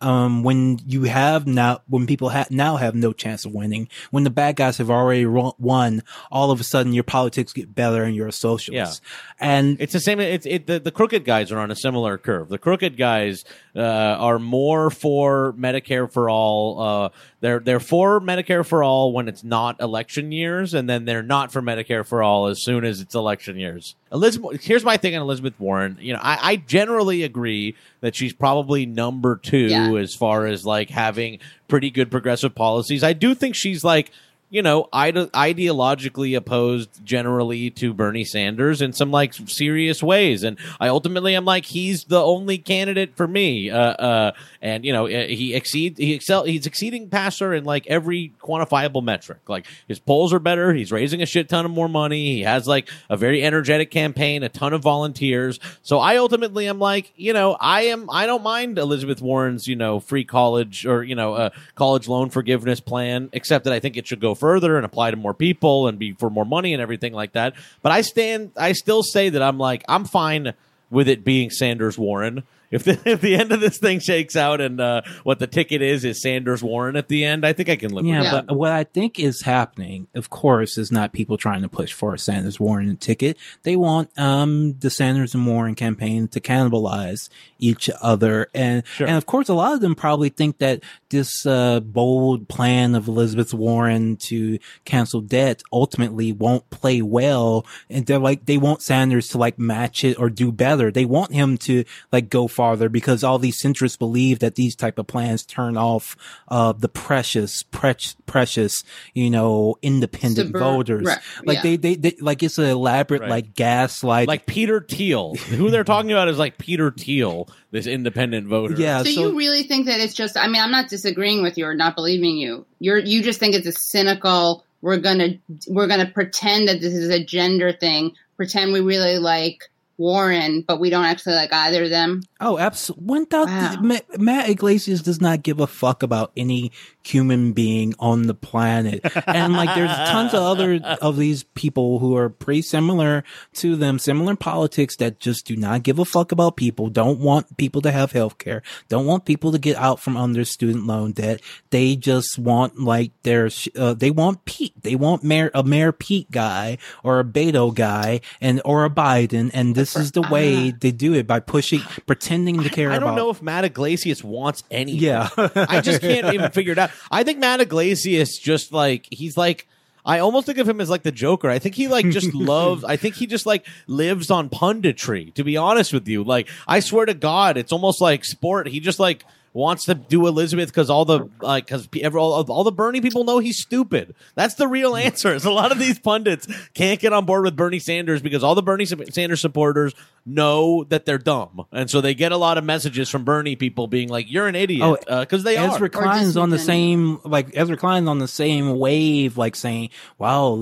um, 0.00 0.42
when 0.42 0.78
you 0.86 1.04
have 1.04 1.46
now, 1.46 1.82
when 1.88 2.06
people 2.06 2.30
ha- 2.30 2.46
now 2.50 2.76
have 2.76 2.94
no 2.94 3.12
chance 3.12 3.44
of 3.44 3.52
winning, 3.52 3.88
when 4.10 4.24
the 4.24 4.30
bad 4.30 4.56
guys 4.56 4.78
have 4.78 4.90
already 4.90 5.26
won, 5.26 6.02
all 6.30 6.50
of 6.50 6.60
a 6.60 6.64
sudden 6.64 6.92
your 6.92 7.04
politics 7.04 7.52
get 7.52 7.74
better 7.74 8.02
and 8.02 8.14
you're 8.14 8.28
a 8.28 8.32
socialist. 8.32 9.02
Yeah. 9.02 9.46
And 9.46 9.80
It's 9.80 9.92
the 9.92 10.00
same. 10.00 10.20
It's 10.20 10.46
it. 10.46 10.66
The, 10.66 10.80
the 10.80 10.90
crooked 10.90 11.24
guys 11.24 11.52
are 11.52 11.58
on 11.58 11.70
a 11.70 11.76
similar 11.76 12.18
curve. 12.18 12.48
The 12.48 12.58
crooked 12.58 12.96
guys 12.96 13.44
uh, 13.74 13.80
are 13.80 14.38
more 14.38 14.90
for 14.90 15.52
Medicare 15.54 16.10
for 16.10 16.30
all. 16.30 16.80
Uh, 16.80 17.08
they're 17.40 17.58
they're 17.58 17.80
for 17.80 18.20
Medicare 18.20 18.64
for 18.66 18.82
all 18.84 19.12
when 19.12 19.26
it's 19.28 19.42
not 19.42 19.80
election 19.80 20.30
years, 20.30 20.74
and 20.74 20.88
then 20.88 21.04
they're 21.06 21.22
not 21.22 21.50
for 21.50 21.62
Medicare 21.62 22.06
for 22.06 22.22
all 22.22 22.46
as 22.48 22.62
soon 22.62 22.84
as 22.84 23.00
it's 23.00 23.14
election 23.14 23.58
years. 23.58 23.94
Elizabeth, 24.12 24.62
here's 24.62 24.84
my 24.84 24.96
thing 24.96 25.16
on 25.16 25.22
Elizabeth 25.22 25.54
Warren. 25.58 25.96
You 26.00 26.12
know, 26.12 26.20
I, 26.22 26.38
I 26.52 26.56
generally 26.56 27.22
agree 27.22 27.76
that 28.00 28.14
she's 28.14 28.32
probably 28.32 28.84
number 28.86 29.36
two 29.36 29.68
Yeah. 29.68 29.94
as 29.94 30.14
far 30.14 30.46
as 30.46 30.66
like 30.66 30.90
having 30.90 31.38
pretty 31.68 31.90
good 31.90 32.10
progressive 32.10 32.54
policies. 32.54 33.02
I 33.02 33.12
do 33.14 33.34
think 33.34 33.54
she's 33.54 33.82
like 33.84 34.10
you 34.50 34.62
know, 34.62 34.88
ide- 34.92 35.14
ideologically 35.14 36.36
opposed 36.36 37.04
generally 37.04 37.70
to 37.70 37.94
Bernie 37.94 38.24
Sanders 38.24 38.82
in 38.82 38.92
some 38.92 39.12
like 39.12 39.32
serious 39.46 40.02
ways, 40.02 40.42
and 40.42 40.58
I 40.80 40.88
ultimately 40.88 41.36
am 41.36 41.44
like 41.44 41.64
he's 41.64 42.04
the 42.04 42.20
only 42.20 42.58
candidate 42.58 43.14
for 43.16 43.28
me. 43.28 43.70
Uh, 43.70 43.78
uh, 43.78 44.32
and 44.60 44.84
you 44.84 44.92
know, 44.92 45.06
uh, 45.06 45.26
he 45.28 45.54
exceed 45.54 45.98
he 45.98 46.14
excel 46.14 46.44
he's 46.44 46.66
exceeding 46.66 47.08
past 47.08 47.38
her 47.38 47.54
in 47.54 47.62
like 47.64 47.86
every 47.86 48.32
quantifiable 48.42 49.04
metric. 49.04 49.48
Like 49.48 49.66
his 49.86 50.00
polls 50.00 50.32
are 50.32 50.40
better. 50.40 50.74
He's 50.74 50.90
raising 50.90 51.22
a 51.22 51.26
shit 51.26 51.48
ton 51.48 51.64
of 51.64 51.70
more 51.70 51.88
money. 51.88 52.34
He 52.34 52.42
has 52.42 52.66
like 52.66 52.90
a 53.08 53.16
very 53.16 53.44
energetic 53.44 53.92
campaign, 53.92 54.42
a 54.42 54.48
ton 54.48 54.72
of 54.72 54.82
volunteers. 54.82 55.60
So 55.82 56.00
I 56.00 56.16
ultimately 56.16 56.66
am 56.68 56.80
like, 56.80 57.12
you 57.14 57.32
know, 57.32 57.56
I 57.60 57.82
am 57.82 58.10
I 58.10 58.26
don't 58.26 58.42
mind 58.42 58.78
Elizabeth 58.78 59.22
Warren's 59.22 59.68
you 59.68 59.76
know 59.76 60.00
free 60.00 60.24
college 60.24 60.84
or 60.86 61.04
you 61.04 61.14
know 61.14 61.34
uh, 61.34 61.50
college 61.76 62.08
loan 62.08 62.30
forgiveness 62.30 62.80
plan, 62.80 63.28
except 63.32 63.64
that 63.64 63.72
I 63.72 63.78
think 63.78 63.96
it 63.96 64.08
should 64.08 64.20
go 64.20 64.34
further 64.40 64.76
and 64.76 64.84
apply 64.84 65.12
to 65.12 65.16
more 65.16 65.34
people 65.34 65.86
and 65.86 65.98
be 65.98 66.12
for 66.12 66.30
more 66.30 66.44
money 66.46 66.72
and 66.72 66.82
everything 66.82 67.12
like 67.12 67.32
that. 67.32 67.54
But 67.82 67.92
I 67.92 68.00
stand, 68.00 68.52
I 68.56 68.72
still 68.72 69.02
say 69.02 69.28
that 69.28 69.42
I'm 69.42 69.58
like, 69.58 69.84
I'm 69.88 70.04
fine 70.04 70.54
with 70.90 71.08
it 71.08 71.24
being 71.24 71.50
Sanders 71.50 71.96
Warren. 71.96 72.42
If 72.70 72.84
the, 72.84 72.98
if 73.04 73.20
the 73.20 73.34
end 73.34 73.52
of 73.52 73.60
this 73.60 73.78
thing 73.78 73.98
shakes 74.00 74.36
out 74.36 74.60
and 74.60 74.80
uh, 74.80 75.02
what 75.24 75.38
the 75.38 75.46
ticket 75.46 75.82
is 75.82 76.04
is 76.04 76.20
Sanders 76.22 76.62
Warren 76.62 76.96
at 76.96 77.08
the 77.08 77.24
end, 77.24 77.44
I 77.44 77.52
think 77.52 77.68
I 77.68 77.76
can 77.76 77.90
live 77.92 78.04
Yeah, 78.04 78.18
with 78.18 78.24
Yeah. 78.26 78.30
that. 78.32 78.46
but 78.46 78.56
what 78.56 78.72
I 78.72 78.84
think 78.84 79.18
is 79.18 79.42
happening, 79.42 80.06
of 80.14 80.30
course, 80.30 80.78
is 80.78 80.92
not 80.92 81.12
people 81.12 81.36
trying 81.36 81.62
to 81.62 81.68
push 81.68 81.92
for 81.92 82.14
a 82.14 82.18
Sanders 82.18 82.60
Warren 82.60 82.96
ticket. 82.96 83.36
They 83.64 83.76
want 83.76 84.10
um 84.18 84.78
the 84.78 84.90
Sanders 84.90 85.34
and 85.34 85.46
Warren 85.46 85.74
campaign 85.74 86.28
to 86.28 86.40
cannibalize 86.40 87.28
each 87.58 87.90
other, 88.00 88.48
and 88.54 88.82
Sure. 88.86 89.06
and 89.06 89.16
of 89.16 89.26
course, 89.26 89.48
a 89.48 89.54
lot 89.54 89.72
of 89.74 89.80
them 89.80 89.94
probably 89.94 90.28
think 90.28 90.58
that 90.58 90.82
this 91.10 91.44
uh, 91.46 91.80
bold 91.80 92.48
plan 92.48 92.94
of 92.94 93.08
Elizabeth 93.08 93.52
Warren 93.52 94.16
to 94.16 94.58
cancel 94.84 95.20
debt 95.20 95.62
ultimately 95.72 96.32
won't 96.32 96.68
play 96.70 97.02
well, 97.02 97.66
and 97.88 98.06
they're 98.06 98.18
like 98.18 98.46
they 98.46 98.56
want 98.58 98.82
Sanders 98.82 99.28
to 99.28 99.38
like 99.38 99.58
match 99.58 100.04
it 100.04 100.18
or 100.18 100.30
do 100.30 100.52
better. 100.52 100.90
They 100.90 101.04
want 101.04 101.32
him 101.32 101.56
to 101.58 101.84
like 102.12 102.30
go 102.30 102.46
farther 102.60 102.90
because 102.90 103.24
all 103.24 103.38
these 103.38 103.58
centrists 103.62 103.98
believe 103.98 104.40
that 104.40 104.54
these 104.54 104.76
type 104.76 104.98
of 104.98 105.06
plans 105.06 105.44
turn 105.46 105.78
off 105.78 106.14
uh, 106.48 106.72
the 106.72 106.88
precious, 106.90 107.62
pre- 107.62 107.94
precious, 108.26 108.82
you 109.14 109.30
know, 109.30 109.76
independent 109.80 110.52
Subver- 110.52 110.58
voters. 110.58 111.06
right, 111.06 111.18
Like 111.44 111.56
yeah. 111.56 111.62
they, 111.62 111.76
they, 111.76 111.94
they, 111.94 112.16
like 112.20 112.42
it's 112.42 112.58
an 112.58 112.66
elaborate 112.66 113.22
Right. 113.22 113.30
like 113.30 113.54
gaslight. 113.54 114.28
Like 114.28 114.44
Peter 114.44 114.80
Thiel, 114.86 115.34
who 115.36 115.70
they're 115.70 115.84
talking 115.84 116.12
about 116.12 116.28
is 116.28 116.38
like 116.38 116.58
Peter 116.58 116.90
Thiel, 116.90 117.48
this 117.70 117.86
independent 117.86 118.46
voter. 118.46 118.74
yeah. 118.74 119.02
So, 119.02 119.08
you 119.08 119.38
really 119.38 119.62
think 119.62 119.86
that 119.86 120.00
it's 120.00 120.12
just? 120.14 120.36
I 120.36 120.46
mean, 120.48 120.60
I'm 120.60 120.70
not 120.70 120.88
disagreeing 120.90 121.42
with 121.42 121.56
you 121.56 121.64
or 121.64 121.74
not 121.74 121.94
believing 121.94 122.36
you. 122.36 122.66
You're 122.78 122.98
you 122.98 123.22
just 123.22 123.40
think 123.40 123.54
it's 123.54 123.66
a 123.66 123.72
cynical. 123.72 124.64
We're 124.82 124.98
gonna 124.98 125.38
we're 125.68 125.86
gonna 125.86 126.10
pretend 126.10 126.68
that 126.68 126.80
this 126.80 126.92
is 126.94 127.08
a 127.10 127.24
gender 127.24 127.72
thing. 127.72 128.12
Pretend 128.36 128.72
we 128.72 128.80
really 128.80 129.18
like 129.18 129.70
Warren, 130.00 130.64
but 130.66 130.80
we 130.80 130.88
don't 130.90 131.04
actually 131.04 131.34
like 131.34 131.52
either 131.52 131.84
of 131.84 131.90
them. 131.90 132.22
Oh, 132.40 132.58
absolutely. 132.58 133.04
One 133.06 133.26
thousand. 133.26 133.54
Wow. 133.54 133.76
Matt, 133.82 134.18
Matt 134.20 134.48
Yglesias 134.48 135.02
does 135.02 135.20
not 135.20 135.42
give 135.42 135.60
a 135.60 135.66
fuck 135.66 136.02
about 136.02 136.32
any 136.36 136.72
human 137.02 137.52
being 137.52 137.94
on 137.98 138.22
the 138.26 138.34
planet, 138.34 139.00
and 139.26 139.52
like 139.52 139.74
there's 139.74 139.90
tons 140.08 140.32
of 140.34 140.42
other 140.42 140.80
of 141.02 141.16
these 141.18 141.42
people 141.42 141.98
who 141.98 142.16
are 142.16 142.30
pretty 142.30 142.62
similar 142.62 143.24
to 143.54 143.76
them, 143.76 143.98
similar 143.98 144.34
politics 144.36 144.96
that 144.96 145.20
just 145.20 145.46
do 145.46 145.54
not 145.56 145.82
give 145.82 145.98
a 145.98 146.04
fuck 146.04 146.32
about 146.32 146.56
people. 146.56 146.88
Don't 146.88 147.20
want 147.20 147.56
people 147.58 147.82
to 147.82 147.90
have 147.90 148.12
health 148.12 148.38
care. 148.38 148.62
Don't 148.88 149.06
want 149.06 149.26
people 149.26 149.52
to 149.52 149.58
get 149.58 149.76
out 149.76 150.00
from 150.00 150.16
under 150.16 150.44
student 150.44 150.86
loan 150.86 151.12
debt. 151.12 151.40
They 151.70 151.94
just 151.96 152.38
want 152.38 152.80
like 152.80 153.12
their. 153.22 153.50
sh- 153.50 153.68
Uh, 153.76 153.92
they 153.94 154.10
want 154.10 154.44
Pete. 154.46 154.72
They 154.82 154.96
want 154.96 155.22
Mayor 155.22 155.50
a 155.54 155.62
Mayor 155.62 155.92
Pete 155.92 156.30
guy 156.30 156.78
or 157.04 157.20
a 157.20 157.24
Beto 157.24 157.74
guy 157.74 158.20
and 158.40 158.62
or 158.64 158.84
a 158.86 158.90
Biden, 158.90 159.50
and 159.52 159.74
this 159.74 159.89
this 159.94 160.04
is 160.04 160.12
the 160.12 160.22
way 160.22 160.70
ah. 160.70 160.76
they 160.80 160.92
do 160.92 161.14
it 161.14 161.26
by 161.26 161.40
pushing, 161.40 161.80
pretending 162.06 162.62
to 162.62 162.70
care 162.70 162.90
I 162.90 162.94
don't 162.94 163.10
about. 163.10 163.16
know 163.16 163.30
if 163.30 163.42
Matt 163.42 163.64
Yglesias 163.64 164.24
wants 164.24 164.64
any. 164.70 164.92
Yeah. 164.92 165.28
I 165.36 165.80
just 165.80 166.00
can't 166.00 166.32
even 166.34 166.50
figure 166.52 166.72
it 166.72 166.78
out. 166.78 166.90
I 167.10 167.24
think 167.24 167.38
Matt 167.38 167.60
Yglesias 167.60 168.38
just 168.38 168.72
like 168.72 169.06
he's 169.10 169.36
like 169.36 169.66
I 170.04 170.20
almost 170.20 170.46
think 170.46 170.58
of 170.58 170.68
him 170.68 170.80
as 170.80 170.90
like 170.90 171.02
the 171.02 171.12
Joker. 171.12 171.48
I 171.48 171.58
think 171.58 171.74
he 171.74 171.88
like 171.88 172.08
just 172.10 172.34
loves. 172.34 172.84
I 172.84 172.96
think 172.96 173.14
he 173.16 173.26
just 173.26 173.46
like 173.46 173.66
lives 173.86 174.30
on 174.30 174.48
punditry. 174.48 175.34
To 175.34 175.44
be 175.44 175.56
honest 175.56 175.92
with 175.92 176.08
you, 176.08 176.24
like 176.24 176.48
I 176.66 176.80
swear 176.80 177.06
to 177.06 177.14
God, 177.14 177.56
it's 177.56 177.72
almost 177.72 178.00
like 178.00 178.24
sport. 178.24 178.68
He 178.68 178.80
just 178.80 178.98
like 178.98 179.24
wants 179.52 179.84
to 179.84 179.94
do 179.94 180.26
Elizabeth 180.26 180.68
because 180.68 180.90
all 180.90 181.04
the 181.04 181.28
like 181.40 181.66
because 181.66 181.88
all, 182.14 182.44
all 182.50 182.64
the 182.64 182.72
Bernie 182.72 183.00
people 183.00 183.24
know 183.24 183.38
he's 183.38 183.60
stupid. 183.60 184.14
That's 184.34 184.54
the 184.54 184.68
real 184.68 184.96
answer. 184.96 185.34
Is 185.34 185.44
a 185.44 185.50
lot 185.50 185.72
of 185.72 185.78
these 185.78 185.98
pundits 185.98 186.46
can't 186.74 187.00
get 187.00 187.12
on 187.12 187.24
board 187.24 187.44
with 187.44 187.56
Bernie 187.56 187.78
Sanders 187.78 188.22
because 188.22 188.44
all 188.44 188.54
the 188.54 188.62
Bernie 188.62 188.86
Sanders 188.86 189.40
supporters 189.40 189.94
know 190.24 190.84
that 190.84 191.06
they're 191.06 191.18
dumb, 191.18 191.66
and 191.72 191.90
so 191.90 192.00
they 192.00 192.14
get 192.14 192.32
a 192.32 192.36
lot 192.36 192.58
of 192.58 192.64
messages 192.64 193.08
from 193.08 193.24
Bernie 193.24 193.56
people 193.56 193.86
being 193.86 194.08
like, 194.08 194.30
"You're 194.30 194.46
an 194.46 194.54
idiot," 194.54 194.82
oh, 194.82 194.96
uh, 195.08 195.20
because 195.20 195.42
they 195.42 195.56
Ezra 195.56 195.86
are. 195.86 195.88
Klein's 195.88 196.36
on 196.36 196.50
the 196.50 196.58
same 196.58 197.20
like 197.24 197.50
Ezra 197.54 197.76
Klein's 197.76 198.08
on 198.08 198.18
the 198.18 198.28
same 198.28 198.78
wave, 198.78 199.36
like 199.36 199.56
saying, 199.56 199.90
"Wow, 200.18 200.54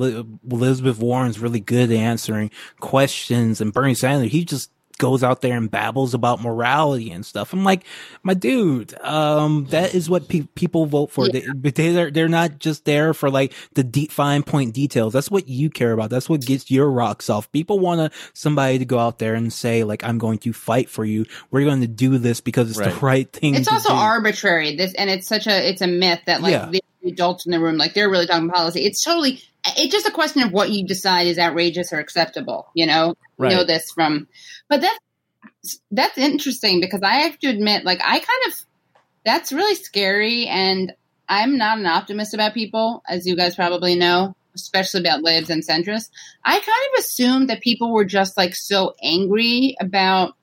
Elizabeth 0.50 0.98
Warren's 0.98 1.38
really 1.38 1.60
good 1.60 1.90
at 1.90 1.96
answering 1.96 2.50
questions," 2.80 3.60
and 3.60 3.72
Bernie 3.72 3.94
Sanders 3.94 4.32
he 4.32 4.44
just 4.44 4.70
goes 4.98 5.22
out 5.24 5.40
there 5.40 5.56
and 5.56 5.70
babbles 5.70 6.12
about 6.14 6.42
morality 6.42 7.10
and 7.10 7.24
stuff. 7.24 7.52
I'm 7.52 7.64
like, 7.64 7.84
my 8.22 8.34
dude, 8.34 8.94
um, 9.00 9.66
that 9.70 9.94
is 9.94 10.10
what 10.10 10.28
pe- 10.28 10.48
people 10.54 10.86
vote 10.86 11.10
for. 11.10 11.28
They, 11.28 11.46
but 11.54 11.74
they're 11.74 12.10
they're 12.10 12.28
not 12.28 12.58
just 12.58 12.84
there 12.84 13.14
for 13.14 13.30
like 13.30 13.52
the 13.74 13.84
deep 13.84 14.10
fine 14.12 14.42
point 14.42 14.74
details. 14.74 15.12
That's 15.12 15.30
what 15.30 15.48
you 15.48 15.70
care 15.70 15.92
about. 15.92 16.10
That's 16.10 16.28
what 16.28 16.40
gets 16.42 16.70
your 16.70 16.90
rocks 16.90 17.30
off. 17.30 17.50
People 17.52 17.78
want 17.78 18.12
to 18.12 18.18
somebody 18.34 18.78
to 18.78 18.84
go 18.84 18.98
out 18.98 19.18
there 19.18 19.34
and 19.34 19.52
say 19.52 19.84
like, 19.84 20.04
I'm 20.04 20.18
going 20.18 20.38
to 20.38 20.52
fight 20.52 20.88
for 20.90 21.04
you. 21.04 21.24
We're 21.50 21.64
going 21.64 21.80
to 21.80 21.86
do 21.88 22.18
this 22.18 22.40
because 22.40 22.70
it's 22.70 22.78
the 22.78 22.86
Right. 22.86 23.02
right 23.02 23.32
thing. 23.32 23.54
It's 23.54 23.68
to 23.68 23.74
also 23.74 23.90
do. 23.90 23.94
arbitrary. 23.94 24.76
This 24.76 24.92
and 24.94 25.08
it's 25.08 25.26
such 25.28 25.46
a 25.46 25.68
it's 25.68 25.80
a 25.80 25.86
myth 25.86 26.20
that 26.26 26.42
like 26.42 26.52
Yeah. 26.52 26.66
the 26.70 26.82
adults 27.04 27.46
in 27.46 27.52
the 27.52 27.60
room 27.60 27.76
like 27.76 27.94
they're 27.94 28.10
really 28.10 28.26
talking 28.26 28.48
policy. 28.48 28.84
It's 28.84 29.02
totally 29.02 29.42
it's 29.76 29.92
just 29.92 30.06
a 30.06 30.12
question 30.12 30.42
of 30.42 30.52
what 30.52 30.70
you 30.70 30.86
decide 30.86 31.26
is 31.26 31.38
outrageous 31.38 31.92
or 31.92 31.98
acceptable. 31.98 32.68
You 32.74 32.86
know, 32.86 33.14
Right. 33.36 33.52
know 33.52 33.64
this 33.64 33.90
from, 33.92 34.26
but 34.68 34.80
that's 34.80 35.80
that's 35.90 36.18
interesting 36.18 36.80
because 36.80 37.02
I 37.02 37.14
have 37.16 37.38
to 37.38 37.48
admit, 37.48 37.84
like 37.84 38.00
I 38.02 38.18
kind 38.18 38.42
of 38.48 38.54
that's 39.24 39.52
really 39.52 39.74
scary, 39.74 40.46
and 40.46 40.92
I'm 41.28 41.58
not 41.58 41.78
an 41.78 41.86
optimist 41.86 42.34
about 42.34 42.54
people, 42.54 43.02
as 43.08 43.26
you 43.26 43.36
guys 43.36 43.54
probably 43.54 43.94
know, 43.94 44.34
especially 44.54 45.00
about 45.00 45.22
libs 45.22 45.50
and 45.50 45.66
centrists. 45.66 46.10
I 46.44 46.54
kind 46.54 46.64
of 46.64 46.98
assumed 46.98 47.50
that 47.50 47.60
people 47.60 47.92
were 47.92 48.04
just 48.04 48.36
like 48.36 48.54
so 48.54 48.94
angry 49.02 49.76
about 49.80 50.34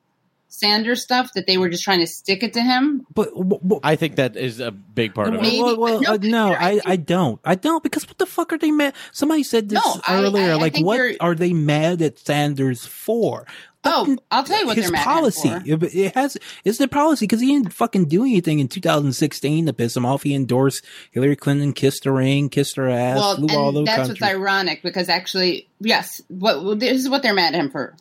Sanders 0.48 1.02
stuff 1.04 1.32
that 1.36 1.48
they 1.48 1.58
were 1.58 1.68
just 1.70 1.84
trying 1.84 2.00
to 2.00 2.08
stick 2.08 2.42
it 2.44 2.54
to 2.54 2.62
him. 2.62 3.06
but, 3.14 3.30
but 3.36 3.80
I 3.84 3.96
think 3.98 4.16
that 4.16 4.38
is 4.38 4.60
a 4.62 4.72
big 4.72 5.14
part 5.14 5.34
of 5.34 5.42
Maybe- 5.42 5.60
it. 5.60 5.64
Well, 5.64 5.78
well, 5.80 6.02
no, 6.02 6.14
uh, 6.14 6.18
no, 6.22 6.54
I 6.54 6.80
I, 6.86 6.96
don't. 6.96 7.40
I 7.44 7.56
don't 7.56 7.84
because 7.84 8.08
what 8.08 8.18
the 8.18 8.26
fuck 8.26 8.54
are 8.54 8.58
they 8.58 8.72
mad? 8.72 8.94
Somebody 9.12 9.44
said 9.44 9.68
this 9.70 9.84
No, 9.86 10.02
earlier. 10.10 10.52
I- 10.52 10.54
I 10.54 10.56
like, 10.56 10.74
think 10.74 10.86
what 10.86 10.98
you're- 10.98 11.36
they 11.36 11.52
mad 11.54 12.02
at 12.02 12.18
Sanders 12.20 12.86
for? 12.86 13.46
Oh, 13.88 14.18
I'll 14.32 14.44
tell 14.44 14.60
you 14.62 14.66
what 14.66 14.78
His 14.78 14.86
they're 14.86 14.94
mad 14.94 15.04
policy. 15.04 15.48
for. 15.50 15.62
It, 15.64 15.84
it 15.96 16.16
has 16.16 16.38
it's 16.64 16.80
the 16.80 16.88
policy 16.88 17.26
because 17.28 17.40
he 17.42 17.48
didn't 17.54 17.72
fucking 17.72 18.06
do 18.08 18.24
anything 18.24 18.58
in 18.58 18.68
2016 18.68 19.68
to 19.68 19.74
piss 19.74 19.96
him 19.96 20.06
off. 20.08 20.24
He 20.24 20.34
endorsed 20.34 20.84
Hillary 21.12 21.36
Clinton, 21.36 21.72
kissed 21.74 22.06
her 22.06 22.14
ring, 22.14 22.50
kissed 22.50 22.78
her 22.78 22.90
ass, 22.90 23.18
Well, 23.18 23.36
flew 23.36 23.56
all 23.56 23.70
and 23.70 23.78
over 23.78 23.86
that's 23.86 24.08
country. 24.08 24.14
what's 24.14 24.34
ironic 24.34 24.82
because 24.82 25.08
actually, 25.08 25.68
yes, 25.80 26.20
what 26.30 26.80
this 26.80 26.98
is 26.98 27.10
what 27.10 27.22
they're 27.22 27.36
mad 27.36 27.54
at 27.54 27.60
him 27.60 27.70
for 27.70 27.96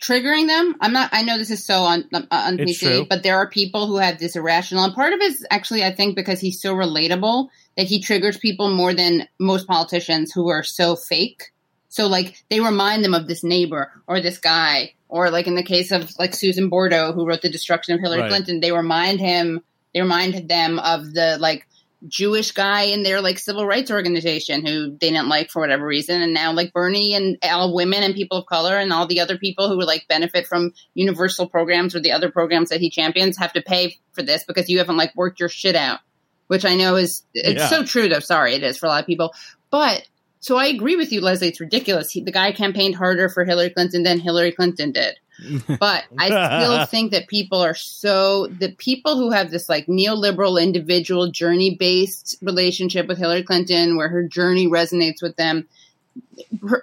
triggering 0.00 0.46
them. 0.46 0.76
I'm 0.80 0.92
not. 0.92 1.10
I 1.12 1.22
know 1.22 1.38
this 1.38 1.50
is 1.50 1.64
so 1.64 1.80
on 1.82 2.04
uh, 2.12 2.22
on 2.30 2.58
It's 2.60 2.72
PC, 2.72 2.78
true. 2.80 3.06
but 3.08 3.22
there 3.22 3.36
are 3.36 3.48
people 3.48 3.86
who 3.86 3.96
have 3.96 4.18
this 4.18 4.36
irrational, 4.36 4.84
and 4.84 4.94
part 4.94 5.12
of 5.12 5.20
it 5.20 5.32
is 5.32 5.46
actually, 5.50 5.84
I 5.84 5.92
think, 5.94 6.16
because 6.16 6.40
he's 6.40 6.60
so 6.60 6.74
relatable 6.74 7.48
that 7.76 7.86
he 7.86 8.00
triggers 8.00 8.36
people 8.36 8.70
more 8.70 8.94
than 8.94 9.28
most 9.38 9.66
politicians 9.66 10.32
who 10.32 10.48
are 10.48 10.62
so 10.62 10.96
fake. 10.96 11.44
So 11.88 12.06
like 12.06 12.36
they 12.50 12.60
remind 12.60 13.04
them 13.04 13.14
of 13.14 13.26
this 13.28 13.42
neighbor 13.42 13.90
or 14.06 14.20
this 14.20 14.38
guy, 14.38 14.94
or 15.08 15.30
like 15.30 15.46
in 15.46 15.54
the 15.54 15.62
case 15.62 15.90
of 15.90 16.10
like 16.18 16.34
Susan 16.34 16.68
Bordo, 16.68 17.12
who 17.12 17.26
wrote 17.26 17.42
the 17.42 17.50
destruction 17.50 17.94
of 17.94 18.00
Hillary 18.00 18.22
Right. 18.22 18.28
Clinton, 18.28 18.60
they 18.60 18.72
remind 18.72 19.20
him, 19.20 19.62
they 19.94 20.00
reminded 20.00 20.48
them 20.48 20.78
of 20.78 21.12
the 21.14 21.38
like 21.40 21.66
Jewish 22.06 22.52
guy 22.52 22.82
in 22.82 23.02
their 23.02 23.20
like 23.20 23.38
civil 23.38 23.66
rights 23.66 23.90
organization 23.90 24.64
who 24.64 24.90
they 24.92 25.10
didn't 25.10 25.28
like 25.28 25.50
for 25.50 25.60
whatever 25.60 25.84
reason, 25.84 26.22
and 26.22 26.32
now 26.32 26.52
like 26.52 26.72
Bernie 26.72 27.14
and 27.14 27.36
all 27.42 27.74
women 27.74 28.02
and 28.04 28.14
people 28.14 28.38
of 28.38 28.46
color 28.46 28.76
and 28.78 28.92
all 28.92 29.06
the 29.06 29.20
other 29.20 29.36
people 29.36 29.68
who 29.68 29.76
would 29.78 29.86
like 29.86 30.06
benefit 30.08 30.46
from 30.46 30.72
universal 30.94 31.48
programs 31.48 31.96
or 31.96 32.00
the 32.00 32.12
other 32.12 32.30
programs 32.30 32.68
that 32.70 32.80
he 32.80 32.88
champions 32.90 33.36
have 33.38 33.52
to 33.54 33.62
pay 33.62 33.98
for 34.12 34.22
this 34.22 34.44
because 34.44 34.68
you 34.68 34.78
haven't 34.78 34.96
like 34.96 35.14
worked 35.16 35.40
your 35.40 35.48
shit 35.48 35.74
out, 35.74 35.98
which 36.46 36.64
I 36.64 36.76
know 36.76 36.94
is 36.94 37.24
it's 37.34 37.58
Yeah. 37.60 37.68
so 37.68 37.84
true 37.84 38.08
though. 38.08 38.20
Sorry, 38.20 38.54
it 38.54 38.62
is 38.62 38.78
for 38.78 38.86
a 38.86 38.90
lot 38.90 39.00
of 39.00 39.06
people, 39.06 39.34
but 39.70 40.06
so 40.40 40.56
I 40.56 40.66
agree 40.66 40.94
with 40.94 41.10
you, 41.10 41.20
Leslie. 41.20 41.48
It's 41.48 41.58
ridiculous. 41.60 42.12
He, 42.12 42.22
the 42.22 42.30
guy 42.30 42.52
campaigned 42.52 42.94
harder 42.94 43.28
for 43.28 43.44
Hillary 43.44 43.70
Clinton 43.70 44.04
than 44.04 44.20
Hillary 44.20 44.52
Clinton 44.52 44.92
did. 44.92 45.18
But 45.78 46.04
I 46.18 46.26
still 46.26 46.86
think 46.90 47.12
that 47.12 47.28
people 47.28 47.60
are 47.60 47.74
so 47.74 48.46
the 48.46 48.72
people 48.72 49.16
who 49.16 49.30
have 49.30 49.50
this 49.50 49.68
like 49.68 49.86
neoliberal 49.86 50.62
individual 50.62 51.30
journey 51.30 51.74
based 51.74 52.36
relationship 52.42 53.06
with 53.06 53.18
Hillary 53.18 53.42
Clinton, 53.42 53.96
where 53.96 54.08
her 54.08 54.22
journey 54.22 54.66
resonates 54.66 55.22
with 55.22 55.36
them, 55.36 55.68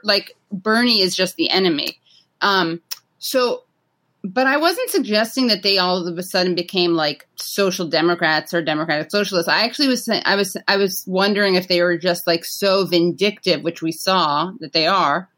like 0.03 0.35
Bernie 0.51 1.01
is 1.01 1.15
just 1.15 1.35
the 1.35 1.49
enemy. 1.49 1.99
Um, 2.41 2.81
so, 3.19 3.63
but 4.23 4.47
I 4.47 4.57
wasn't 4.57 4.89
suggesting 4.89 5.47
that 5.47 5.63
they 5.63 5.77
all 5.77 6.07
of 6.07 6.17
a 6.17 6.23
sudden 6.23 6.55
became 6.55 6.93
like 6.93 7.27
social 7.35 7.87
democrats 7.87 8.53
or 8.53 8.61
democratic 8.61 9.11
socialists. 9.11 9.49
I 9.49 9.63
actually 9.63 9.89
was 9.89 10.05
saying 10.05 10.23
I 10.25 10.35
was 10.35 10.55
I 10.67 10.77
was 10.77 11.03
wondering 11.07 11.55
if 11.55 11.67
they 11.67 11.81
were 11.81 11.97
just 11.97 12.25
like 12.25 12.45
so 12.45 12.85
vindictive, 12.85 13.63
which 13.63 13.81
we 13.81 13.91
saw 13.91 14.51
that 14.59 14.73
they 14.73 14.87
are, 14.87 15.29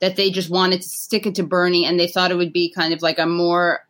that 0.00 0.16
they 0.16 0.30
just 0.30 0.50
wanted 0.50 0.82
to 0.82 0.88
stick 0.88 1.26
it 1.26 1.36
to 1.36 1.42
Bernie 1.42 1.84
and 1.84 1.98
they 1.98 2.08
thought 2.08 2.30
it 2.30 2.36
would 2.36 2.52
be 2.52 2.70
kind 2.70 2.92
of 2.92 3.02
like 3.02 3.18
a 3.18 3.26
more 3.26 3.86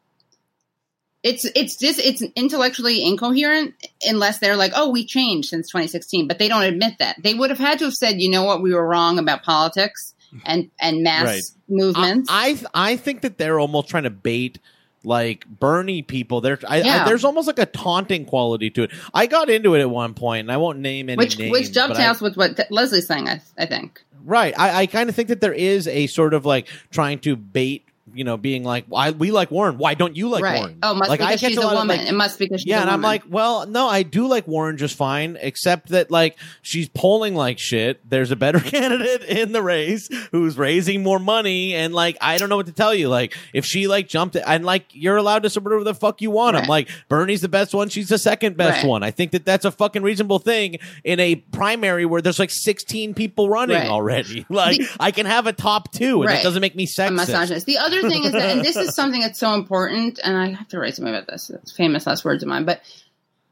it's 1.23 1.45
it's 1.57 1.77
just 1.77 1.99
it's 1.99 2.23
intellectually 2.37 3.05
incoherent 3.05 3.75
unless 4.03 4.39
they're 4.39 4.57
like, 4.57 4.73
oh, 4.77 4.91
we 4.91 5.05
changed 5.05 5.49
since 5.49 5.69
2016, 5.69 6.29
but 6.29 6.39
they 6.39 6.47
don't 6.47 6.63
admit 6.63 6.95
that. 7.01 7.17
They 7.21 7.35
would 7.35 7.51
have 7.51 7.59
had 7.59 7.81
to 7.81 7.87
have 7.87 7.95
said, 7.95 8.21
you 8.21 8.31
know 8.31 8.45
what, 8.45 8.63
we 8.63 8.73
were 8.73 8.87
wrong 8.87 9.19
about 9.19 9.43
politics 9.43 10.15
and 10.45 10.71
and 10.81 11.03
mass 11.03 11.25
Right. 11.25 11.43
movements. 11.69 12.29
I 12.31 12.51
I 12.73 12.93
I 12.93 12.97
think 12.97 13.23
that 13.23 13.39
they're 13.39 13.59
almost 13.59 13.89
trying 13.89 14.05
to 14.05 14.11
bait 14.11 14.61
like 15.07 15.47
Bernie 15.47 16.03
people. 16.03 16.41
There, 16.41 16.59
I, 16.69 16.77
I, 16.81 16.83
Yeah. 16.83 17.05
there's 17.05 17.25
almost 17.25 17.47
like 17.47 17.59
a 17.61 17.67
taunting 17.67 18.25
quality 18.27 18.69
to 18.71 18.83
it. 18.83 18.91
I 19.15 19.27
got 19.27 19.49
into 19.49 19.75
it 19.75 19.81
at 19.81 19.89
one 19.89 20.13
point, 20.15 20.41
and 20.41 20.53
I 20.53 20.57
won't 20.57 20.81
name 20.81 21.09
any 21.09 21.17
which 21.17 21.39
names. 21.39 21.53
which 21.53 21.73
but 21.73 21.83
I- 21.83 21.87
dovetails 21.89 22.21
with 22.21 22.37
what 22.37 22.59
Leslie's 22.71 23.07
saying, 23.07 23.29
I, 23.29 23.41
I 23.57 23.67
think. 23.67 24.03
Right. 24.25 24.53
I, 24.59 24.81
I 24.83 24.87
kind 24.87 25.09
of 25.09 25.15
think 25.15 25.29
that 25.29 25.41
there 25.41 25.53
is 25.53 25.87
a 25.87 26.09
sort 26.09 26.35
of 26.35 26.45
like 26.45 26.67
trying 26.91 27.21
to 27.21 27.37
bait, 27.37 27.85
you 28.15 28.25
know, 28.25 28.37
being 28.37 28.63
like, 28.65 28.85
why 28.89 29.11
we 29.11 29.31
like 29.31 29.51
Warren. 29.51 29.79
Why 29.79 29.95
don't 29.95 30.17
you 30.17 30.29
like 30.29 30.43
right. 30.43 30.59
Warren? 30.59 30.79
Oh, 30.83 30.95
must 30.95 31.09
like, 31.11 31.21
because 31.21 31.41
catch 31.41 31.51
she's 31.51 31.59
a 31.59 31.63
a, 31.63 31.75
woman. 31.75 31.99
like- 31.99 32.07
it 32.09 32.15
must 32.15 32.39
because 32.39 32.61
she's 32.63 32.69
yeah, 32.69 32.81
and 32.81 32.91
I'm 32.91 33.03
like, 33.03 33.25
well, 33.29 33.67
no, 33.67 33.89
I 33.89 34.03
do 34.05 34.27
like 34.29 34.47
Warren 34.47 34.77
just 34.77 34.97
fine, 34.97 35.37
except 35.41 35.89
that 35.91 36.11
like 36.11 36.39
she's 36.63 36.89
polling 36.89 37.35
like 37.35 37.59
shit. 37.59 38.09
There's 38.09 38.31
a 38.31 38.37
better 38.37 38.61
candidate 38.77 39.23
in 39.25 39.53
the 39.53 39.63
race 39.63 40.09
who's 40.31 40.57
raising 40.57 41.03
more 41.03 41.19
money, 41.19 41.75
and 41.75 41.93
like 41.95 42.17
I 42.21 42.39
don't 42.39 42.49
know 42.49 42.57
what 42.57 42.67
to 42.67 42.73
tell 42.73 42.95
you. 42.95 43.09
Like 43.09 43.37
if 43.53 43.65
she 43.67 43.87
like 43.89 44.09
jumped, 44.09 44.37
and 44.37 44.65
like 44.65 44.87
you're 44.93 45.17
allowed 45.17 45.43
to 45.43 45.51
support 45.51 45.73
whatever 45.73 45.85
the 45.85 45.95
fuck 45.95 46.23
you 46.23 46.31
want. 46.31 46.57
I'm 46.57 46.69
like 46.69 46.89
Bernie's 47.09 47.41
the 47.41 47.49
best 47.49 47.75
one, 47.75 47.89
she's 47.89 48.09
the 48.09 48.19
second 48.19 48.57
best 48.57 48.83
Right. 48.83 48.89
one. 48.89 49.03
I 49.03 49.11
think 49.11 49.33
that 49.33 49.45
that's 49.45 49.65
a 49.65 49.71
fucking 49.71 50.03
reasonable 50.03 50.39
thing 50.39 50.79
in 51.05 51.19
a 51.21 51.35
primary 51.37 52.07
where 52.07 52.23
there's 52.23 52.39
like 52.39 52.51
16 52.51 53.15
people 53.15 53.49
running 53.49 53.77
Right. 53.77 53.89
already. 53.89 54.47
Like 54.51 54.79
The- 54.79 54.89
I 55.01 55.11
can 55.11 55.27
have 55.27 55.47
a 55.47 55.53
top 55.53 55.93
two, 55.93 56.23
and 56.23 56.31
Right. 56.31 56.41
it 56.41 56.43
doesn't 56.43 56.61
make 56.61 56.75
me 56.77 56.87
sexist. 56.87 57.65
The 57.65 57.79
other 57.79 57.96
thing 58.03 58.25
is 58.25 58.33
that, 58.33 58.57
and 58.57 58.65
this 58.65 58.77
is 58.77 58.95
something 58.95 59.21
that's 59.21 59.39
so 59.39 59.55
important, 59.55 60.19
and 60.23 60.37
I 60.37 60.49
have 60.53 60.69
to 60.69 60.79
write 60.79 60.95
something 60.95 61.15
about 61.15 61.27
this. 61.27 61.51
It's 61.51 61.73
famous 61.73 62.07
last 62.07 62.25
words 62.25 62.43
of 62.43 62.49
mine, 62.49 62.65
but 62.65 62.81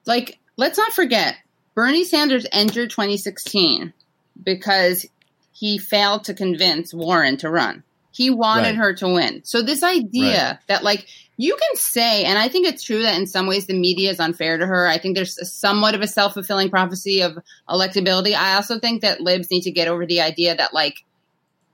like, 0.07 0.39
let's 0.57 0.79
not 0.79 0.93
forget, 0.93 1.37
Bernie 1.75 2.05
Sanders 2.05 2.47
entered 2.53 2.91
2016 2.91 3.93
because 4.43 5.07
he 5.53 5.79
failed 5.79 6.25
to 6.25 6.35
convince 6.35 6.93
Warren 6.93 7.37
to 7.39 7.51
run. 7.51 7.83
He 8.13 8.31
wanted 8.31 8.69
Right. 8.71 8.77
her 8.77 8.95
to 8.95 9.09
win. 9.09 9.43
So 9.45 9.63
this 9.63 9.83
idea 9.83 10.61
that 10.69 10.85
like 10.85 11.07
you 11.37 11.57
can 11.57 11.77
say, 11.77 12.25
and 12.25 12.39
I 12.39 12.49
think 12.49 12.67
it's 12.67 12.85
true 12.85 13.03
that 13.03 13.19
in 13.19 13.27
some 13.27 13.49
ways 13.49 13.67
the 13.67 13.75
media 13.75 14.11
is 14.11 14.21
unfair 14.21 14.57
to 14.57 14.67
her. 14.67 14.87
I 14.87 14.99
think 14.99 15.17
there's 15.17 15.37
a, 15.39 15.45
somewhat 15.45 15.97
of 15.97 16.01
a 16.01 16.07
self 16.07 16.35
fulfilling 16.35 16.71
prophecy 16.71 17.23
of 17.23 17.37
electability. 17.69 18.35
I 18.35 18.55
also 18.55 18.79
think 18.79 19.03
that 19.03 19.21
libs 19.21 19.51
need 19.51 19.63
to 19.63 19.73
get 19.73 19.89
over 19.89 20.07
the 20.07 20.21
idea 20.21 20.55
that 20.55 20.73
like 20.73 21.05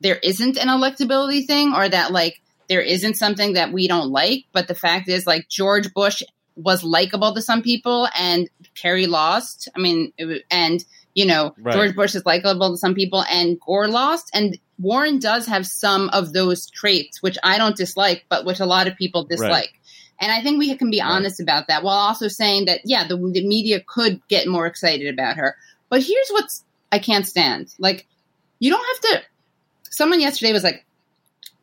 there 0.00 0.16
isn't 0.16 0.56
an 0.56 0.68
electability 0.68 1.46
thing 1.46 1.74
or 1.74 1.86
that 1.86 2.10
like 2.10 2.40
there 2.70 2.80
isn't 2.80 3.16
something 3.16 3.52
that 3.54 3.72
we 3.72 3.86
don't 3.88 4.10
like. 4.10 4.44
But 4.52 4.68
the 4.68 4.74
fact 4.74 5.08
is 5.08 5.26
like 5.26 5.48
George 5.50 5.92
Bush 5.92 6.22
was 6.56 6.82
likable 6.82 7.34
to 7.34 7.42
some 7.42 7.60
people 7.62 8.08
and 8.16 8.48
Kerry 8.74 9.06
lost. 9.06 9.68
I 9.76 9.80
mean, 9.80 10.12
it, 10.16 10.44
and 10.50 10.82
you 11.14 11.26
know, 11.26 11.52
Right. 11.58 11.74
George 11.74 11.96
Bush 11.96 12.14
is 12.14 12.24
likable 12.24 12.70
to 12.70 12.76
some 12.78 12.94
people 12.94 13.24
and 13.24 13.58
Gore 13.60 13.88
lost. 13.88 14.30
And 14.32 14.56
Warren 14.78 15.18
does 15.18 15.46
have 15.46 15.66
some 15.66 16.08
of 16.10 16.32
those 16.32 16.70
traits, 16.70 17.20
which 17.20 17.36
I 17.42 17.58
don't 17.58 17.76
dislike, 17.76 18.24
but 18.28 18.44
which 18.46 18.60
a 18.60 18.66
lot 18.66 18.86
of 18.86 18.96
people 18.96 19.24
dislike. 19.24 19.72
And 20.20 20.30
I 20.30 20.40
think 20.42 20.58
we 20.58 20.74
can 20.76 20.90
be 20.90 21.00
Right. 21.00 21.10
honest 21.10 21.40
about 21.40 21.66
that 21.66 21.82
while 21.82 21.96
also 21.96 22.28
saying 22.28 22.66
that, 22.66 22.82
yeah, 22.84 23.08
the, 23.08 23.16
the 23.16 23.44
media 23.46 23.80
could 23.84 24.20
get 24.28 24.46
more 24.46 24.66
excited 24.66 25.12
about 25.12 25.36
her. 25.36 25.56
But 25.88 26.02
here's 26.02 26.28
what's 26.30 26.62
I 26.92 27.00
can't 27.00 27.26
stand. 27.26 27.74
Like, 27.78 28.06
you 28.60 28.70
don't 28.70 28.84
have 28.84 29.00
to. 29.10 29.22
Someone 29.90 30.20
yesterday 30.20 30.52
was 30.52 30.62
like 30.62 30.84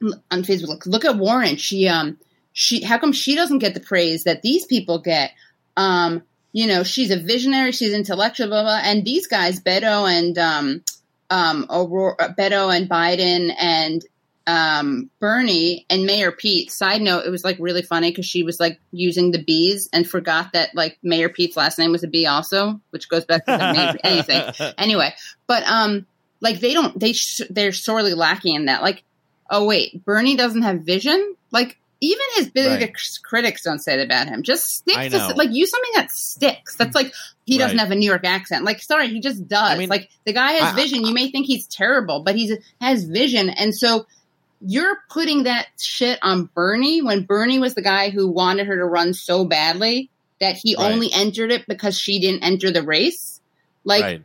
on 0.01 0.43
Facebook, 0.43 0.67
look, 0.67 0.85
look 0.85 1.05
at 1.05 1.17
Warren. 1.17 1.57
She, 1.57 1.87
um, 1.87 2.17
she, 2.53 2.83
how 2.83 2.97
come 2.97 3.11
she 3.11 3.35
doesn't 3.35 3.59
get 3.59 3.73
the 3.73 3.79
praise 3.79 4.23
that 4.23 4.41
these 4.41 4.65
people 4.65 4.99
get? 4.99 5.31
Um, 5.75 6.23
you 6.53 6.67
know, 6.67 6.83
she's 6.83 7.11
a 7.11 7.17
visionary, 7.17 7.71
she's 7.71 7.93
intellectual, 7.93 8.47
blah, 8.47 8.63
blah. 8.63 8.81
And 8.83 9.05
these 9.05 9.27
guys, 9.27 9.59
Beto 9.59 10.09
and, 10.09 10.37
um, 10.37 10.83
um, 11.29 11.65
Aurora, 11.69 12.33
Beto 12.37 12.75
and 12.75 12.89
Biden 12.89 13.53
and 13.59 14.03
um, 14.47 15.09
Bernie 15.19 15.85
and 15.89 16.05
Mayor 16.05 16.31
Pete. 16.31 16.71
Side 16.71 17.01
note, 17.01 17.25
it 17.25 17.29
was 17.29 17.43
like 17.43 17.57
really 17.59 17.81
funny 17.81 18.09
because 18.09 18.25
she 18.25 18.43
was 18.43 18.59
like 18.59 18.79
using 18.91 19.31
the 19.31 19.43
B's 19.43 19.89
and 19.91 20.07
forgot 20.07 20.53
that 20.53 20.73
like 20.73 20.97
Mayor 21.03 21.29
Pete's 21.29 21.57
last 21.57 21.77
name 21.77 21.91
was 21.91 22.03
a 22.03 22.07
B 22.07 22.25
also, 22.25 22.79
which 22.91 23.09
goes 23.09 23.25
back 23.25 23.45
to 23.45 23.99
anything. 24.03 24.41
Anyway, 24.77 25.13
but 25.47 25.63
um, 25.67 26.05
like 26.39 26.59
they 26.59 26.73
don't 26.73 26.97
they 26.99 27.13
sh- 27.13 27.41
they're 27.49 27.73
sorely 27.73 28.13
lacking 28.13 28.55
in 28.55 28.65
that. 28.65 28.81
Like, 28.81 29.03
oh 29.49 29.65
wait, 29.65 30.03
Bernie 30.05 30.35
doesn't 30.35 30.61
have 30.63 30.81
vision. 30.81 31.35
Like 31.51 31.77
even 31.99 32.25
his 32.35 32.49
biggest 32.49 33.23
critics 33.23 33.63
don't 33.63 33.79
say 33.79 33.97
that 33.97 34.05
about 34.05 34.27
him. 34.27 34.43
Just 34.43 34.63
stick 34.65 34.95
I 34.97 35.09
to 35.09 35.33
like 35.35 35.49
use 35.51 35.71
something 35.71 35.91
that 35.95 36.11
sticks. 36.11 36.75
That's 36.75 36.93
like 36.95 37.11
he 37.45 37.57
doesn't 37.57 37.77
Right. 37.77 37.83
have 37.83 37.91
a 37.91 37.95
New 37.95 38.05
York 38.05 38.23
accent. 38.25 38.63
Like 38.65 38.81
sorry, 38.81 39.07
he 39.09 39.19
just 39.19 39.47
does. 39.47 39.71
I 39.71 39.77
mean, 39.77 39.89
like 39.89 40.09
the 40.25 40.33
guy 40.33 40.53
has 40.53 40.73
I- 40.73 40.75
vision. 40.75 41.05
You 41.05 41.13
may 41.13 41.31
think 41.31 41.47
he's 41.47 41.65
terrible, 41.67 42.21
but 42.23 42.35
he's 42.35 42.53
has 42.81 43.03
vision, 43.05 43.49
and 43.49 43.73
so 43.75 44.05
you're 44.59 44.97
putting 45.09 45.43
that 45.43 45.67
shit 45.79 46.17
on 46.23 46.45
Bernie 46.55 47.01
when 47.03 47.23
Bernie 47.23 47.59
was 47.59 47.75
the 47.75 47.81
guy 47.83 48.09
who 48.09 48.27
wanted 48.27 48.65
her 48.67 48.75
to 48.75 48.85
run 48.85 49.13
so 49.13 49.45
badly 49.45 50.09
that 50.39 50.55
he 50.55 50.75
Right. 50.75 50.91
only 50.91 51.11
entered 51.13 51.51
it 51.51 51.65
because 51.67 51.97
she 51.99 52.19
didn't 52.19 52.43
enter 52.43 52.71
the 52.71 52.81
race. 52.83 53.39
Like, 53.83 54.01
right. 54.03 54.23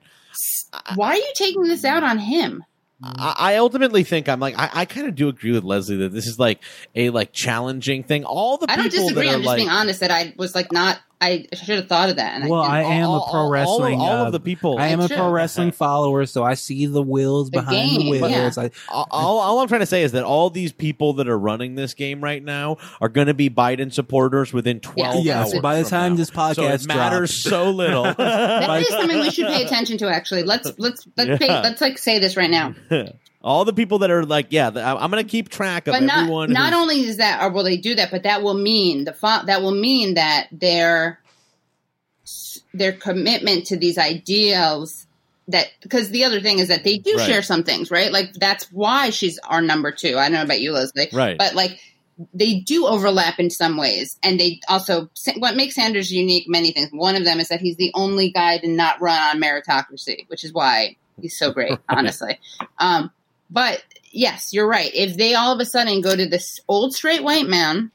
why 0.95 1.09
are 1.11 1.17
you 1.17 1.33
taking 1.35 1.65
this 1.65 1.85
out 1.85 2.03
on 2.03 2.19
him? 2.19 2.65
I, 3.03 3.35
I 3.39 3.57
ultimately 3.57 4.05
think 4.05 4.29
I'm 4.29 4.41
like 4.41 4.59
I, 4.59 4.71
I 4.73 4.85
kind 4.85 5.09
of 5.09 5.15
do 5.15 5.29
agree 5.29 5.53
with 5.53 5.65
Leslie 5.65 5.97
that 5.99 6.13
this 6.13 6.27
is 6.27 6.39
like 6.39 6.63
a 6.95 7.11
like 7.11 7.33
challenging 7.33 8.05
thing. 8.05 8.25
All 8.25 8.59
the 8.59 8.71
I 8.71 8.77
don't 8.77 8.91
people 8.91 9.09
disagree. 9.09 9.27
that 9.27 9.33
are 9.33 9.35
I'm 9.35 9.41
just 9.41 9.47
like 9.47 9.57
being 9.57 9.69
honest 9.69 10.01
that 10.01 10.11
I 10.11 10.35
was 10.37 10.55
like 10.55 10.73
not. 10.73 11.01
I 11.23 11.47
should 11.55 11.77
have 11.77 11.89
thought 11.89 12.11
of 12.11 12.17
that. 12.17 12.41
And 12.41 12.51
Well, 12.51 12.61
I, 12.63 12.81
I 12.81 12.83
didn't. 12.83 12.97
am 12.99 13.09
all- 13.11 13.27
a 13.27 13.31
pro 13.31 13.41
all- 13.41 13.51
wrestling. 13.51 14.01
All, 14.01 14.07
of, 14.07 14.11
all 14.19 14.23
uh, 14.25 14.27
of 14.27 14.33
the 14.33 14.41
people. 14.41 14.79
I 14.79 14.89
am 14.89 15.01
a 15.01 15.07
Sure. 15.09 15.17
pro 15.17 15.31
wrestling 15.31 15.71
follower, 15.73 16.27
so 16.27 16.43
I 16.43 16.55
see 16.55 16.87
the 16.87 17.01
wheels 17.03 17.51
The 17.51 17.61
behind 17.61 17.91
the 17.93 17.99
game, 17.99 18.11
wheels. 18.11 18.31
yeah. 18.57 18.65
I, 18.65 18.71
all, 18.89 19.07
all, 19.11 19.39
all 19.39 19.61
I'm 19.61 19.69
trying 19.69 19.81
to 19.81 19.87
say 19.87 20.03
is 20.03 20.13
that 20.13 20.25
all 20.25 20.51
these 20.51 20.73
people 20.73 21.13
that 21.15 21.29
are 21.29 21.39
running 21.39 21.77
this 21.77 21.95
game 21.95 22.21
right 22.23 22.43
now 22.43 22.77
are 23.01 23.09
going 23.09 23.29
to 23.29 23.35
be 23.35 23.49
Biden 23.49 23.93
supporters 23.93 24.53
within 24.53 24.81
12 24.81 25.25
Yes, 25.25 25.53
hours. 25.55 25.63
by 25.63 25.81
the 25.83 25.89
time 25.89 26.13
now. 26.13 26.17
this 26.17 26.31
podcast 26.31 26.55
so 26.57 26.65
it 26.69 26.87
matters 26.87 27.31
drops. 27.31 27.43
so 27.45 27.71
little. 27.73 28.03
that 28.05 28.81
is 28.81 28.89
something 28.89 29.21
we 29.21 29.31
should 29.31 29.47
pay 29.47 29.63
attention 29.65 29.99
to. 29.99 30.09
Actually, 30.09 30.43
let's 30.43 30.73
let's 30.79 31.07
let's 31.17 31.39
pay, 31.39 31.49
let's 31.49 31.81
like 31.81 31.99
say 31.99 32.19
this 32.19 32.37
right 32.37 32.51
now. 32.51 32.75
all 33.43 33.65
the 33.65 33.73
people 33.73 33.99
that 33.99 34.11
are 34.11 34.25
like, 34.25 34.47
yeah, 34.51 34.69
I'm 34.69 35.11
going 35.11 35.23
to 35.25 35.29
keep 35.29 35.49
track 35.49 35.87
of 35.89 35.93
But 35.93 36.03
not 36.03 36.19
everyone. 36.21 36.53
not 36.53 36.73
only 36.73 37.01
is 37.01 37.17
that, 37.19 37.43
or 37.43 37.51
will 37.51 37.65
they 37.65 37.77
do 37.77 37.95
that, 37.97 38.11
but 38.11 38.23
that 38.23 38.43
will 38.43 38.55
mean 38.55 39.05
the 39.05 39.15
that 39.47 39.63
will 39.63 39.75
mean 39.75 40.15
that 40.15 40.49
their 40.53 41.19
their 42.73 42.93
commitment 42.93 43.67
to 43.67 43.77
these 43.77 43.99
ideals 43.99 45.07
that 45.49 45.67
because 45.83 46.11
the 46.11 46.25
other 46.25 46.41
thing 46.41 46.61
is 46.61 46.69
that 46.69 46.85
they 46.85 46.99
do 46.99 47.17
Right. 47.17 47.27
share 47.27 47.43
some 47.43 47.65
things, 47.65 47.91
right? 47.91 48.13
Like 48.13 48.33
that's 48.35 48.71
why 48.71 49.11
she's 49.11 49.39
our 49.41 49.61
number 49.61 49.91
two. 49.91 50.17
I 50.17 50.29
don't 50.29 50.35
know 50.35 50.43
about 50.43 50.61
you, 50.61 50.73
Leslie, 50.73 51.09
Right. 51.13 51.37
But 51.37 51.55
like 51.55 51.79
they 52.33 52.61
do 52.61 52.87
overlap 52.87 53.41
in 53.41 53.51
some 53.51 53.77
ways, 53.77 54.17
and 54.23 54.39
they 54.39 54.61
also 54.69 55.11
what 55.39 55.57
makes 55.57 55.75
Sanders 55.75 56.13
unique. 56.13 56.45
Many 56.49 56.71
things. 56.71 56.91
One 56.93 57.17
of 57.17 57.25
them 57.25 57.41
is 57.41 57.49
that 57.49 57.61
he's 57.61 57.77
the 57.77 57.91
only 57.95 58.31
guy 58.31 58.59
to 58.59 58.69
not 58.69 59.01
run 59.01 59.19
on 59.21 59.43
meritocracy, 59.43 60.29
which 60.29 60.45
is 60.45 60.53
why 60.53 60.97
he's 61.21 61.37
so 61.37 61.51
great, 61.53 61.79
honestly. 61.89 62.39
Um, 62.79 63.11
but 63.53 63.83
yes, 64.11 64.51
you're 64.53 64.67
right. 64.69 64.91
If 64.95 65.17
they 65.17 65.35
all 65.35 65.53
of 65.53 65.61
a 65.61 65.65
sudden 65.67 66.01
go 66.01 66.17
to 66.17 66.27
this 66.29 66.59
old 66.69 66.95
straight 66.95 67.23
white 67.23 67.47
man 67.47 67.91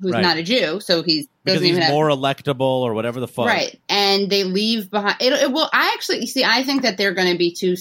who's 0.00 0.12
Right. 0.12 0.22
not 0.22 0.36
a 0.36 0.42
Jew, 0.42 0.80
so 0.80 1.02
he's 1.02 1.26
because 1.44 1.56
doesn't 1.60 1.62
he's 1.64 1.70
even 1.76 1.82
have 1.82 1.92
more 1.92 2.08
electable 2.08 2.60
or 2.82 2.92
whatever 2.94 3.20
the 3.20 3.28
fuck. 3.28 3.46
right, 3.46 3.80
and 3.88 4.28
they 4.28 4.44
leave 4.44 4.90
behind. 4.90 5.16
It, 5.20 5.32
it 5.32 5.52
will. 5.52 5.68
I 5.72 5.92
actually 5.94 6.26
see. 6.26 6.44
I 6.44 6.62
think 6.64 6.82
that 6.82 6.96
they're 6.98 7.14
going 7.14 7.32
to 7.32 7.38
be 7.38 7.52
too. 7.52 7.76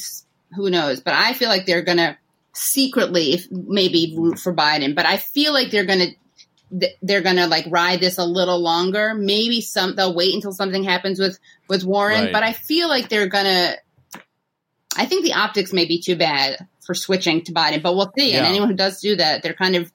Who 0.55 0.69
knows? 0.69 1.01
But 1.01 1.13
I 1.15 1.33
feel 1.33 1.49
like 1.49 1.65
they're 1.65 1.81
going 1.81 1.97
to 1.97 2.17
secretly, 2.53 3.33
if 3.33 3.51
maybe 3.51 4.13
root 4.17 4.39
for 4.39 4.53
Biden. 4.53 4.95
But 4.95 5.05
I 5.05 5.17
feel 5.17 5.51
like 5.51 5.71
they're 5.71 5.85
going 5.85 5.99
to 5.99 6.15
they're 7.01 7.21
gonna 7.21 7.47
like 7.47 7.65
ride 7.69 7.99
this 7.99 8.17
a 8.17 8.25
little 8.25 8.59
longer. 8.59 9.13
Maybe 9.13 9.61
some 9.61 9.95
they'll 9.95 10.15
wait 10.15 10.33
until 10.33 10.51
something 10.51 10.83
happens 10.83 11.19
with 11.19 11.37
with 11.69 11.83
Warren, 11.83 12.25
Right. 12.25 12.33
but 12.33 12.43
I 12.43 12.53
feel 12.53 12.87
like 12.89 13.07
they're 13.09 13.27
gonna. 13.27 13.75
I 14.95 15.05
think 15.05 15.23
the 15.23 15.33
optics 15.33 15.73
may 15.73 15.85
be 15.85 16.01
too 16.01 16.15
bad 16.15 16.67
for 16.85 16.93
switching 16.93 17.43
to 17.43 17.51
Biden, 17.53 17.81
but 17.81 17.95
we'll 17.95 18.11
see. 18.17 18.33
And 18.33 18.45
anyone 18.45 18.69
who 18.69 18.75
does 18.75 19.01
do 19.01 19.15
that, 19.15 19.43
they're 19.43 19.53
kind 19.53 19.75
of 19.75 19.91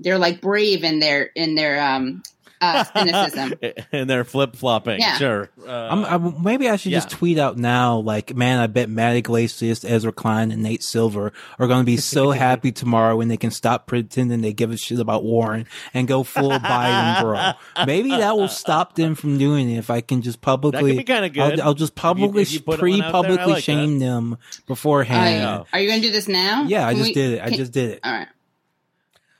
they're 0.00 0.18
like 0.18 0.40
brave 0.40 0.84
in 0.84 1.00
their 1.00 1.22
in 1.22 1.54
their 1.54 1.80
um 1.80 2.22
uh, 2.60 2.84
cynicism. 2.84 3.54
and 3.92 4.08
they're 4.08 4.24
flip 4.24 4.56
flopping. 4.56 5.00
Yeah. 5.00 5.16
Sure. 5.16 5.50
Uh, 5.66 5.70
I'm, 5.70 6.04
I'm, 6.04 6.42
maybe 6.42 6.68
I 6.68 6.76
should 6.76 6.92
just 6.92 7.10
tweet 7.10 7.38
out 7.38 7.56
now, 7.56 7.98
like, 7.98 8.34
man, 8.34 8.58
I 8.58 8.66
bet 8.66 8.88
Matt 8.88 9.16
Yglesias, 9.16 9.84
Ezra 9.84 10.12
Klein, 10.12 10.50
and 10.50 10.62
Nate 10.62 10.82
Silver 10.82 11.32
are 11.58 11.66
going 11.66 11.80
to 11.80 11.86
be 11.86 11.96
so 11.96 12.30
happy 12.32 12.72
tomorrow 12.72 13.16
when 13.16 13.28
they 13.28 13.36
can 13.36 13.50
stop 13.50 13.86
pretending 13.86 14.40
they 14.40 14.52
give 14.52 14.70
a 14.70 14.76
shit 14.76 14.98
about 15.00 15.24
Warren 15.24 15.66
and 15.94 16.08
go 16.08 16.22
full 16.22 16.50
Biden, 16.58 17.20
bro. 17.22 17.84
Maybe 17.86 18.10
that 18.10 18.36
will 18.36 18.48
stop 18.48 18.94
them 18.94 19.14
from 19.14 19.38
doing 19.38 19.70
it 19.70 19.78
if 19.78 19.90
I 19.90 20.00
can 20.00 20.22
just 20.22 20.40
publicly. 20.40 20.92
That 20.92 20.98
be 20.98 21.04
kinda 21.04 21.28
good. 21.28 21.60
I'll, 21.60 21.68
I'll 21.68 21.74
just 21.74 21.94
publicly, 21.94 22.42
if 22.42 22.52
you 22.52 22.60
put 22.60 22.80
one 22.80 23.00
out 23.00 23.00
there, 23.00 23.08
I 23.08 23.10
pre-publicly 23.12 23.52
like 23.54 23.64
shame 23.64 23.98
them 23.98 24.38
I, 24.40 24.60
beforehand. 24.66 25.66
are 25.72 25.80
you 25.80 25.88
going 25.88 26.00
to 26.00 26.06
do 26.06 26.12
this 26.12 26.28
now? 26.28 26.64
yeah, 26.64 26.86
I 26.86 26.94
just 26.94 27.08
we- 27.08 27.14
did 27.14 27.32
it. 27.34 27.42
I 27.42 27.48
can- 27.48 27.58
just 27.58 27.72
did 27.72 27.90
it. 27.90 28.00
All 28.04 28.12
right. 28.12 28.28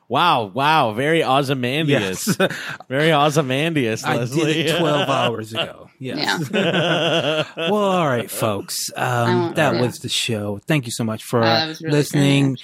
Wow. 0.09 0.47
Wow. 0.47 0.93
Very 0.95 1.23
Ozymandias. 1.23 2.37
Yes, 2.39 2.51
Very 2.89 3.13
Ozymandias, 3.13 4.05
I 4.05 4.17
Leslie. 4.17 4.53
did 4.55 4.67
it 4.67 4.79
12 4.79 5.09
hours 5.09 5.53
ago. 5.53 5.91
Yes. 5.99 6.51
well, 6.51 7.75
all 7.75 8.07
right, 8.07 8.31
folks. 8.31 8.91
Um, 8.97 9.55
that 9.55 9.75
yeah. 9.75 9.81
was 9.81 9.99
the 9.99 10.09
show. 10.09 10.61
Thank 10.67 10.87
you 10.87 10.93
so 10.93 11.05
much 11.05 11.25
for 11.25 11.43
uh, 11.43 11.75
really 11.81 11.91
listening. 11.93 12.57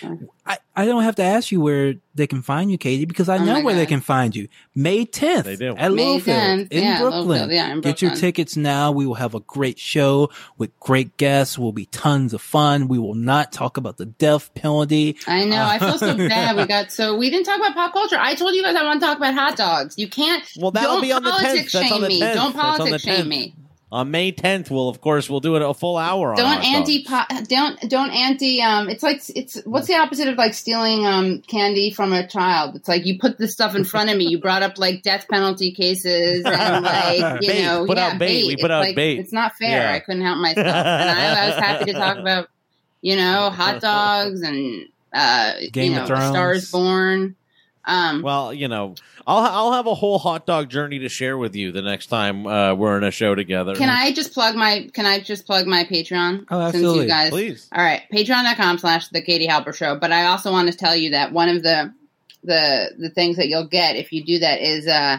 Great, 0.44 0.52
actually. 0.52 0.64
I, 0.76 0.82
I 0.82 0.86
don't 0.86 1.02
have 1.02 1.16
to 1.16 1.22
ask 1.22 1.50
you 1.52 1.60
where 1.60 1.94
they 2.14 2.26
can 2.26 2.42
find 2.42 2.70
you, 2.70 2.78
Katie, 2.78 3.04
because 3.04 3.28
I 3.28 3.36
Oh 3.36 3.44
know 3.44 3.54
my 3.54 3.62
where 3.62 3.74
they 3.74 3.86
can 3.86 4.00
find 4.00 4.34
you. 4.34 4.48
May 4.74 5.06
10th 5.06 5.44
They 5.44 5.56
do. 5.56 5.76
at 5.76 5.92
May 5.92 6.14
Littlefield 6.14 6.36
10th, 6.36 6.72
in 6.72 6.82
yeah, 6.82 7.00
Brooklyn. 7.00 7.50
Yeah, 7.50 7.72
in 7.72 7.80
Get 7.80 8.02
your 8.02 8.14
tickets 8.14 8.56
now. 8.56 8.92
We 8.92 9.06
will 9.06 9.14
have 9.14 9.34
a 9.34 9.40
great 9.40 9.78
show 9.78 10.30
with 10.58 10.78
great 10.80 11.16
guests. 11.16 11.58
Will 11.58 11.72
be 11.72 11.86
tons 11.86 12.34
of 12.34 12.42
fun. 12.42 12.88
We 12.88 12.98
will 12.98 13.14
not 13.14 13.52
talk 13.52 13.76
about 13.76 13.96
the 13.96 14.06
death 14.06 14.54
penalty. 14.54 15.16
I 15.26 15.44
know. 15.44 15.64
I 15.64 15.78
feel 15.78 15.98
so 15.98 16.16
bad. 16.28 16.56
We 16.56 16.66
got 16.66 16.92
so 16.92 17.16
we 17.16 17.30
didn't 17.30 17.46
talk 17.46 17.58
about 17.58 17.74
pop 17.74 17.92
culture. 17.92 18.18
I 18.18 18.34
told 18.34 18.54
you 18.54 18.62
guys 18.62 18.76
I 18.76 18.84
want 18.84 19.00
to 19.00 19.06
talk 19.06 19.16
about 19.16 19.34
hot 19.34 19.56
dogs. 19.56 19.94
You 19.98 20.08
can't. 20.08 20.44
Well, 20.58 20.70
that'll 20.70 21.00
be 21.00 21.12
on 21.12 21.22
the 21.22 21.30
10th. 21.30 21.38
politics 21.38 21.72
That's 21.72 21.86
shame 21.86 21.94
on 21.94 22.00
the 22.02 22.08
me. 22.08 22.20
Don't 22.20 22.34
That's 22.34 22.40
on 22.40 22.52
the 22.52 22.58
politics 22.58 23.02
shame 23.02 23.28
me. 23.28 23.54
On 23.94 24.10
May 24.10 24.32
10th, 24.32 24.70
we'll 24.70 24.88
of 24.88 25.00
course 25.00 25.30
we'll 25.30 25.38
do 25.38 25.54
it 25.54 25.62
a 25.62 25.72
full 25.72 25.96
hour. 25.96 26.34
Don't 26.34 26.64
anti 26.64 27.06
don't 27.46 27.80
don't 27.88 28.10
anti 28.10 28.60
um 28.60 28.88
it's 28.88 29.04
like 29.04 29.22
it's 29.36 29.62
what's 29.64 29.86
the 29.86 29.94
opposite 29.94 30.26
of 30.26 30.36
like 30.36 30.52
stealing 30.52 31.06
um 31.06 31.42
candy 31.42 31.92
from 31.92 32.12
a 32.12 32.26
child 32.26 32.74
it's 32.74 32.88
like 32.88 33.06
you 33.06 33.20
put 33.20 33.38
this 33.38 33.52
stuff 33.52 33.76
in 33.76 33.84
front 33.84 34.10
of 34.10 34.16
me 34.16 34.24
you 34.24 34.40
brought 34.40 34.64
up 34.64 34.78
like 34.78 35.02
death 35.02 35.26
penalty 35.30 35.70
cases 35.70 36.44
and 36.44 36.84
like 36.84 37.20
you 37.42 37.48
Bait. 37.48 37.62
know 37.64 37.86
Put 37.86 37.96
yeah 37.98 38.06
out 38.08 38.18
bait. 38.18 38.46
We 38.48 38.52
It's 38.54 38.62
put 38.62 38.70
out 38.72 38.80
like, 38.82 38.96
bait. 38.96 39.20
it's 39.20 39.32
not 39.32 39.54
fair 39.56 39.82
Yeah. 39.90 39.92
i 39.92 40.00
couldn't 40.00 40.22
help 40.22 40.38
myself 40.38 40.66
and 40.66 41.10
I, 41.10 41.44
I 41.44 41.46
was 41.50 41.54
happy 41.60 41.84
to 41.86 41.92
talk 41.92 42.18
about 42.18 42.48
you 43.00 43.14
know 43.14 43.50
hot 43.50 43.80
dogs 43.80 44.42
and 44.42 44.86
uh 45.12 45.52
Game 45.70 45.92
you 45.92 46.00
of 46.00 46.08
know 46.08 46.14
A 46.16 46.18
Star 46.18 46.32
Thrones. 46.32 46.62
is 46.64 46.70
born 46.72 47.36
um 47.86 48.22
Well, 48.22 48.52
you 48.54 48.68
know, 48.68 48.94
I'll 49.26 49.38
I'll 49.44 49.72
have 49.72 49.86
a 49.86 49.94
whole 49.94 50.18
hot 50.18 50.46
dog 50.46 50.68
journey 50.70 51.00
to 51.00 51.08
share 51.08 51.36
with 51.38 51.54
you 51.54 51.72
the 51.72 51.82
next 51.82 52.06
time 52.08 52.46
uh, 52.46 52.74
we're 52.74 52.96
in 52.98 53.04
a 53.04 53.10
show 53.10 53.34
together. 53.34 53.74
can 53.74 53.88
i 53.88 54.12
just 54.12 54.32
plug 54.34 54.54
my 54.54 54.88
can 54.92 55.06
i 55.06 55.20
just 55.20 55.46
plug 55.46 55.66
my 55.66 55.84
patreon 55.84 56.44
Oh, 56.50 56.60
since 56.70 56.76
absolutely. 56.76 57.02
you 57.04 57.08
guys 57.08 57.30
Please. 57.30 57.68
All 57.74 57.82
right, 57.84 58.02
patreon.com 58.12 58.78
slash 58.78 59.08
the 59.08 59.22
Katie 59.22 59.46
Halper 59.48 59.74
show. 59.74 59.96
But 59.98 60.12
I 60.12 60.26
also 60.26 60.50
want 60.52 60.70
to 60.70 60.76
tell 60.76 60.94
you 60.96 61.10
that 61.10 61.32
one 61.32 61.48
of 61.48 61.62
the 61.62 61.92
the 62.42 62.90
the 62.98 63.10
things 63.10 63.36
that 63.36 63.48
you'll 63.48 63.66
get 63.68 63.96
if 63.96 64.12
you 64.12 64.24
do 64.24 64.38
that 64.40 64.60
is 64.60 64.86
uh 64.86 65.18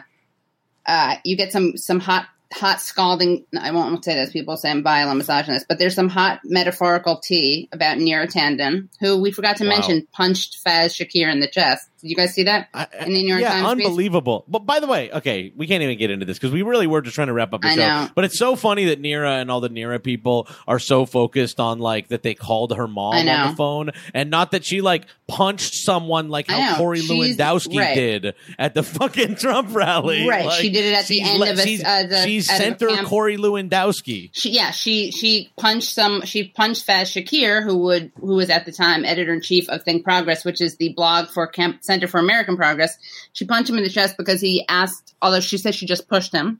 uh 0.86 1.16
you 1.24 1.36
get 1.36 1.52
some 1.52 1.76
some 1.78 2.00
hot 2.00 2.28
hot 2.54 2.80
scalding 2.80 3.44
I 3.60 3.72
won't 3.72 4.06
say 4.06 4.14
this, 4.14 4.32
people 4.32 4.56
say 4.56 4.70
I'm 4.70 4.84
vile 4.84 5.10
and 5.10 5.18
misogynist, 5.18 5.66
but 5.68 5.80
there's 5.80 5.96
some 5.96 6.10
hot 6.10 6.42
metaphorical 6.46 7.18
tea 7.18 7.68
about 7.74 7.98
Neera 7.98 8.32
Tandon, 8.32 8.88
who 9.00 9.20
we 9.22 9.32
forgot 9.32 9.58
to 9.58 9.64
Wow. 9.64 9.70
mention 9.72 10.08
punched 10.14 10.64
Faz 10.64 10.94
Shakir 10.96 11.30
in 11.32 11.40
the 11.40 11.48
chest 11.50 11.90
Did 12.06 12.12
you 12.12 12.16
guys 12.16 12.36
see 12.36 12.44
that? 12.44 12.68
I- 12.72 12.86
In 13.00 13.14
the 13.14 13.24
New 13.24 13.30
York 13.30 13.42
yeah, 13.42 13.62
Times 13.62 13.78
piece? 13.78 13.86
unbelievable. 13.88 14.46
But 14.48 14.60
by 14.60 14.80
the 14.80 14.86
way, 14.86 15.12
okay, 15.12 15.52
we 15.56 15.66
can't 15.66 15.82
even 15.82 15.98
get 15.98 16.12
into 16.12 16.24
this 16.28 16.38
because 16.38 16.52
we 16.52 16.62
really 16.62 16.86
were 16.86 17.02
just 17.02 17.16
trying 17.16 17.28
to 17.28 17.34
wrap 17.34 17.52
up 17.52 17.62
the 17.62 17.70
I 17.70 17.76
show. 17.76 17.82
know. 17.82 18.10
But 18.14 18.26
it's 18.26 18.38
so 18.38 18.56
funny 18.56 18.86
that 18.86 19.02
Neera 19.02 19.42
and 19.42 19.50
all 19.50 19.60
the 19.60 19.70
Neera 19.72 20.02
people 20.04 20.48
are 20.68 20.78
so 20.78 21.08
focused 21.08 21.60
on 21.60 21.80
like 21.80 22.10
that 22.10 22.22
they 22.22 22.36
called 22.36 22.76
her 22.76 22.88
mom 22.88 23.16
on 23.16 23.50
the 23.50 23.56
phone, 23.56 23.90
and 24.14 24.30
not 24.30 24.52
that 24.52 24.64
she 24.64 24.82
like 24.82 25.08
punched 25.28 25.74
someone 25.74 26.30
like 26.30 26.48
how. 26.48 26.76
Corey 26.78 27.00
She's- 27.00 27.38
Lewandowski 27.38 27.80
right. 27.80 27.96
did 27.96 28.36
at 28.60 28.76
the 28.76 28.84
fucking 28.84 29.36
Trump 29.38 29.74
rally. 29.74 30.28
Right, 30.28 30.46
Like, 30.46 30.62
she 30.62 30.70
did 30.70 30.86
it 30.86 30.94
at 30.94 31.08
the 31.08 31.22
end 31.22 31.40
le- 31.40 31.52
of 31.54 31.58
a- 31.60 31.64
she's, 31.64 31.84
uh, 31.84 32.04
the- 32.08 32.24
she's 32.24 32.46
Center 32.48 32.88
Corey 33.06 33.38
Lewandowski. 33.38 34.30
She, 34.34 34.52
yeah, 34.52 34.70
she 34.72 35.12
she 35.12 35.52
punched 35.58 35.90
some. 35.94 36.22
She 36.26 36.50
punched 36.50 36.86
Faz 36.86 37.10
Shakir, 37.12 37.64
who 37.64 37.78
would 37.80 38.12
who 38.20 38.36
was 38.36 38.50
at 38.52 38.66
the 38.66 38.72
time 38.72 39.06
editor 39.06 39.34
in 39.34 39.42
chief 39.42 39.70
of 39.70 39.84
Think 39.84 40.04
Progress, 40.04 40.44
which 40.46 40.62
is 40.62 40.76
the 40.78 40.94
blog 40.94 41.30
for 41.30 41.48
Camp 41.48 41.80
Center 41.82 41.95
for 42.08 42.20
American 42.20 42.56
Progress. 42.58 42.98
She 43.34 43.46
punched 43.46 43.70
him 43.70 43.78
in 43.78 43.84
the 43.84 43.90
chest 43.90 44.16
because 44.18 44.42
he 44.42 44.66
asked. 44.70 45.14
Although 45.22 45.40
she 45.40 45.58
said 45.58 45.74
she 45.76 45.86
just 45.86 46.08
pushed 46.08 46.34
him. 46.34 46.60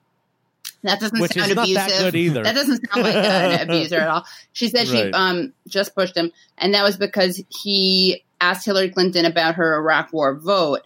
That 0.84 1.00
doesn't 1.00 1.20
Which 1.20 1.34
sound 1.34 1.52
abusive. 1.52 1.76
that. 1.76 2.44
That 2.44 2.54
doesn't 2.56 2.92
sound 2.92 3.04
like 3.06 3.16
an 3.16 3.62
abuser 3.70 3.98
at 3.98 4.08
all. 4.08 4.26
She 4.54 4.68
said 4.70 4.88
she 4.88 5.02
um 5.14 5.54
just 5.68 5.96
pushed 5.96 6.16
him, 6.16 6.32
and 6.58 6.74
that 6.74 6.84
was 6.84 6.98
because 6.98 7.42
he 7.64 8.24
asked 8.40 8.66
Hillary 8.66 8.90
Clinton 8.90 9.26
about 9.26 9.56
her 9.56 9.76
Iraq 9.78 10.14
War 10.14 10.36
vote. 10.36 10.82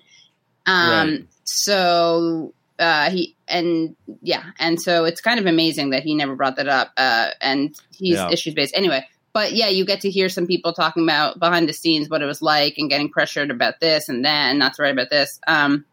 Um, 0.65 0.89
Right. 0.89 1.25
so 1.43 2.53
uh, 2.77 3.09
he 3.09 3.35
and 3.47 3.95
yeah, 4.21 4.43
and 4.57 4.81
so 4.81 5.03
it's 5.03 5.19
kind 5.19 5.39
of 5.39 5.45
amazing 5.47 5.89
that 5.89 6.03
he 6.03 6.15
never 6.15 6.35
brought 6.35 6.55
that 6.57 6.67
up. 6.69 6.91
Uh, 6.95 7.29
and 7.41 7.75
he's 7.97 8.15
Yeah. 8.15 8.29
issues 8.31 8.53
based 8.53 8.73
anyway. 8.77 9.05
But 9.33 9.53
yeah, 9.53 9.67
you 9.67 9.85
get 9.85 10.01
to 10.01 10.09
hear 10.09 10.27
some 10.29 10.47
people 10.47 10.73
talking 10.73 11.03
about 11.03 11.39
behind 11.39 11.69
the 11.69 11.73
scenes 11.73 12.09
what 12.09 12.21
it 12.21 12.25
was 12.25 12.41
like 12.41 12.75
and 12.77 12.89
getting 12.89 13.09
pressured 13.09 13.51
about 13.51 13.79
this 13.79 14.09
and 14.09 14.25
that 14.25 14.49
and 14.49 14.59
not 14.59 14.73
to 14.75 14.81
write 14.81 14.93
about 14.93 15.09
this. 15.09 15.39
Um, 15.47 15.85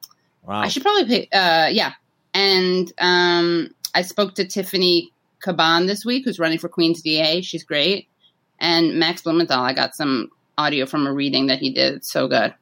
Wow. 0.43 0.61
I 0.61 0.69
should 0.69 0.83
probably 0.85 1.05
pay. 1.07 1.29
Uh, 1.37 1.67
yeah, 1.73 1.95
and 2.33 2.93
um, 2.99 3.75
I 3.97 4.03
spoke 4.03 4.37
to 4.37 4.45
Tiffany 4.47 5.11
Caban 5.45 5.89
this 5.89 6.05
week, 6.05 6.25
who's 6.25 6.39
running 6.39 6.59
for 6.59 6.69
Queen's 6.69 7.03
DA. 7.03 7.41
She's 7.41 7.65
great, 7.65 8.07
and 8.61 8.95
Max 9.01 9.23
Blumenthal. 9.23 9.59
I 9.61 9.73
got 9.73 9.97
some 9.97 10.31
audio 10.57 10.87
from 10.87 11.05
a 11.09 11.13
reading 11.13 11.47
that 11.49 11.59
he 11.59 11.71
did. 11.73 11.95
It's 11.95 12.13
so 12.13 12.29
good. 12.29 12.55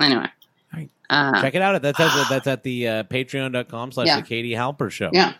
Anyway, 0.00 0.28
Right. 0.72 0.88
uh, 1.10 1.40
Check 1.42 1.56
it 1.56 1.62
out. 1.62 1.82
That's 1.82 1.98
at 1.98 2.14
the, 2.14 2.26
that's 2.30 2.46
at 2.54 2.62
the 2.62 2.86
uh, 2.88 3.02
patreon.com 3.02 3.90
slash 3.90 4.14
the 4.16 4.22
Katie 4.22 4.52
Halper 4.52 4.88
show. 4.90 5.10
yeah, 5.12 5.34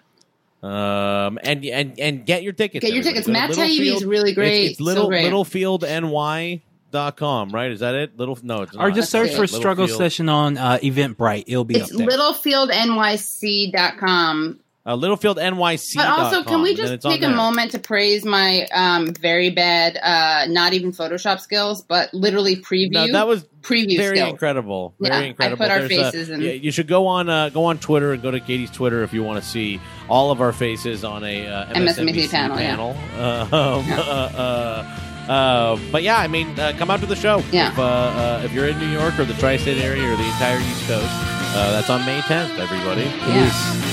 Um 0.63 1.39
and 1.43 1.65
and 1.65 1.99
and 1.99 2.27
get 2.27 2.43
your 2.43 2.53
tickets. 2.53 2.83
get 2.83 2.93
your 2.93 2.99
everybody. 3.01 3.23
tickets. 3.23 3.27
Go 3.27 3.33
Matt 3.33 3.51
Taibbi 3.51 3.71
is 3.71 3.79
Littlefield. 3.79 4.05
really 4.11 4.33
great. 4.35 4.63
It's, 4.65 4.73
it's 4.73 4.81
little 4.81 5.05
so 5.05 5.09
great. 5.09 5.33
littlefieldny.com, 5.33 7.51
right? 7.51 7.71
Is 7.71 7.81
that 7.81 7.95
it? 7.95 8.19
Little 8.19 8.39
no, 8.43 8.61
it's 8.63 8.75
not. 8.75 8.85
Or 8.85 8.91
just 8.91 9.11
search 9.11 9.35
for 9.35 9.47
struggle 9.47 9.85
Littlefield. 9.87 9.99
session 10.13 10.29
on 10.29 10.59
uh, 10.59 10.77
Eventbrite. 10.83 11.45
It'll 11.47 11.65
be 11.65 11.77
It's 11.77 11.91
up 11.93 11.97
there. 11.99 12.09
littlefieldnyc.com. 12.09 14.61
uh, 14.87 14.97
littlefieldnyc. 14.97 15.95
But 15.97 16.07
also, 16.09 16.43
can 16.43 16.63
we 16.63 16.75
just 16.75 17.03
take 17.03 17.23
a 17.23 17.29
moment 17.29 17.73
to 17.73 17.79
praise 17.79 18.25
my 18.25 18.67
um, 18.73 19.13
very 19.15 19.51
bad, 19.51 19.99
uh, 20.03 20.47
not 20.51 20.73
even 20.73 20.93
Photoshop 20.93 21.41
skills, 21.41 21.83
but 21.83 22.13
literally 22.15 22.57
preview 22.57 22.93
No, 22.93 23.13
that 23.13 23.27
was 23.29 23.45
preview 23.63 23.97
very 23.99 24.17
skills. 24.17 24.31
incredible. 24.31 24.95
Very 24.99 25.15
Yeah, 25.15 25.21
I 25.21 25.25
incredible. 25.27 25.57
put 25.65 25.71
our 25.71 25.79
There's, 25.87 25.93
uh, 25.99 26.11
faces 26.13 26.31
in. 26.31 26.41
yeah, 26.41 26.53
you 26.53 26.71
should 26.71 26.89
go 26.89 27.07
on 27.07 27.29
uh, 27.29 27.51
go 27.51 27.65
on 27.67 27.79
Twitter 27.79 28.13
and 28.13 28.23
go 28.23 28.31
to 28.31 28.41
Katie's 28.41 28.71
Twitter 28.71 29.03
if 29.03 29.13
you 29.13 29.23
want 29.23 29.43
to 29.43 29.49
see 29.49 29.81
all 30.09 30.31
of 30.31 30.41
our 30.41 30.53
faces 30.53 31.05
on 31.05 31.25
a 31.25 31.47
uh, 31.47 31.67
MSNBC, 31.75 32.29
MSNBC 32.29 32.31
panel, 32.31 32.97
yeah. 33.19 33.23
Uh, 33.23 33.49
um, 33.53 33.93
uh, 33.93 34.01
uh, 34.01 35.31
uh, 35.31 35.79
but 35.93 36.03
yeah, 36.03 36.17
I 36.19 36.27
mean, 36.27 36.59
uh, 36.59 36.73
come 36.79 36.91
out 36.91 37.01
to 37.01 37.07
the 37.07 37.15
show. 37.15 37.43
Yeah. 37.53 37.71
If, 37.71 37.79
uh, 37.79 37.83
uh, 37.85 38.43
if 38.45 38.53
you're 38.53 38.67
in 38.67 38.79
New 38.81 38.89
York 38.89 39.17
or 39.19 39.25
the 39.25 39.35
tri-state 39.35 39.79
area 39.79 40.03
or 40.13 40.17
the 40.17 40.25
entire 40.25 40.59
East 40.59 40.89
Coast, 40.89 41.07
uh, 41.07 41.71
that's 41.73 41.89
on 41.91 42.05
May 42.07 42.19
10th. 42.23 42.59
Everybody. 42.59 43.03
Yeah. 43.03 43.90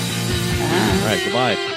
All 1.08 1.14
right. 1.14 1.24
Goodbye. 1.24 1.77